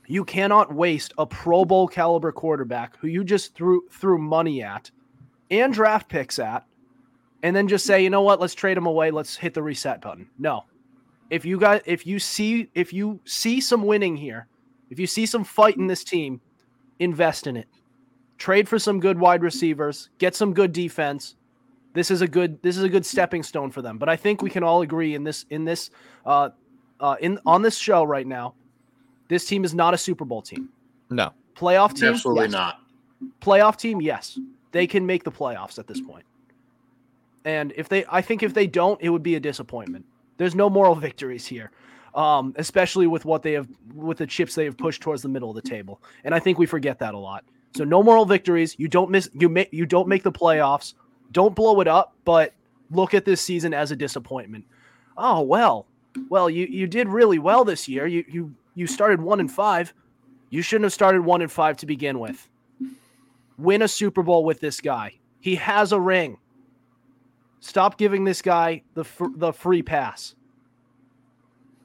you 0.07 0.24
cannot 0.24 0.74
waste 0.74 1.14
a 1.18 1.26
Pro 1.26 1.64
Bowl 1.64 1.88
caliber 1.88 2.32
quarterback 2.32 2.96
who 2.98 3.09
you 3.09 3.24
just 3.24 3.55
threw 3.55 3.86
threw 3.90 4.18
money 4.18 4.62
at 4.62 4.90
and 5.50 5.72
draft 5.72 6.09
picks 6.09 6.38
at 6.38 6.64
and 7.42 7.55
then 7.55 7.68
just 7.68 7.84
say, 7.84 8.03
you 8.03 8.11
know 8.11 8.22
what, 8.22 8.40
let's 8.40 8.55
trade 8.55 8.76
him 8.76 8.86
away. 8.86 9.11
Let's 9.11 9.36
hit 9.36 9.55
the 9.55 9.62
reset 9.62 10.00
button. 10.00 10.28
No. 10.38 10.64
If 11.30 11.44
you 11.44 11.59
got 11.59 11.82
if 11.86 12.07
you 12.07 12.18
see 12.18 12.68
if 12.74 12.92
you 12.92 13.20
see 13.24 13.61
some 13.61 13.84
winning 13.84 14.16
here, 14.16 14.48
if 14.90 14.98
you 14.98 15.07
see 15.07 15.26
some 15.26 15.44
fight 15.44 15.76
in 15.76 15.86
this 15.86 16.05
team, 16.05 16.40
invest 16.98 17.46
in 17.46 17.57
it. 17.57 17.68
Trade 18.38 18.68
for 18.68 18.78
some 18.78 19.00
good 19.00 19.18
wide 19.18 19.42
receivers, 19.42 20.11
get 20.18 20.34
some 20.34 20.53
good 20.53 20.72
defense. 20.72 21.36
This 21.94 22.11
is 22.11 22.20
a 22.20 22.28
good 22.28 22.62
this 22.62 22.76
is 22.76 22.84
a 22.84 22.88
good 22.88 23.07
stepping 23.07 23.42
stone 23.42 23.70
for 23.70 23.82
them. 23.82 23.98
But 23.98 24.09
I 24.09 24.16
think 24.16 24.42
we 24.42 24.50
can 24.50 24.62
all 24.62 24.82
agree 24.82 25.14
in 25.14 25.24
this 25.24 25.46
in 25.48 25.64
this 25.64 25.90
uh 26.26 26.50
uh 27.00 27.16
in 27.20 27.38
on 27.46 27.62
this 27.62 27.78
show 27.78 28.05
right 28.05 28.26
now, 28.26 28.55
this 29.32 29.46
team 29.46 29.64
is 29.64 29.74
not 29.74 29.94
a 29.94 29.98
Super 29.98 30.24
Bowl 30.24 30.42
team. 30.42 30.68
No. 31.10 31.32
Playoff 31.56 31.94
team? 31.94 32.10
Absolutely 32.10 32.44
Yes. 32.44 32.52
not. 32.52 32.80
Playoff 33.40 33.76
team? 33.78 34.00
Yes. 34.02 34.38
They 34.72 34.86
can 34.86 35.06
make 35.06 35.24
the 35.24 35.32
playoffs 35.32 35.78
at 35.78 35.86
this 35.86 36.00
point. 36.00 36.24
And 37.44 37.72
if 37.76 37.88
they, 37.88 38.04
I 38.10 38.20
think 38.20 38.42
if 38.42 38.52
they 38.54 38.66
don't, 38.66 39.00
it 39.00 39.08
would 39.08 39.22
be 39.22 39.34
a 39.34 39.40
disappointment. 39.40 40.04
There's 40.36 40.54
no 40.54 40.68
moral 40.68 40.94
victories 41.08 41.46
here, 41.46 41.70
um, 42.14 42.54
especially 42.56 43.06
with 43.06 43.24
what 43.24 43.42
they 43.42 43.52
have, 43.52 43.68
with 43.94 44.18
the 44.18 44.26
chips 44.26 44.54
they 44.54 44.64
have 44.64 44.76
pushed 44.76 45.00
towards 45.02 45.22
the 45.22 45.28
middle 45.28 45.48
of 45.50 45.56
the 45.56 45.62
table. 45.68 46.00
And 46.24 46.34
I 46.34 46.38
think 46.38 46.58
we 46.58 46.66
forget 46.66 46.98
that 46.98 47.14
a 47.14 47.18
lot. 47.18 47.44
So 47.74 47.84
no 47.84 48.02
moral 48.02 48.26
victories. 48.26 48.74
You 48.78 48.86
don't 48.88 49.10
miss. 49.10 49.30
You 49.32 49.48
make. 49.48 49.70
You 49.72 49.86
don't 49.86 50.08
make 50.08 50.22
the 50.22 50.32
playoffs. 50.32 50.92
Don't 51.32 51.54
blow 51.54 51.80
it 51.80 51.88
up. 51.88 52.14
But 52.26 52.52
look 52.90 53.14
at 53.14 53.24
this 53.24 53.40
season 53.40 53.72
as 53.72 53.90
a 53.90 53.96
disappointment. 53.96 54.66
Oh 55.16 55.40
well, 55.40 55.86
well 56.28 56.50
you 56.50 56.66
you 56.66 56.86
did 56.86 57.08
really 57.08 57.38
well 57.38 57.64
this 57.64 57.88
year. 57.88 58.06
You 58.06 58.24
you 58.28 58.54
you 58.74 58.86
started 58.86 59.20
one 59.20 59.40
and 59.40 59.50
five. 59.50 59.92
You 60.50 60.62
shouldn't 60.62 60.84
have 60.84 60.92
started 60.92 61.22
one 61.22 61.42
and 61.42 61.50
five 61.50 61.76
to 61.78 61.86
begin 61.86 62.18
with. 62.18 62.48
Win 63.58 63.82
a 63.82 63.88
Super 63.88 64.22
Bowl 64.22 64.44
with 64.44 64.60
this 64.60 64.80
guy. 64.80 65.18
He 65.40 65.56
has 65.56 65.92
a 65.92 66.00
ring. 66.00 66.38
Stop 67.60 67.96
giving 67.96 68.24
this 68.24 68.42
guy 68.42 68.82
the 68.94 69.04
fr- 69.04 69.36
the 69.36 69.52
free 69.52 69.82
pass. 69.82 70.34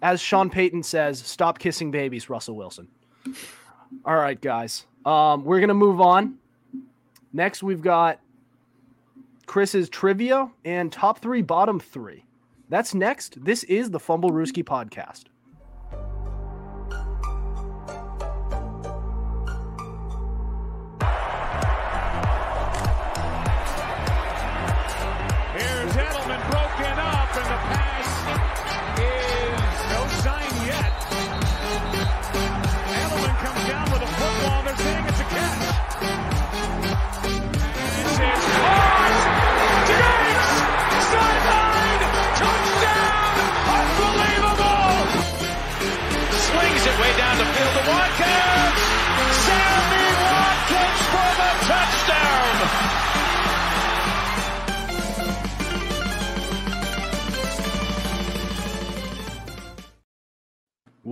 As 0.01 0.21
Sean 0.21 0.49
Payton 0.49 0.83
says, 0.83 1.19
stop 1.19 1.59
kissing 1.59 1.91
babies, 1.91 2.29
Russell 2.29 2.55
Wilson. 2.55 2.87
All 4.05 4.15
right, 4.15 4.39
guys. 4.39 4.85
Um, 5.05 5.43
we're 5.43 5.59
gonna 5.59 5.73
move 5.73 6.01
on. 6.01 6.37
Next, 7.33 7.63
we've 7.63 7.81
got 7.81 8.19
Chris's 9.45 9.89
trivia 9.89 10.51
and 10.65 10.91
top 10.91 11.19
three, 11.19 11.41
bottom 11.41 11.79
three. 11.79 12.25
That's 12.69 12.93
next. 12.93 13.43
This 13.43 13.63
is 13.63 13.91
the 13.91 13.99
Fumblerooski 13.99 14.63
podcast. 14.63 15.25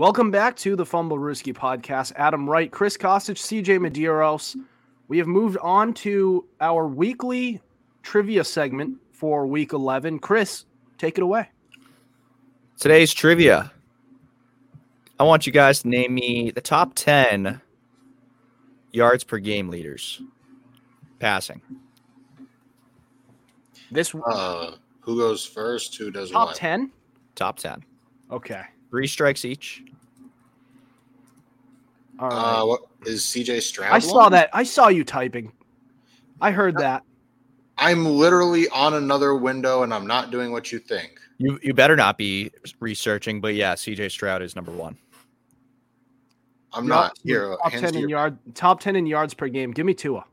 Welcome 0.06 0.30
back 0.30 0.56
to 0.58 0.76
the 0.76 0.84
Fumblerooski 0.84 1.52
podcast. 1.52 2.12
Adam 2.16 2.48
Wright, 2.48 2.72
Chris 2.72 2.96
Costich, 2.96 3.40
CJ 3.40 3.80
Medeiros. 3.80 4.56
We 5.08 5.18
have 5.18 5.26
moved 5.26 5.58
on 5.64 5.96
to 5.96 6.46
our 6.62 6.86
weekly 6.88 7.60
trivia 8.04 8.44
segment 8.44 8.98
for 9.12 9.48
week 9.48 9.74
11. 9.74 10.20
Chris, 10.20 10.66
take 11.00 11.18
it 11.18 11.24
away. 11.24 11.50
Today's 12.78 13.16
trivia. 13.16 13.72
I 15.20 15.24
want 15.24 15.48
you 15.48 15.52
guys 15.52 15.82
to 15.82 15.88
name 15.88 16.14
me 16.14 16.52
the 16.52 16.62
top 16.62 16.92
10 16.94 17.60
yards 18.92 19.24
per 19.24 19.40
game 19.40 19.70
leaders 19.70 20.22
passing. 21.18 21.64
This 23.90 24.14
Uh, 24.14 24.76
who 25.00 25.18
goes 25.18 25.48
first? 25.48 25.96
Who 25.96 26.12
does 26.12 26.30
top 26.30 26.50
what? 26.50 26.56
10? 26.58 26.92
Top 27.34 27.58
10. 27.58 27.84
Okay. 28.30 28.62
Three 28.92 29.08
strikes 29.08 29.44
each. 29.44 29.82
All 32.20 32.30
right. 32.30 32.62
Uh, 32.62 32.66
what 32.66 32.82
is 33.06 33.22
CJ 33.24 33.62
Stroud? 33.62 33.92
I 33.92 34.00
saw 34.00 34.24
one? 34.24 34.32
that. 34.34 34.50
I 34.54 34.64
saw 34.64 34.88
you 34.88 35.04
typing. 35.04 35.52
I 36.42 36.52
heard 36.52 36.78
that. 36.78 37.04
I'm 37.78 38.06
literally 38.06 38.70
on 38.70 38.94
another 38.94 39.36
window 39.36 39.84
and 39.84 39.94
I'm 39.94 40.08
not 40.08 40.32
doing 40.32 40.52
what 40.52 40.72
you 40.72 40.80
think. 40.80 41.20
You 41.38 41.60
you 41.62 41.74
better 41.74 41.98
not 41.98 42.18
be 42.18 42.52
researching, 42.80 43.42
but 43.42 43.56
yeah, 43.56 43.76
CJ 43.76 44.12
Stroud 44.12 44.42
is 44.42 44.56
number 44.56 44.72
one. 44.72 44.98
I'm 46.72 46.88
not 46.88 47.18
here. 47.24 47.56
Top 47.62 47.72
hands 47.72 47.82
10 47.84 47.96
in 47.96 48.00
your- 48.02 48.10
yard 48.10 48.38
top 48.54 48.80
10 48.80 48.96
in 48.96 49.06
yards 49.06 49.34
per 49.34 49.48
game. 49.48 49.72
Give 49.72 49.86
me 49.86 49.94
Tua. 49.94 50.26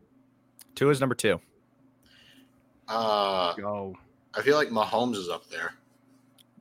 Two 0.75 0.91
is 0.91 1.01
number 1.01 1.15
two. 1.15 1.41
Uh, 2.89 3.55
Go. 3.55 3.97
I 4.35 4.43
feel 4.43 4.57
like 4.57 4.69
Mahomes 4.69 5.17
is 5.17 5.29
up 5.29 5.49
there. 5.51 5.75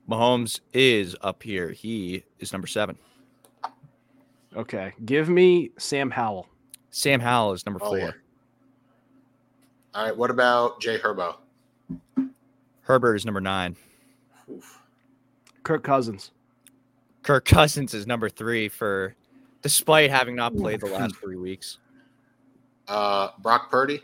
Mahomes 0.10 0.60
is 0.74 1.16
up 1.22 1.42
here. 1.44 1.70
He 1.70 2.24
is 2.40 2.52
number 2.52 2.68
seven. 2.68 2.98
Okay. 4.56 4.94
Give 5.06 5.30
me 5.30 5.72
Sam 5.78 6.12
Howell. 6.12 6.48
Sam 6.90 7.20
Howell 7.20 7.54
is 7.54 7.66
number 7.66 7.80
Oh, 7.84 7.90
four. 7.90 7.98
yeah. 8.00 8.12
All 9.94 10.06
right. 10.06 10.16
What 10.18 10.30
about 10.32 10.82
Jay 10.82 10.98
Herbo? 10.98 11.36
Herbert 12.82 13.16
is 13.16 13.26
number 13.26 13.42
nine. 13.42 13.76
Oof. 14.52 14.80
Kirk 15.64 15.84
Cousins. 15.84 16.32
Kirk 17.24 17.46
Cousins 17.46 17.94
is 17.94 18.08
number 18.08 18.30
three 18.30 18.68
for 18.68 19.16
despite 19.62 20.10
having 20.10 20.36
not 20.36 20.56
played 20.56 20.82
the 20.82 20.88
last 20.88 21.16
three 21.18 21.38
weeks. 21.38 21.78
Uh, 22.88 23.30
Brock 23.40 23.70
Purdy. 23.70 24.02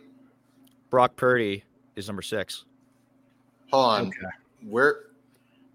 Brock 0.90 1.16
Purdy 1.16 1.64
is 1.96 2.08
number 2.08 2.22
six. 2.22 2.64
Hold 3.72 3.86
on. 3.86 4.08
Okay. 4.08 4.18
Where? 4.70 5.00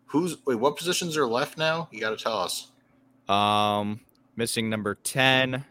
Who's? 0.06 0.36
Wait. 0.46 0.54
What 0.54 0.76
positions 0.76 1.16
are 1.16 1.26
left 1.26 1.58
now? 1.58 1.88
You 1.90 2.00
got 2.00 2.16
to 2.16 2.22
tell 2.22 2.38
us. 2.38 2.68
Um, 3.28 4.00
missing 4.36 4.68
number 4.70 4.94
ten, 4.96 5.64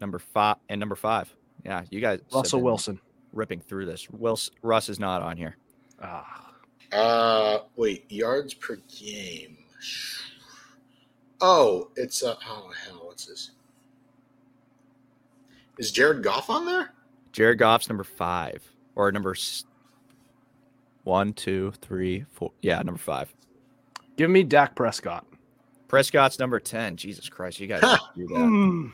number 0.00 0.18
five, 0.18 0.56
and 0.68 0.78
number 0.78 0.94
five. 0.96 1.34
Yeah, 1.64 1.82
you 1.90 2.00
guys. 2.00 2.20
Russell 2.32 2.60
Wilson. 2.62 3.00
ripping 3.32 3.60
through 3.60 3.86
this. 3.86 4.08
Wills, 4.10 4.50
Russ 4.62 4.88
is 4.88 4.98
not 4.98 5.22
on 5.22 5.36
here. 5.36 5.56
Ah. 6.02 6.50
Uh, 6.92 7.58
wait. 7.76 8.04
Yards 8.10 8.52
per 8.54 8.76
game. 9.00 9.56
Oh, 11.40 11.88
it's 11.96 12.22
uh. 12.22 12.34
Oh 12.48 12.70
hell, 12.86 13.02
what's 13.06 13.26
this? 13.26 13.52
Is 15.78 15.90
Jared 15.90 16.22
Goff 16.22 16.50
on 16.50 16.66
there? 16.66 16.92
Jared 17.32 17.58
Goff's 17.58 17.88
number 17.88 18.04
five 18.04 18.62
or 18.94 19.10
number 19.10 19.30
s- 19.32 19.64
one, 21.04 21.32
two, 21.32 21.72
three, 21.80 22.26
four. 22.30 22.52
Yeah, 22.60 22.82
number 22.82 22.98
five. 23.00 23.32
Give 24.16 24.30
me 24.30 24.42
Dak 24.42 24.74
Prescott. 24.76 25.24
Prescott's 25.92 26.38
number 26.38 26.58
ten. 26.58 26.96
Jesus 26.96 27.28
Christ, 27.28 27.60
you 27.60 27.66
guys 27.66 27.82
do 28.16 28.26
that. 28.28 28.34
Hmm. 28.34 28.86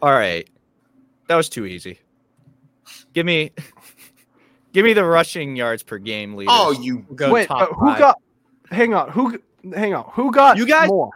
All 0.00 0.12
right, 0.12 0.48
that 1.26 1.34
was 1.34 1.48
too 1.48 1.66
easy. 1.66 1.98
Give 3.12 3.26
me, 3.26 3.50
give 4.72 4.84
me 4.84 4.92
the 4.92 5.04
rushing 5.04 5.56
yards 5.56 5.82
per 5.82 5.98
game 5.98 6.34
leader. 6.34 6.52
Oh, 6.52 6.70
you 6.70 7.00
go 7.16 7.32
Wait, 7.32 7.50
uh, 7.50 7.66
who 7.66 7.98
got 7.98 8.22
hang 8.70 8.94
on. 8.94 9.10
Who 9.10 9.36
hang 9.74 9.94
on. 9.94 10.08
Who 10.12 10.30
got 10.30 10.56
You 10.58 10.64
guys- 10.64 10.88
more? 10.88 11.10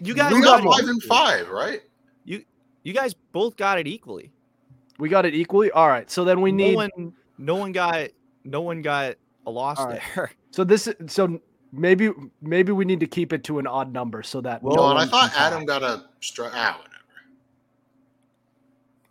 You 0.00 0.14
guys 0.14 0.32
you 0.32 0.42
got 0.42 0.62
got 0.62 0.78
five 0.78 0.88
and 0.88 1.02
five, 1.02 1.48
right? 1.50 1.82
You 2.24 2.42
you 2.84 2.94
guys 2.94 3.12
both 3.12 3.54
got 3.56 3.78
it 3.78 3.86
equally. 3.86 4.32
We 4.98 5.10
got 5.10 5.26
it 5.26 5.34
equally. 5.34 5.70
All 5.72 5.88
right. 5.88 6.10
So 6.10 6.24
then 6.24 6.40
we 6.40 6.52
need 6.52 6.70
no 6.72 6.76
one, 6.76 7.12
no 7.36 7.56
one 7.56 7.72
got, 7.72 8.08
no 8.44 8.62
one 8.62 8.80
got 8.80 9.16
a 9.46 9.50
loss 9.50 9.78
All 9.78 9.88
right. 9.88 10.00
there. 10.14 10.30
so 10.52 10.64
this 10.64 10.88
so 11.06 11.38
maybe 11.72 12.10
maybe 12.40 12.72
we 12.72 12.84
need 12.84 13.00
to 13.00 13.06
keep 13.06 13.32
it 13.32 13.44
to 13.44 13.58
an 13.58 13.66
odd 13.66 13.92
number 13.92 14.22
so 14.22 14.40
that 14.40 14.62
Well, 14.62 14.76
no 14.76 14.92
no, 14.92 14.96
I 14.98 15.06
thought. 15.06 15.32
Adam 15.36 15.64
got 15.64 15.82
a 15.82 16.04
strike. 16.20 16.52
Ah, 16.54 16.76
whatever. 16.78 16.94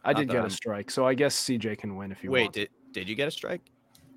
I 0.04 0.14
Not 0.14 0.20
did 0.20 0.30
that 0.30 0.32
get 0.34 0.40
a 0.40 0.42
I'm- 0.42 0.50
strike, 0.50 0.92
so 0.92 1.06
I 1.06 1.14
guess 1.14 1.36
CJ 1.36 1.78
can 1.78 1.96
win 1.98 2.12
if 2.12 2.24
you 2.24 2.32
Wait, 2.32 2.44
want. 2.44 2.54
did 2.54 2.70
did 2.94 3.10
you 3.10 3.16
get 3.16 3.28
a 3.28 3.32
strike? 3.32 3.62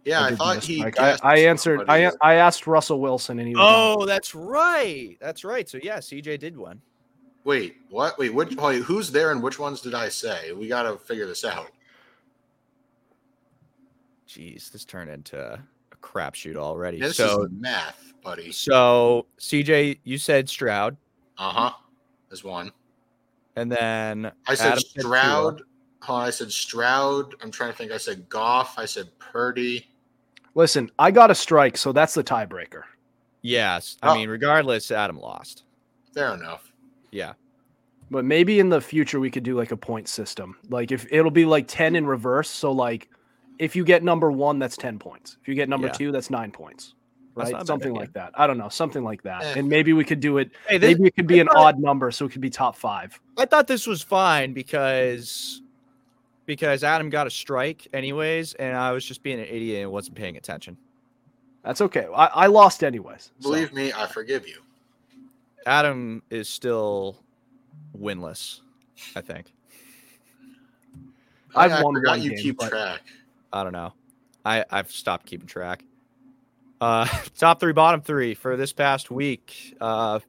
Yeah, 0.04 0.20
I, 0.22 0.30
did 0.30 0.30
get 0.30 0.38
thought 0.38 0.64
he. 0.64 0.82
I, 0.84 1.18
I 1.22 1.38
answered. 1.40 1.80
I 1.88 2.04
somebody. 2.04 2.16
I 2.22 2.34
asked 2.36 2.66
Russell 2.66 3.00
Wilson, 3.00 3.38
and 3.38 3.46
he 3.48 3.54
was 3.54 3.62
on. 3.64 3.98
Oh, 4.02 4.06
that's 4.06 4.34
right. 4.34 5.16
That's 5.20 5.44
right. 5.44 5.68
So 5.68 5.78
yeah, 5.82 5.98
CJ 5.98 6.38
did 6.38 6.56
win. 6.56 6.80
Wait, 7.44 7.76
what? 7.90 8.18
Wait, 8.18 8.32
which? 8.32 8.54
Wait, 8.56 8.82
who's 8.82 9.10
there 9.10 9.32
and 9.32 9.42
which 9.42 9.58
ones 9.58 9.80
did 9.80 9.94
I 9.94 10.08
say? 10.08 10.52
We 10.52 10.68
got 10.68 10.84
to 10.84 10.96
figure 10.98 11.26
this 11.26 11.44
out. 11.44 11.70
Jeez, 14.28 14.70
this 14.70 14.84
turned 14.84 15.10
into 15.10 15.38
a 15.38 15.58
crapshoot 16.02 16.56
already. 16.56 16.98
This 17.00 17.16
so 17.16 17.44
is 17.44 17.50
math, 17.52 18.12
buddy. 18.22 18.52
so 18.52 19.26
CJ, 19.38 19.98
you 20.04 20.18
said 20.18 20.48
Stroud, 20.48 20.96
Uh 21.38 21.50
huh. 21.52 21.72
There's 22.28 22.44
one. 22.44 22.70
and 23.56 23.70
then 23.70 24.30
I 24.46 24.54
said 24.54 24.72
Adam 24.72 24.82
Stroud. 24.98 25.62
Hold 26.02 26.22
I 26.26 26.30
said 26.30 26.50
Stroud. 26.50 27.34
I'm 27.42 27.50
trying 27.50 27.72
to 27.72 27.76
think. 27.76 27.92
I 27.92 27.96
said 27.98 28.28
Goff. 28.28 28.78
I 28.78 28.84
said 28.86 29.08
Purdy. 29.18 29.86
Listen, 30.54 30.90
I 30.98 31.10
got 31.10 31.30
a 31.30 31.34
strike, 31.34 31.76
so 31.76 31.92
that's 31.92 32.14
the 32.14 32.24
tiebreaker. 32.24 32.82
Yes, 33.42 33.96
Oh. 34.02 34.10
I 34.10 34.14
mean 34.16 34.28
regardless, 34.28 34.90
Adam 34.90 35.18
lost. 35.18 35.64
Fair 36.14 36.34
enough. 36.34 36.72
Yeah, 37.12 37.32
But 38.10 38.24
maybe 38.24 38.60
in 38.60 38.68
the 38.68 38.80
future 38.80 39.18
we 39.20 39.30
could 39.30 39.42
do 39.44 39.56
like 39.56 39.70
a 39.72 39.76
point 39.76 40.08
system. 40.08 40.56
Like 40.68 40.90
if 40.92 41.06
it'll 41.12 41.30
be 41.30 41.44
like 41.44 41.66
10 41.68 41.96
in 41.96 42.06
reverse. 42.06 42.48
So 42.50 42.70
like 42.72 43.08
if 43.60 43.76
you 43.76 43.84
get 43.84 44.02
number 44.02 44.32
one, 44.32 44.58
that's 44.58 44.76
10 44.76 44.98
points. 44.98 45.36
If 45.40 45.46
you 45.46 45.54
get 45.54 45.68
number 45.68 45.86
Yeah. 45.88 45.92
two, 45.92 46.12
that's 46.12 46.30
nine 46.30 46.50
points. 46.50 46.94
Right? 47.36 47.52
not 47.52 47.58
bad 47.60 47.66
Something 47.68 47.90
idea. 47.92 48.00
like 48.00 48.12
that. 48.14 48.32
I 48.34 48.46
don't 48.48 48.58
know. 48.58 48.68
Something 48.68 49.04
like 49.04 49.22
that. 49.22 49.42
Eh. 49.44 49.54
And 49.58 49.68
maybe 49.68 49.92
we 49.92 50.02
could 50.04 50.18
do 50.20 50.38
it. 50.38 50.50
Hey, 50.68 50.78
this, 50.78 50.98
Maybe 50.98 51.08
it 51.08 51.14
could 51.16 51.26
be 51.28 51.36
I 51.38 51.42
an 51.42 51.46
thought- 51.46 51.56
odd 51.58 51.78
number. 51.78 52.10
So 52.10 52.24
it 52.26 52.32
could 52.32 52.40
be 52.40 52.50
top 52.50 52.74
five. 52.74 53.18
I 53.38 53.44
thought 53.44 53.66
this 53.68 53.86
was 53.86 54.02
fine 54.02 54.52
because 54.52 55.62
because 56.46 56.82
Adam 56.82 57.08
got 57.10 57.28
a 57.28 57.30
strike 57.30 57.86
anyways, 57.92 58.54
and 58.54 58.76
I 58.76 58.90
was 58.90 59.04
just 59.04 59.22
being 59.22 59.38
an 59.38 59.46
idiot 59.46 59.82
and 59.84 59.92
wasn't 59.92 60.16
paying 60.16 60.36
attention. 60.36 60.76
That's 61.62 61.80
okay. 61.82 62.08
I, 62.12 62.26
I 62.26 62.46
lost 62.46 62.82
anyways. 62.82 63.30
so- 63.38 63.50
Believe 63.50 63.72
me, 63.72 63.92
I 63.92 64.06
forgive 64.06 64.48
you. 64.48 64.56
Adam 65.66 66.22
is 66.30 66.48
still 66.48 67.22
winless. 67.96 68.60
I 69.14 69.20
think. 69.20 69.52
I've 71.54 71.72
I 71.72 71.82
won 71.82 71.94
forgot 71.94 72.10
one 72.12 72.22
you 72.22 72.30
game, 72.30 72.38
keep 72.38 72.58
but- 72.58 72.70
track. 72.70 73.02
I 73.52 73.64
don't 73.64 73.72
know. 73.72 73.92
I 74.44 74.64
I've 74.70 74.90
stopped 74.90 75.26
keeping 75.26 75.46
track. 75.46 75.84
Uh, 76.80 77.06
top 77.36 77.60
three, 77.60 77.72
bottom 77.72 78.00
three 78.00 78.34
for 78.34 78.56
this 78.56 78.72
past 78.72 79.10
week. 79.10 79.76
Uh, 79.80 80.20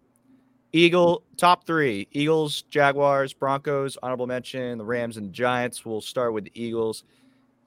Eagle 0.74 1.24
top 1.38 1.65
three: 1.65 2.07
Eagles, 2.11 2.63
Jaguars, 2.63 3.34
Broncos. 3.34 3.97
Honorable 4.01 4.28
mention: 4.28 4.78
the 4.78 4.86
Rams 4.86 5.17
and 5.17 5.34
Giants. 5.34 5.86
We'll 5.86 6.01
start 6.01 6.34
with 6.34 6.45
the 6.45 6.51
Eagles. 6.53 7.03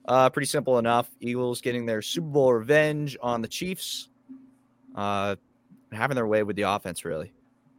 Uh, 0.06 0.28
pretty 0.30 0.46
simple 0.46 0.78
enough. 0.78 1.10
Eagles 1.20 1.60
getting 1.60 1.86
their 1.86 2.02
Super 2.02 2.26
Bowl 2.26 2.52
revenge 2.52 3.16
on 3.22 3.40
the 3.42 3.48
Chiefs. 3.48 4.08
Uh, 4.94 5.36
having 5.92 6.14
their 6.14 6.26
way 6.26 6.42
with 6.42 6.56
the 6.56 6.62
offense. 6.62 7.04
Really, 7.04 7.32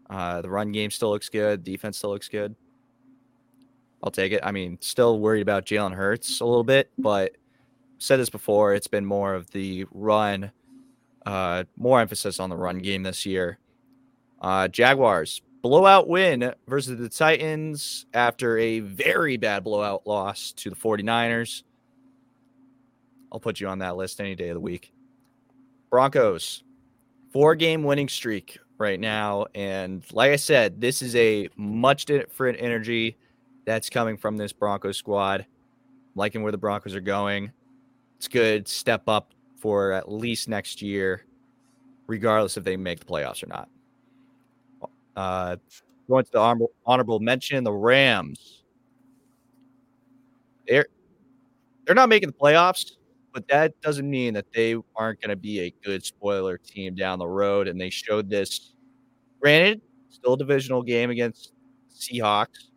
uh, 0.09 0.41
the 0.41 0.49
run 0.49 0.71
game 0.71 0.91
still 0.91 1.09
looks 1.09 1.29
good. 1.29 1.63
Defense 1.63 1.97
still 1.97 2.11
looks 2.11 2.29
good. 2.29 2.55
I'll 4.03 4.11
take 4.11 4.31
it. 4.31 4.41
I 4.43 4.51
mean, 4.51 4.77
still 4.81 5.19
worried 5.19 5.41
about 5.41 5.65
Jalen 5.65 5.93
Hurts 5.93 6.39
a 6.39 6.45
little 6.45 6.63
bit, 6.63 6.91
but 6.97 7.35
said 7.97 8.19
this 8.19 8.29
before. 8.29 8.73
It's 8.73 8.87
been 8.87 9.05
more 9.05 9.33
of 9.33 9.51
the 9.51 9.85
run, 9.91 10.51
uh, 11.25 11.65
more 11.77 11.99
emphasis 12.01 12.39
on 12.39 12.49
the 12.49 12.57
run 12.57 12.79
game 12.79 13.03
this 13.03 13.25
year. 13.25 13.59
Uh, 14.41 14.67
Jaguars 14.67 15.41
blowout 15.65 16.07
win 16.07 16.53
versus 16.67 16.95
the 16.99 17.09
Titans 17.09 18.05
after 18.13 18.55
a 18.59 18.81
very 18.81 19.35
bad 19.35 19.63
blowout 19.63 20.05
loss 20.05 20.51
to 20.51 20.69
the 20.69 20.75
49ers. 20.75 21.63
I'll 23.31 23.39
put 23.39 23.59
you 23.59 23.67
on 23.67 23.79
that 23.79 23.97
list 23.97 24.21
any 24.21 24.35
day 24.35 24.49
of 24.49 24.53
the 24.53 24.59
week. 24.59 24.93
Broncos, 25.89 26.63
four 27.33 27.55
game 27.55 27.83
winning 27.83 28.09
streak 28.09 28.59
right 28.77 28.99
now. 28.99 29.47
And 29.55 30.05
like 30.11 30.31
I 30.31 30.35
said, 30.35 30.79
this 30.79 31.01
is 31.01 31.15
a 31.15 31.49
much 31.55 32.05
different 32.05 32.59
energy 32.61 33.17
that's 33.65 33.89
coming 33.89 34.17
from 34.17 34.37
this 34.37 34.53
Broncos 34.53 34.97
squad. 34.97 35.47
Liking 36.13 36.43
where 36.43 36.51
the 36.51 36.59
Broncos 36.59 36.93
are 36.93 37.01
going. 37.01 37.51
It's 38.17 38.27
good 38.27 38.67
step 38.67 39.03
up 39.07 39.33
for 39.57 39.91
at 39.91 40.11
least 40.11 40.47
next 40.47 40.81
year, 40.81 41.25
regardless 42.07 42.57
if 42.57 42.63
they 42.63 42.77
make 42.77 42.99
the 42.99 43.05
playoffs 43.05 43.43
or 43.43 43.47
not. 43.47 43.69
Uh, 45.15 45.55
going 46.07 46.25
to 46.25 46.31
the 46.31 46.39
honorable, 46.39 46.71
honorable 46.85 47.19
mention, 47.19 47.63
the 47.63 47.71
Rams. 47.71 48.63
They're 50.67 50.87
they're 51.85 51.95
not 51.95 52.09
making 52.09 52.29
the 52.29 52.35
playoffs, 52.35 52.93
but 53.33 53.47
that 53.47 53.79
doesn't 53.81 54.09
mean 54.09 54.33
that 54.33 54.45
they 54.53 54.75
aren't 54.95 55.21
going 55.21 55.29
to 55.29 55.35
be 55.35 55.59
a 55.61 55.73
good 55.83 56.03
spoiler 56.03 56.57
team 56.57 56.95
down 56.95 57.19
the 57.19 57.27
road. 57.27 57.67
And 57.67 57.79
they 57.79 57.89
showed 57.89 58.29
this. 58.29 58.73
Granted, 59.39 59.81
still 60.09 60.33
a 60.33 60.37
divisional 60.37 60.81
game 60.81 61.11
against 61.11 61.53
Seahawks, 61.93 62.71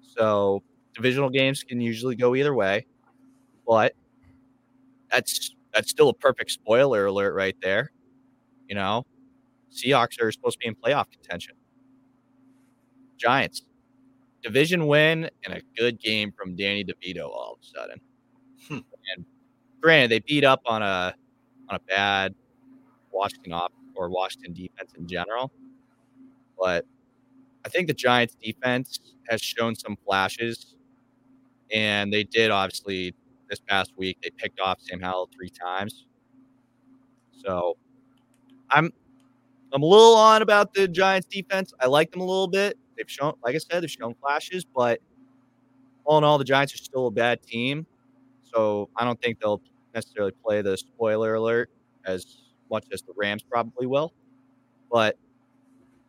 so 0.00 0.62
divisional 0.94 1.30
games 1.30 1.64
can 1.64 1.80
usually 1.80 2.14
go 2.14 2.36
either 2.36 2.54
way. 2.54 2.86
But 3.66 3.94
that's 5.14 5.54
that's 5.72 5.90
still 5.90 6.08
a 6.08 6.14
perfect 6.14 6.50
spoiler 6.50 7.06
alert 7.06 7.34
right 7.34 7.56
there. 7.62 7.90
You 8.68 8.74
know, 8.74 9.04
Seahawks 9.72 10.20
are 10.20 10.30
supposed 10.32 10.60
to 10.60 10.64
be 10.64 10.68
in 10.68 10.74
playoff 10.74 11.10
contention. 11.10 11.54
Giants, 13.16 13.62
division 14.42 14.86
win 14.86 15.30
and 15.44 15.54
a 15.54 15.60
good 15.76 16.00
game 16.00 16.32
from 16.36 16.56
Danny 16.56 16.84
DeVito 16.84 17.24
all 17.24 17.54
of 17.54 17.58
a 17.62 17.78
sudden. 17.78 18.00
Hmm. 18.68 18.78
And 19.16 19.24
granted, 19.80 20.10
they 20.10 20.20
beat 20.20 20.44
up 20.44 20.62
on 20.66 20.82
a 20.82 21.14
on 21.68 21.76
a 21.76 21.80
bad 21.80 22.34
Washington 23.12 23.52
off 23.52 23.72
or 23.94 24.10
Washington 24.10 24.52
defense 24.52 24.92
in 24.98 25.06
general, 25.06 25.52
but 26.58 26.84
I 27.64 27.68
think 27.68 27.86
the 27.86 27.94
Giants 27.94 28.36
defense 28.42 28.98
has 29.28 29.40
shown 29.40 29.74
some 29.76 29.96
flashes, 30.04 30.74
and 31.70 32.12
they 32.12 32.24
did 32.24 32.50
obviously 32.50 33.14
this 33.48 33.60
past 33.60 33.92
week. 33.96 34.18
They 34.22 34.30
picked 34.30 34.60
off 34.60 34.80
Sam 34.80 35.00
Howell 35.00 35.30
three 35.34 35.50
times, 35.50 36.06
so 37.32 37.76
I'm 38.70 38.90
I'm 39.72 39.82
a 39.82 39.86
little 39.86 40.14
on 40.16 40.42
about 40.42 40.74
the 40.74 40.88
Giants 40.88 41.26
defense. 41.28 41.72
I 41.80 41.86
like 41.86 42.12
them 42.12 42.20
a 42.20 42.24
little 42.24 42.48
bit. 42.48 42.78
They've 42.96 43.10
shown, 43.10 43.34
like 43.44 43.54
I 43.54 43.58
said, 43.58 43.82
they've 43.82 43.90
shown 43.90 44.14
flashes, 44.14 44.64
but 44.64 45.00
all 46.04 46.18
in 46.18 46.24
all, 46.24 46.38
the 46.38 46.44
Giants 46.44 46.74
are 46.74 46.78
still 46.78 47.08
a 47.08 47.10
bad 47.10 47.42
team. 47.42 47.86
So 48.42 48.90
I 48.96 49.04
don't 49.04 49.20
think 49.20 49.40
they'll 49.40 49.62
necessarily 49.94 50.32
play 50.44 50.62
the 50.62 50.76
spoiler 50.76 51.34
alert 51.34 51.70
as 52.06 52.38
much 52.70 52.86
as 52.92 53.02
the 53.02 53.12
Rams 53.16 53.42
probably 53.42 53.86
will. 53.86 54.12
But 54.90 55.18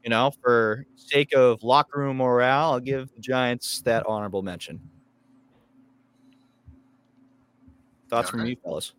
you 0.04 0.10
know, 0.10 0.32
for 0.42 0.86
sake 0.96 1.34
of 1.36 1.64
locker 1.64 2.00
room 2.00 2.18
morale, 2.18 2.74
I'll 2.74 2.80
give 2.80 3.12
the 3.14 3.20
Giants 3.22 3.82
that 3.84 4.06
honorable 4.08 4.44
mention. 4.44 4.80
Thoughts 8.16 8.30
from 8.30 8.41
Okay. 8.41 8.51
you, 8.51 8.55
fellas? 8.63 8.93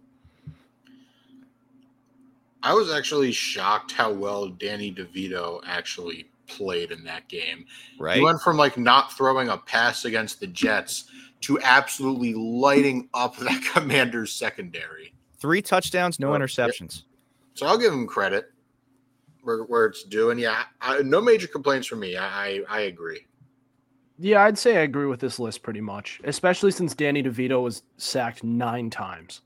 I 2.62 2.74
was 2.74 2.92
actually 2.92 3.32
shocked 3.32 3.92
how 3.92 4.12
well 4.12 4.48
Danny 4.48 4.92
DeVito 4.92 5.62
actually 5.64 6.28
played 6.46 6.90
in 6.90 7.02
that 7.04 7.26
game. 7.28 7.64
Right? 7.98 8.18
He 8.18 8.22
went 8.22 8.42
from 8.42 8.58
like 8.58 8.76
not 8.76 9.12
throwing 9.16 9.48
a 9.48 9.56
pass 9.56 10.04
against 10.04 10.40
the 10.40 10.48
Jets 10.48 11.10
to 11.42 11.58
absolutely 11.62 12.34
lighting 12.34 13.08
up 13.14 13.36
that 13.38 13.62
commander's 13.72 14.32
secondary. 14.32 15.14
Three 15.38 15.62
touchdowns, 15.62 16.20
no 16.20 16.34
Oh, 16.34 16.38
interceptions. 16.38 17.04
So 17.54 17.66
I'll 17.66 17.78
give 17.78 17.92
him 17.94 18.06
credit 18.06 18.52
where, 19.42 19.64
where 19.64 19.86
it's 19.86 20.02
due. 20.02 20.28
And 20.30 20.38
yeah, 20.38 20.64
I, 20.82 21.00
no 21.00 21.22
major 21.22 21.46
complaints 21.46 21.86
from 21.86 22.00
me. 22.00 22.16
I, 22.18 22.48
I, 22.48 22.60
I 22.68 22.80
agree. 22.80 23.26
Yeah, 24.18 24.42
I'd 24.44 24.56
say 24.58 24.78
I 24.78 24.80
agree 24.82 25.06
with 25.06 25.20
this 25.20 25.38
list 25.38 25.62
pretty 25.62 25.80
much, 25.80 26.20
especially 26.24 26.70
since 26.70 26.94
Danny 26.94 27.22
DeVito 27.22 27.62
was 27.62 27.82
sacked 27.98 28.42
nine 28.42 28.88
times. 28.90 29.42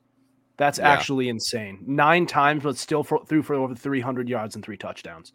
That's 0.56 0.78
Yeah. 0.78 0.88
actually 0.90 1.28
insane. 1.28 1.82
Nine 1.86 2.26
times, 2.26 2.62
but 2.62 2.76
still 2.76 3.02
for, 3.02 3.24
threw 3.24 3.42
for 3.42 3.54
over 3.54 3.74
300 3.74 4.28
yards 4.28 4.54
and 4.54 4.64
three 4.64 4.76
touchdowns. 4.76 5.32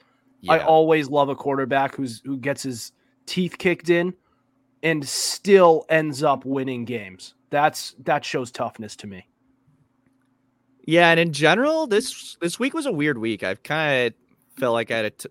I 0.47 0.59
always 0.59 1.09
love 1.09 1.27
a 1.29 1.35
quarterback 1.35 1.95
who's 1.95 2.21
who 2.23 2.37
gets 2.37 2.61
his 2.61 2.91
teeth 3.25 3.57
kicked 3.57 3.89
in 3.89 4.13
and 4.83 5.07
still 5.07 5.85
ends 5.89 6.21
up 6.21 6.45
winning 6.45 6.85
games. 6.85 7.33
That's 7.49 7.95
that 8.03 8.23
shows 8.23 8.51
toughness 8.51 8.95
to 8.97 9.07
me. 9.07 9.27
Yeah, 10.85 11.09
and 11.09 11.19
in 11.19 11.33
general, 11.33 11.87
this 11.87 12.37
this 12.41 12.59
week 12.59 12.75
was 12.75 12.85
a 12.85 12.91
weird 12.91 13.17
week. 13.17 13.41
I've 13.43 13.63
kind 13.63 14.07
of 14.07 14.13
felt 14.59 14.73
like 14.73 14.91
I 14.91 14.97
had 14.97 15.05
a 15.05 15.09
t- 15.09 15.29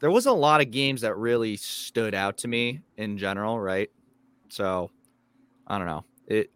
there 0.00 0.10
wasn't 0.10 0.34
a 0.34 0.38
lot 0.38 0.60
of 0.60 0.70
games 0.70 1.00
that 1.00 1.16
really 1.16 1.56
stood 1.56 2.14
out 2.14 2.38
to 2.38 2.48
me 2.48 2.80
in 2.96 3.16
general, 3.18 3.58
right? 3.58 3.90
So 4.48 4.90
I 5.66 5.78
don't 5.78 5.86
know. 5.86 6.04
It 6.26 6.50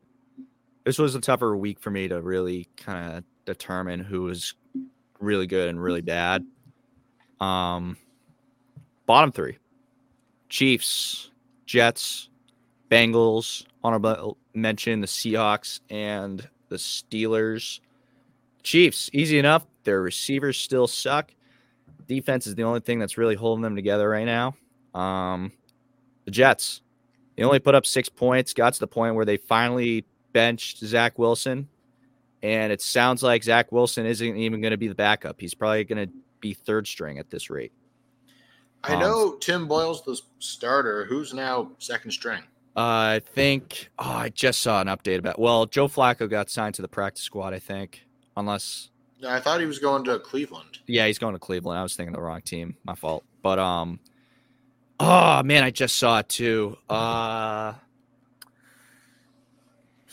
this 0.85 0.99
was 0.99 1.15
a 1.15 1.21
tougher 1.21 1.57
week 1.57 1.79
for 1.79 1.91
me 1.91 2.09
to 2.09 2.21
really 2.21 2.69
kind 2.77 3.17
of 3.17 3.25
determine 3.45 4.01
who 4.01 4.23
was 4.23 4.55
really 5.21 5.47
good 5.47 5.69
and 5.69 5.83
really 5.83 6.01
bad. 6.01 6.45
Um, 7.41 7.97
bottom 9.07 9.33
three: 9.33 9.59
Chiefs, 10.49 11.31
Jets, 11.67 12.29
Bengals. 12.91 13.65
Honorable 13.83 14.37
mention: 14.55 15.01
the 15.01 15.07
Seahawks 15.07 15.81
and 15.89 16.47
the 16.69 16.77
Steelers. 16.77 17.81
Chiefs, 18.63 19.09
easy 19.15 19.39
enough. 19.39 19.67
Their 19.85 20.03
receivers 20.03 20.59
still 20.59 20.87
suck. 20.87 21.33
Defense 22.11 22.49
is 22.49 22.57
the 22.57 22.65
only 22.65 22.81
thing 22.81 22.99
that's 22.99 23.17
really 23.17 23.37
holding 23.37 23.63
them 23.63 23.77
together 23.77 24.09
right 24.09 24.27
now. 24.27 24.57
Um, 24.95 25.53
the 26.25 26.33
Jets, 26.33 26.83
they 27.37 27.45
only 27.45 27.61
put 27.61 27.77
up 27.77 27.87
six 27.87 28.09
points, 28.09 28.53
got 28.53 28.75
to 28.75 28.81
the 28.81 28.89
point 28.89 29.15
where 29.15 29.25
they 29.25 29.37
finally 29.37 30.05
benched 30.33 30.79
Zach 30.79 31.21
Wilson. 31.21 31.69
And 32.43 32.73
it 32.73 32.83
sounds 32.83 33.23
like 33.23 33.45
Zach 33.45 33.71
Wilson 33.71 34.07
isn't 34.07 34.37
even 34.37 34.61
going 34.61 34.73
to 34.73 34.77
be 34.77 34.89
the 34.89 34.95
backup. 34.97 35.41
He's 35.41 35.55
probably 35.55 35.85
going 35.85 36.09
to 36.09 36.13
be 36.41 36.53
third 36.53 36.89
string 36.89 37.19
at 37.19 37.31
this 37.31 37.49
rate. 37.49 37.73
I 38.83 38.95
Um, 38.95 39.01
know 39.01 39.37
Tim 39.37 39.69
Boyle's 39.69 40.03
the 40.05 40.21
starter. 40.41 41.05
Who's 41.05 41.33
now 41.33 41.71
second 41.79 42.11
string? 42.11 42.43
Uh, 42.77 43.21
I 43.21 43.21
think, 43.35 43.91
oh, 44.01 44.11
I 44.11 44.29
just 44.31 44.63
saw 44.63 44.81
an 44.81 44.89
update 44.89 45.19
about, 45.19 45.39
well, 45.39 45.67
Joe 45.67 45.87
Flacco 45.87 46.29
got 46.29 46.51
signed 46.51 46.75
to 46.77 46.83
the 46.83 46.89
practice 46.89 47.23
squad, 47.23 47.55
I 47.55 47.61
think, 47.61 48.05
unless 48.37 48.91
I 49.27 49.41
thought 49.41 49.61
he 49.61 49.67
was 49.67 49.79
going 49.79 50.05
to 50.05 50.19
Cleveland. 50.19 50.79
Yeah, 50.87 51.07
he's 51.07 51.19
going 51.19 51.35
to 51.35 51.39
Cleveland. 51.39 51.79
I 51.79 51.83
was 51.83 51.95
thinking 51.95 52.13
the 52.15 52.21
wrong 52.23 52.41
team. 52.43 52.77
My 52.85 52.95
fault. 52.95 53.25
But 53.43 53.59
um 53.59 54.01
oh 54.99 55.43
man, 55.43 55.63
I 55.65 55.71
just 55.71 55.97
saw 55.97 56.19
it 56.21 56.29
too. 56.29 56.77
Uh 56.89 57.75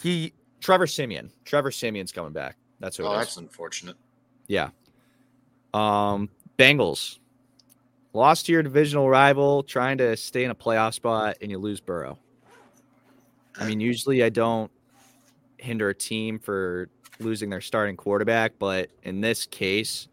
he 0.01 0.34
Trevor 0.60 0.88
Siemian. 0.88 1.32
Trevor 1.45 1.72
Siemian's 1.72 2.12
coming 2.12 2.34
back. 2.34 2.58
That's 2.80 2.97
who 2.97 3.03
Oh, 3.05 3.12
it 3.12 3.14
is. 3.14 3.20
that's 3.20 3.38
unfortunate. 3.38 3.95
Yeah. 4.47 4.70
Um 5.74 6.30
Bengals. 6.58 7.20
Lost 8.14 8.47
to 8.47 8.51
your 8.51 8.64
divisional 8.64 9.10
rival, 9.10 9.62
trying 9.64 9.99
to 9.99 10.18
stay 10.18 10.43
in 10.43 10.49
a 10.49 10.55
playoff 10.55 10.93
spot, 10.95 11.38
and 11.41 11.51
you 11.51 11.60
lose 11.60 11.80
Burrow. 11.80 12.18
I 13.60 13.66
mean, 13.68 13.80
usually 13.80 14.24
I 14.24 14.30
don't 14.30 14.72
hinder 15.58 15.89
a 15.89 15.93
team 15.93 16.39
for 16.39 16.89
losing 17.20 17.49
their 17.49 17.61
starting 17.61 17.95
quarterback, 17.97 18.53
but 18.59 18.89
in 19.03 19.22
this 19.22 19.45
case, 19.45 20.07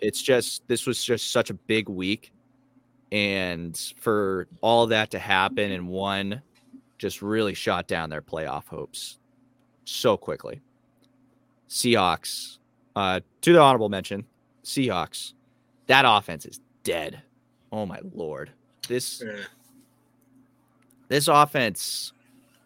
it's 0.00 0.20
just 0.20 0.66
this 0.68 0.86
was 0.86 1.02
just 1.02 1.32
such 1.32 1.50
a 1.50 1.54
big 1.54 1.88
week. 1.88 2.32
And 3.12 3.76
for 3.98 4.46
all 4.60 4.86
that 4.88 5.10
to 5.12 5.18
happen 5.18 5.70
in 5.70 5.86
one 5.86 6.42
just 6.98 7.22
really 7.22 7.54
shot 7.54 7.86
down 7.86 8.10
their 8.10 8.22
playoff 8.22 8.66
hopes 8.66 9.18
so 9.84 10.16
quickly. 10.16 10.60
Seahawks, 11.68 12.58
uh, 12.96 13.20
to 13.42 13.52
the 13.52 13.60
honorable 13.60 13.88
mention, 13.88 14.24
Seahawks, 14.64 15.34
that 15.86 16.04
offense 16.06 16.46
is 16.46 16.60
dead. 16.82 17.22
Oh 17.72 17.86
my 17.86 18.00
lord. 18.14 18.50
This 18.88 19.22
Eh. 19.22 19.44
this 21.08 21.28
offense 21.28 22.12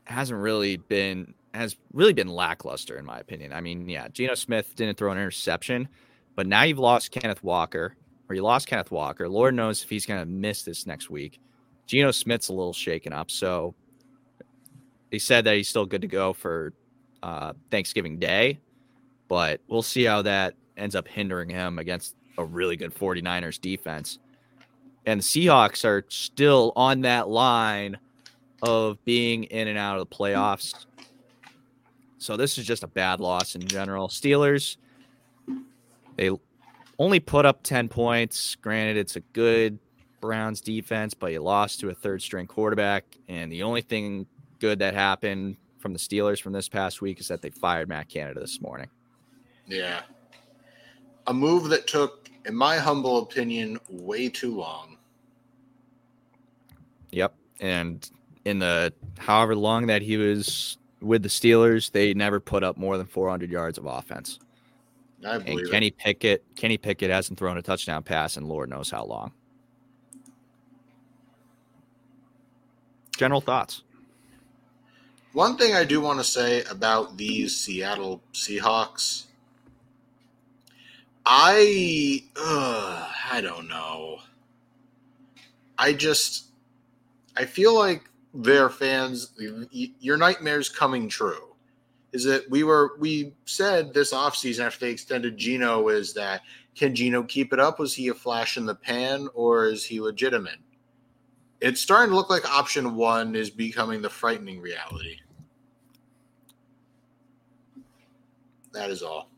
hasn't 0.04 0.40
really 0.40 0.76
been 0.76 1.34
has 1.58 1.76
really 1.92 2.12
been 2.12 2.28
lackluster 2.28 2.96
in 2.96 3.04
my 3.04 3.18
opinion. 3.18 3.52
I 3.52 3.60
mean, 3.60 3.88
yeah, 3.88 4.08
Geno 4.08 4.34
Smith 4.34 4.74
didn't 4.76 4.96
throw 4.96 5.12
an 5.12 5.18
interception, 5.18 5.88
but 6.34 6.46
now 6.46 6.62
you've 6.62 6.78
lost 6.78 7.10
Kenneth 7.10 7.42
Walker, 7.42 7.96
or 8.28 8.34
you 8.34 8.42
lost 8.42 8.66
Kenneth 8.66 8.90
Walker. 8.90 9.28
Lord 9.28 9.54
knows 9.54 9.82
if 9.82 9.90
he's 9.90 10.06
going 10.06 10.20
to 10.20 10.26
miss 10.26 10.62
this 10.62 10.86
next 10.86 11.10
week. 11.10 11.40
Geno 11.86 12.10
Smith's 12.10 12.48
a 12.48 12.52
little 12.52 12.72
shaken 12.72 13.12
up, 13.12 13.30
so 13.30 13.74
he 15.10 15.18
said 15.18 15.44
that 15.44 15.56
he's 15.56 15.68
still 15.68 15.86
good 15.86 16.02
to 16.02 16.08
go 16.08 16.32
for 16.32 16.72
uh, 17.22 17.54
Thanksgiving 17.70 18.18
Day, 18.18 18.60
but 19.28 19.60
we'll 19.68 19.82
see 19.82 20.04
how 20.04 20.22
that 20.22 20.54
ends 20.76 20.94
up 20.94 21.08
hindering 21.08 21.48
him 21.48 21.78
against 21.78 22.14
a 22.36 22.44
really 22.44 22.76
good 22.76 22.94
49ers 22.94 23.60
defense. 23.60 24.18
And 25.06 25.20
the 25.20 25.24
Seahawks 25.24 25.84
are 25.84 26.04
still 26.08 26.72
on 26.76 27.00
that 27.02 27.28
line 27.28 27.98
of 28.62 29.02
being 29.04 29.44
in 29.44 29.68
and 29.68 29.78
out 29.78 29.98
of 29.98 30.08
the 30.08 30.14
playoffs. 30.14 30.86
So 32.18 32.36
this 32.36 32.58
is 32.58 32.66
just 32.66 32.82
a 32.82 32.88
bad 32.88 33.20
loss 33.20 33.54
in 33.54 33.62
general. 33.62 34.08
Steelers, 34.08 34.76
they 36.16 36.30
only 36.98 37.20
put 37.20 37.46
up 37.46 37.62
10 37.62 37.88
points. 37.88 38.56
Granted, 38.56 38.96
it's 38.96 39.16
a 39.16 39.20
good 39.20 39.78
Browns 40.20 40.60
defense, 40.60 41.14
but 41.14 41.32
you 41.32 41.40
lost 41.40 41.80
to 41.80 41.90
a 41.90 41.94
third 41.94 42.20
string 42.20 42.46
quarterback. 42.46 43.04
And 43.28 43.52
the 43.52 43.62
only 43.62 43.82
thing 43.82 44.26
good 44.58 44.80
that 44.80 44.94
happened 44.94 45.56
from 45.78 45.92
the 45.92 45.98
Steelers 45.98 46.42
from 46.42 46.52
this 46.52 46.68
past 46.68 47.00
week 47.00 47.20
is 47.20 47.28
that 47.28 47.40
they 47.40 47.50
fired 47.50 47.88
Matt 47.88 48.08
Canada 48.08 48.40
this 48.40 48.60
morning. 48.60 48.88
Yeah. 49.66 50.02
A 51.28 51.34
move 51.34 51.68
that 51.68 51.86
took, 51.86 52.28
in 52.46 52.54
my 52.54 52.78
humble 52.78 53.18
opinion, 53.18 53.78
way 53.88 54.28
too 54.28 54.56
long. 54.56 54.96
Yep. 57.10 57.34
And 57.60 58.10
in 58.44 58.58
the 58.58 58.92
however 59.18 59.54
long 59.54 59.86
that 59.86 60.02
he 60.02 60.16
was 60.16 60.78
with 61.00 61.22
the 61.22 61.28
Steelers, 61.28 61.90
they 61.90 62.14
never 62.14 62.40
put 62.40 62.62
up 62.62 62.76
more 62.76 62.96
than 62.96 63.06
400 63.06 63.50
yards 63.50 63.78
of 63.78 63.86
offense. 63.86 64.38
I 65.24 65.36
And 65.36 65.44
believe 65.44 65.66
it. 65.66 65.70
Kenny 65.70 65.90
Pickett, 65.90 66.44
Kenny 66.56 66.78
Pickett 66.78 67.10
hasn't 67.10 67.38
thrown 67.38 67.58
a 67.58 67.62
touchdown 67.62 68.02
pass 68.02 68.36
in 68.36 68.46
Lord 68.46 68.70
knows 68.70 68.90
how 68.90 69.04
long. 69.04 69.32
General 73.16 73.40
thoughts. 73.40 73.82
One 75.32 75.56
thing 75.56 75.74
I 75.74 75.84
do 75.84 76.00
want 76.00 76.18
to 76.20 76.24
say 76.24 76.62
about 76.64 77.16
these 77.16 77.56
Seattle 77.56 78.22
Seahawks, 78.32 79.24
I 81.26 82.22
uh, 82.36 83.12
I 83.30 83.40
don't 83.40 83.68
know. 83.68 84.20
I 85.76 85.92
just 85.92 86.46
I 87.36 87.44
feel 87.44 87.76
like 87.76 88.07
their 88.34 88.68
fans, 88.68 89.32
your 89.70 90.16
nightmare's 90.16 90.68
coming 90.68 91.08
true. 91.08 91.54
Is 92.12 92.24
that 92.24 92.48
we 92.48 92.64
were 92.64 92.92
we 92.98 93.34
said 93.44 93.92
this 93.92 94.14
offseason 94.14 94.64
after 94.64 94.86
they 94.86 94.92
extended 94.92 95.36
Geno 95.36 95.88
is 95.88 96.14
that 96.14 96.40
can 96.74 96.94
Geno 96.94 97.22
keep 97.24 97.52
it 97.52 97.60
up? 97.60 97.78
Was 97.78 97.94
he 97.94 98.08
a 98.08 98.14
flash 98.14 98.56
in 98.56 98.64
the 98.64 98.74
pan 98.74 99.28
or 99.34 99.66
is 99.66 99.84
he 99.84 100.00
legitimate? 100.00 100.58
It's 101.60 101.80
starting 101.80 102.10
to 102.10 102.16
look 102.16 102.30
like 102.30 102.48
option 102.48 102.94
one 102.94 103.34
is 103.34 103.50
becoming 103.50 104.00
the 104.00 104.08
frightening 104.08 104.60
reality. 104.60 105.18
That 108.72 108.90
is 108.90 109.02
all. 109.02 109.28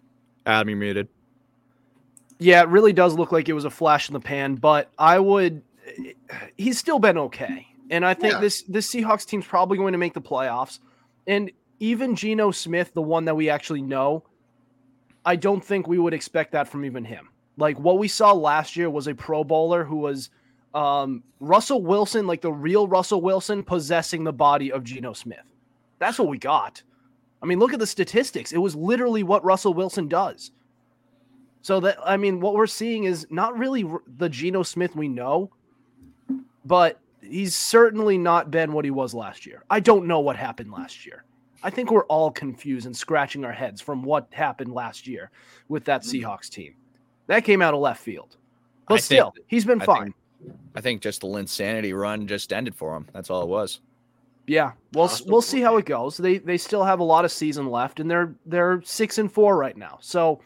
Adam, 0.46 0.68
you 0.68 0.76
muted. 0.76 1.08
Yeah, 2.38 2.62
it 2.62 2.68
really 2.68 2.92
does 2.92 3.14
look 3.14 3.32
like 3.32 3.48
it 3.48 3.52
was 3.52 3.64
a 3.64 3.70
flash 3.70 4.08
in 4.08 4.12
the 4.12 4.20
pan, 4.20 4.54
but 4.56 4.90
I 4.98 5.18
would. 5.18 5.62
He's 6.56 6.78
still 6.78 6.98
been 6.98 7.18
okay, 7.18 7.66
and 7.90 8.06
I 8.06 8.14
think 8.14 8.34
Yeah. 8.34 8.40
this 8.40 8.62
this 8.62 8.90
Seahawks 8.92 9.26
team's 9.26 9.46
probably 9.46 9.76
going 9.76 9.92
to 9.92 9.98
make 9.98 10.14
the 10.14 10.20
playoffs. 10.20 10.78
And 11.26 11.50
even 11.80 12.14
Geno 12.16 12.50
Smith, 12.50 12.94
the 12.94 13.02
one 13.02 13.24
that 13.26 13.34
we 13.36 13.50
actually 13.50 13.82
know, 13.82 14.24
I 15.24 15.36
don't 15.36 15.64
think 15.64 15.86
we 15.86 15.98
would 15.98 16.14
expect 16.14 16.52
that 16.52 16.68
from 16.68 16.84
even 16.84 17.04
him. 17.04 17.28
Like 17.56 17.78
what 17.78 17.98
we 17.98 18.08
saw 18.08 18.32
last 18.32 18.76
year 18.76 18.88
was 18.88 19.06
a 19.06 19.14
Pro 19.14 19.44
Bowler 19.44 19.84
who 19.84 19.96
was 19.96 20.30
um, 20.72 21.22
Russell 21.40 21.82
Wilson, 21.82 22.26
like 22.26 22.40
the 22.40 22.52
real 22.52 22.86
Russell 22.86 23.20
Wilson, 23.20 23.62
possessing 23.62 24.24
the 24.24 24.32
body 24.32 24.70
of 24.72 24.84
Geno 24.84 25.12
Smith. 25.12 25.44
That's 25.98 26.18
what 26.18 26.28
we 26.28 26.38
got. 26.38 26.82
I 27.42 27.46
mean, 27.46 27.58
look 27.58 27.72
at 27.72 27.78
the 27.80 27.86
statistics. 27.86 28.52
It 28.52 28.58
was 28.58 28.76
literally 28.76 29.22
what 29.22 29.44
Russell 29.44 29.74
Wilson 29.74 30.06
does. 30.08 30.52
So 31.62 31.80
that 31.80 31.98
I 32.04 32.16
mean, 32.16 32.40
what 32.40 32.54
we're 32.54 32.66
seeing 32.66 33.04
is 33.04 33.26
not 33.30 33.58
really 33.58 33.84
the 34.16 34.28
Geno 34.28 34.62
Smith 34.62 34.94
we 34.96 35.08
know, 35.08 35.50
but 36.64 37.00
he's 37.22 37.56
certainly 37.56 38.18
not 38.18 38.50
been 38.50 38.72
what 38.72 38.84
he 38.84 38.90
was 38.90 39.14
last 39.14 39.46
year. 39.46 39.64
I 39.70 39.80
don't 39.80 40.06
know 40.06 40.20
what 40.20 40.36
happened 40.36 40.72
last 40.72 41.06
year. 41.06 41.24
I 41.62 41.70
think 41.70 41.90
we're 41.90 42.06
all 42.06 42.30
confused 42.30 42.86
and 42.86 42.96
scratching 42.96 43.44
our 43.44 43.52
heads 43.52 43.80
from 43.80 44.02
what 44.02 44.28
happened 44.32 44.72
last 44.72 45.06
year 45.06 45.30
with 45.68 45.84
that 45.84 46.02
mm-hmm. 46.02 46.26
Seahawks 46.26 46.48
team. 46.48 46.74
That 47.26 47.44
came 47.44 47.62
out 47.62 47.74
of 47.74 47.80
left 47.80 48.02
field. 48.02 48.36
But 48.88 48.94
I 48.94 48.96
think- 48.98 49.04
still, 49.04 49.34
he's 49.46 49.64
been 49.64 49.82
I 49.82 49.84
fine. 49.84 50.02
think- 50.04 50.14
I 50.74 50.80
think 50.80 51.02
just 51.02 51.20
the 51.20 51.26
Linsanity 51.26 51.94
run 51.94 52.26
just 52.26 52.52
ended 52.52 52.74
for 52.74 52.96
him. 52.96 53.06
That's 53.12 53.28
all 53.28 53.42
it 53.42 53.48
was. 53.48 53.80
Yeah, 54.46 54.72
we'll 54.94 55.04
s- 55.04 55.22
we'll 55.22 55.42
see 55.42 55.60
how 55.60 55.76
it 55.76 55.84
goes. 55.84 56.16
They 56.16 56.38
they 56.38 56.56
still 56.56 56.82
have 56.82 56.98
a 56.98 57.04
lot 57.04 57.24
of 57.24 57.30
season 57.30 57.66
left, 57.70 58.00
and 58.00 58.10
they're 58.10 58.34
they're 58.46 58.80
six 58.82 59.18
and 59.18 59.30
four 59.30 59.56
right 59.56 59.76
now. 59.76 59.98
So 60.00 60.40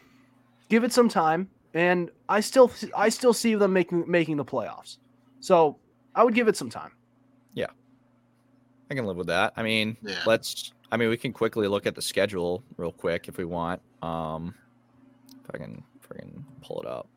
give 0.69 0.83
it 0.83 0.91
some 0.91 1.07
time, 1.07 1.49
and 1.73 2.11
I 2.27 2.41
still 2.41 2.71
I 2.95 3.09
still 3.09 3.33
see 3.33 3.55
them 3.55 3.71
making 3.73 4.03
making 4.05 4.37
the 4.37 4.45
playoffs. 4.45 4.97
So 5.39 5.77
I 6.15 6.23
would 6.23 6.33
give 6.33 6.47
it 6.47 6.55
some 6.57 6.69
time. 6.69 6.91
Yeah. 7.53 7.67
I 8.89 8.95
can 8.95 9.05
live 9.05 9.17
with 9.17 9.27
that. 9.27 9.53
I 9.55 9.63
mean, 9.63 9.97
Yeah. 10.01 10.15
let's. 10.25 10.71
I 10.91 10.97
mean, 10.97 11.09
we 11.09 11.17
can 11.17 11.33
quickly 11.33 11.67
look 11.67 11.85
at 11.85 11.95
the 11.95 12.01
schedule 12.01 12.63
real 12.77 12.91
quick 12.91 13.27
if 13.27 13.37
we 13.37 13.45
want. 13.45 13.81
Um, 14.01 14.53
if 15.43 15.53
I 15.53 15.57
can 15.57 15.83
freaking 16.07 16.43
pull 16.61 16.81
it 16.81 16.87
up. 16.87 17.07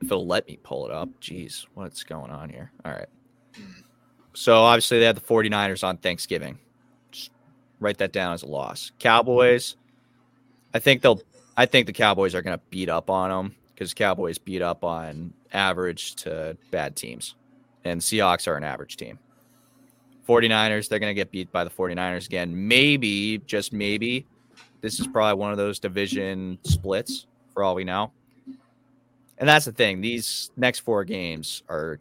If 0.00 0.10
it'll 0.12 0.26
let 0.26 0.46
me 0.46 0.58
pull 0.62 0.86
it 0.86 0.92
up. 0.92 1.08
Jeez, 1.20 1.66
what's 1.74 2.04
going 2.04 2.30
on 2.30 2.50
here? 2.50 2.70
All 2.84 2.92
right. 2.92 3.08
So 4.34 4.58
obviously 4.62 4.98
they 4.98 5.06
had 5.06 5.16
the 5.16 5.22
49ers 5.22 5.82
on 5.82 5.96
Thanksgiving. 5.96 6.58
Just 7.10 7.30
write 7.80 7.96
that 7.98 8.12
down 8.12 8.34
as 8.34 8.42
a 8.42 8.46
loss. 8.46 8.92
Cowboys. 8.98 9.76
I 10.74 10.78
think 10.78 11.00
they'll. 11.02 11.22
I 11.56 11.64
think 11.64 11.86
the 11.86 11.92
Cowboys 11.94 12.34
are 12.34 12.42
going 12.42 12.56
to 12.56 12.62
beat 12.68 12.90
up 12.90 13.08
on 13.08 13.30
them 13.30 13.56
because 13.76 13.92
Cowboys 13.92 14.38
beat 14.38 14.62
up 14.62 14.82
on 14.82 15.34
average 15.52 16.14
to 16.14 16.56
bad 16.70 16.96
teams 16.96 17.34
and 17.84 18.00
Seahawks 18.00 18.48
are 18.48 18.56
an 18.56 18.64
average 18.64 18.96
team. 18.96 19.18
49ers, 20.26 20.88
they're 20.88 20.98
going 20.98 21.10
to 21.10 21.14
get 21.14 21.30
beat 21.30 21.52
by 21.52 21.62
the 21.62 21.70
49ers 21.70 22.26
again. 22.26 22.66
Maybe, 22.66 23.38
just 23.46 23.72
maybe, 23.72 24.26
this 24.80 24.98
is 24.98 25.06
probably 25.06 25.38
one 25.38 25.52
of 25.52 25.58
those 25.58 25.78
division 25.78 26.58
splits 26.64 27.26
for 27.52 27.62
all 27.62 27.74
we 27.74 27.84
know. 27.84 28.10
And 29.38 29.48
that's 29.48 29.66
the 29.66 29.72
thing. 29.72 30.00
These 30.00 30.50
next 30.56 30.80
four 30.80 31.04
games 31.04 31.62
are 31.68 32.00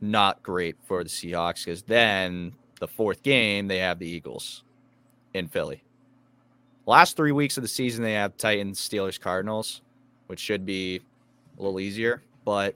not 0.00 0.42
great 0.42 0.76
for 0.84 1.02
the 1.02 1.08
Seahawks 1.08 1.64
because 1.64 1.82
then 1.82 2.52
the 2.78 2.86
fourth 2.86 3.22
game, 3.22 3.66
they 3.66 3.78
have 3.78 3.98
the 3.98 4.06
Eagles 4.06 4.62
in 5.34 5.48
Philly. 5.48 5.82
Last 6.84 7.16
three 7.16 7.32
weeks 7.32 7.56
of 7.56 7.62
the 7.62 7.68
season, 7.68 8.04
they 8.04 8.12
have 8.12 8.36
Titans, 8.36 8.78
Steelers, 8.78 9.18
Cardinals, 9.18 9.80
which 10.26 10.40
should 10.40 10.64
be 10.64 11.00
a 11.58 11.62
little 11.62 11.80
easier. 11.80 12.22
But 12.44 12.74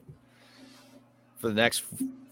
for 1.37 1.47
the 1.47 1.53
next 1.53 1.83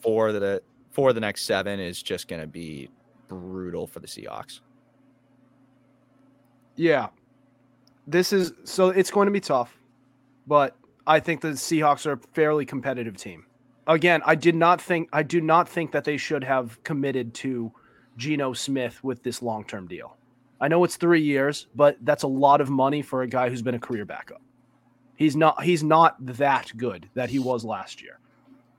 four 0.01 0.31
the 0.31 0.61
four 0.91 1.13
the 1.13 1.19
next 1.19 1.43
seven 1.43 1.79
is 1.79 2.01
just 2.01 2.27
going 2.27 2.41
to 2.41 2.47
be 2.47 2.89
brutal 3.27 3.87
for 3.87 3.99
the 3.99 4.07
Seahawks. 4.07 4.59
Yeah, 6.75 7.07
this 8.07 8.33
is 8.33 8.53
so 8.63 8.89
it's 8.89 9.11
going 9.11 9.27
to 9.27 9.31
be 9.31 9.39
tough, 9.39 9.77
but 10.47 10.75
I 11.05 11.19
think 11.19 11.41
the 11.41 11.49
Seahawks 11.49 12.05
are 12.05 12.13
a 12.13 12.19
fairly 12.33 12.65
competitive 12.65 13.17
team. 13.17 13.45
Again, 13.87 14.21
I 14.25 14.35
did 14.35 14.55
not 14.55 14.79
think 14.81 15.09
I 15.11 15.23
do 15.23 15.41
not 15.41 15.67
think 15.67 15.91
that 15.91 16.03
they 16.03 16.17
should 16.17 16.43
have 16.43 16.81
committed 16.83 17.33
to 17.35 17.71
Geno 18.17 18.53
Smith 18.53 19.03
with 19.03 19.23
this 19.23 19.41
long 19.41 19.63
term 19.63 19.87
deal. 19.87 20.17
I 20.61 20.67
know 20.67 20.83
it's 20.83 20.97
three 20.97 21.21
years, 21.21 21.67
but 21.75 21.97
that's 22.01 22.23
a 22.23 22.27
lot 22.27 22.61
of 22.61 22.69
money 22.69 23.01
for 23.01 23.21
a 23.21 23.27
guy 23.27 23.49
who's 23.49 23.61
been 23.61 23.75
a 23.75 23.79
career 23.79 24.05
backup. 24.05 24.41
He's 25.19 25.35
not 25.35 25.61
he's 25.65 25.83
not 25.83 26.15
that 26.25 26.71
good 26.77 27.09
that 27.13 27.29
he 27.29 27.39
was 27.39 27.65
last 27.65 28.01
year. 28.01 28.19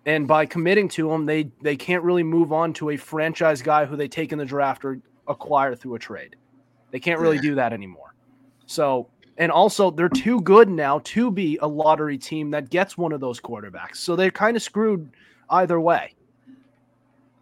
And 0.07 0.27
by 0.27 0.47
committing 0.47 0.89
to 0.89 1.13
him, 1.13 1.27
they 1.27 1.51
they 1.61 1.77
can't 1.77 2.03
really 2.03 2.23
move 2.23 2.51
on 2.51 2.73
to 2.75 2.89
a 2.91 2.97
franchise 2.97 3.61
guy 3.61 3.85
who 3.85 3.95
they 3.95 4.09
take 4.09 4.33
in 4.33 4.39
the 4.39 4.47
draft 4.47 4.83
or 4.87 5.03
acquire 5.29 5.75
through 5.75 5.97
a 5.97 5.99
trade. 5.99 6.37
They 6.93 6.99
can't 6.99 7.21
really 7.21 7.37
Yeah. 7.37 7.43
do 7.43 7.55
that 7.57 7.75
anymore. 7.75 8.15
So, 8.65 9.09
and 9.37 9.53
also 9.53 9.91
they're 9.91 10.09
too 10.09 10.41
good 10.41 10.71
now 10.71 11.01
to 11.05 11.31
be 11.31 11.59
a 11.61 11.69
lottery 11.69 12.17
team 12.17 12.51
that 12.53 12.71
gets 12.71 12.97
one 12.97 13.13
of 13.13 13.21
those 13.21 13.39
quarterbacks. 13.39 13.97
So 13.97 14.17
they're 14.17 14.31
kind 14.31 14.57
of 14.57 14.63
screwed 14.63 15.11
either 15.51 15.79
way. 15.79 16.15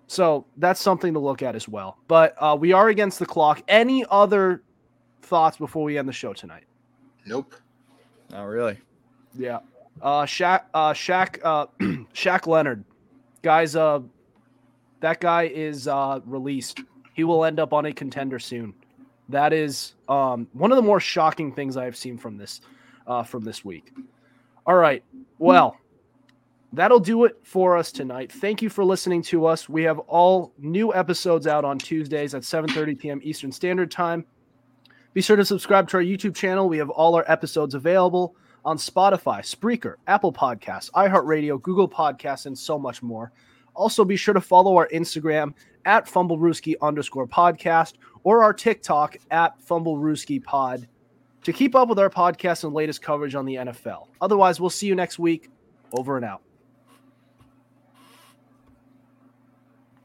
So 0.08 0.44
that's 0.56 0.80
something 0.80 1.12
to 1.12 1.20
look 1.20 1.40
at 1.40 1.54
as 1.54 1.68
well. 1.68 1.98
But 2.08 2.34
uh, 2.42 2.56
we 2.58 2.72
are 2.72 2.88
against 2.88 3.20
the 3.20 3.26
clock. 3.26 3.62
Any 3.68 4.04
other 4.10 4.64
thoughts 5.22 5.56
before 5.56 5.84
we 5.84 5.98
end 5.98 6.08
the 6.08 6.12
show 6.12 6.32
tonight? 6.32 6.64
Nope. 7.26 7.54
Not 8.30 8.44
really. 8.44 8.78
Yeah. 9.38 9.60
Uh 10.02 10.24
Shaq 10.24 10.64
uh 10.74 10.92
Shaq 10.92 11.38
uh 11.42 11.66
Shaq 12.12 12.46
Leonard. 12.46 12.84
Guys, 13.42 13.76
uh 13.76 14.00
that 15.00 15.20
guy 15.20 15.44
is 15.44 15.88
uh 15.88 16.20
released. 16.26 16.80
He 17.14 17.24
will 17.24 17.44
end 17.44 17.58
up 17.58 17.72
on 17.72 17.86
a 17.86 17.92
contender 17.92 18.38
soon. 18.38 18.74
That 19.28 19.52
is 19.52 19.94
um 20.08 20.48
one 20.52 20.72
of 20.72 20.76
the 20.76 20.82
more 20.82 21.00
shocking 21.00 21.52
things 21.52 21.76
I 21.76 21.84
have 21.84 21.96
seen 21.96 22.18
from 22.18 22.36
this 22.36 22.60
uh 23.06 23.22
from 23.22 23.44
this 23.44 23.64
week. 23.64 23.92
All 24.66 24.76
right. 24.76 25.02
Well, 25.38 25.76
that'll 26.72 27.00
do 27.00 27.24
it 27.24 27.38
for 27.42 27.76
us 27.76 27.90
tonight. 27.92 28.30
Thank 28.30 28.60
you 28.60 28.68
for 28.68 28.84
listening 28.84 29.22
to 29.22 29.46
us. 29.46 29.68
We 29.68 29.82
have 29.84 29.98
all 30.00 30.52
new 30.58 30.94
episodes 30.94 31.46
out 31.46 31.64
on 31.64 31.78
Tuesdays 31.78 32.34
at 32.34 32.42
7:30 32.42 32.98
p.m. 32.98 33.20
Eastern 33.22 33.52
Standard 33.52 33.90
Time. 33.90 34.24
Be 35.14 35.22
sure 35.22 35.36
to 35.36 35.44
subscribe 35.44 35.88
to 35.88 35.96
our 35.96 36.02
YouTube 36.02 36.34
channel. 36.34 36.68
We 36.68 36.78
have 36.78 36.90
all 36.90 37.14
our 37.14 37.24
episodes 37.28 37.74
available 37.74 38.36
on 38.64 38.76
Spotify, 38.76 39.40
Spreaker, 39.40 39.94
Apple 40.06 40.32
Podcasts, 40.32 40.90
iHeartRadio, 40.92 41.60
Google 41.60 41.88
Podcasts, 41.88 42.46
and 42.46 42.58
so 42.58 42.78
much 42.78 43.02
more. 43.02 43.32
Also, 43.74 44.04
be 44.04 44.16
sure 44.16 44.34
to 44.34 44.40
follow 44.40 44.76
our 44.76 44.88
Instagram 44.88 45.54
at 45.84 46.06
Fumblerooski 46.06 46.74
underscore 46.82 47.26
podcast 47.26 47.94
or 48.24 48.42
our 48.42 48.52
TikTok 48.52 49.16
at 49.30 49.60
Fumblerooski 49.64 50.42
pod 50.42 50.88
to 51.44 51.52
keep 51.52 51.74
up 51.74 51.88
with 51.88 51.98
our 51.98 52.10
podcast 52.10 52.64
and 52.64 52.74
latest 52.74 53.02
coverage 53.02 53.34
on 53.34 53.46
the 53.46 53.54
NFL. 53.54 54.08
Otherwise, 54.20 54.60
we'll 54.60 54.70
see 54.70 54.86
you 54.86 54.94
next 54.94 55.18
week. 55.18 55.50
Over 55.92 56.16
and 56.16 56.24
out. 56.24 56.42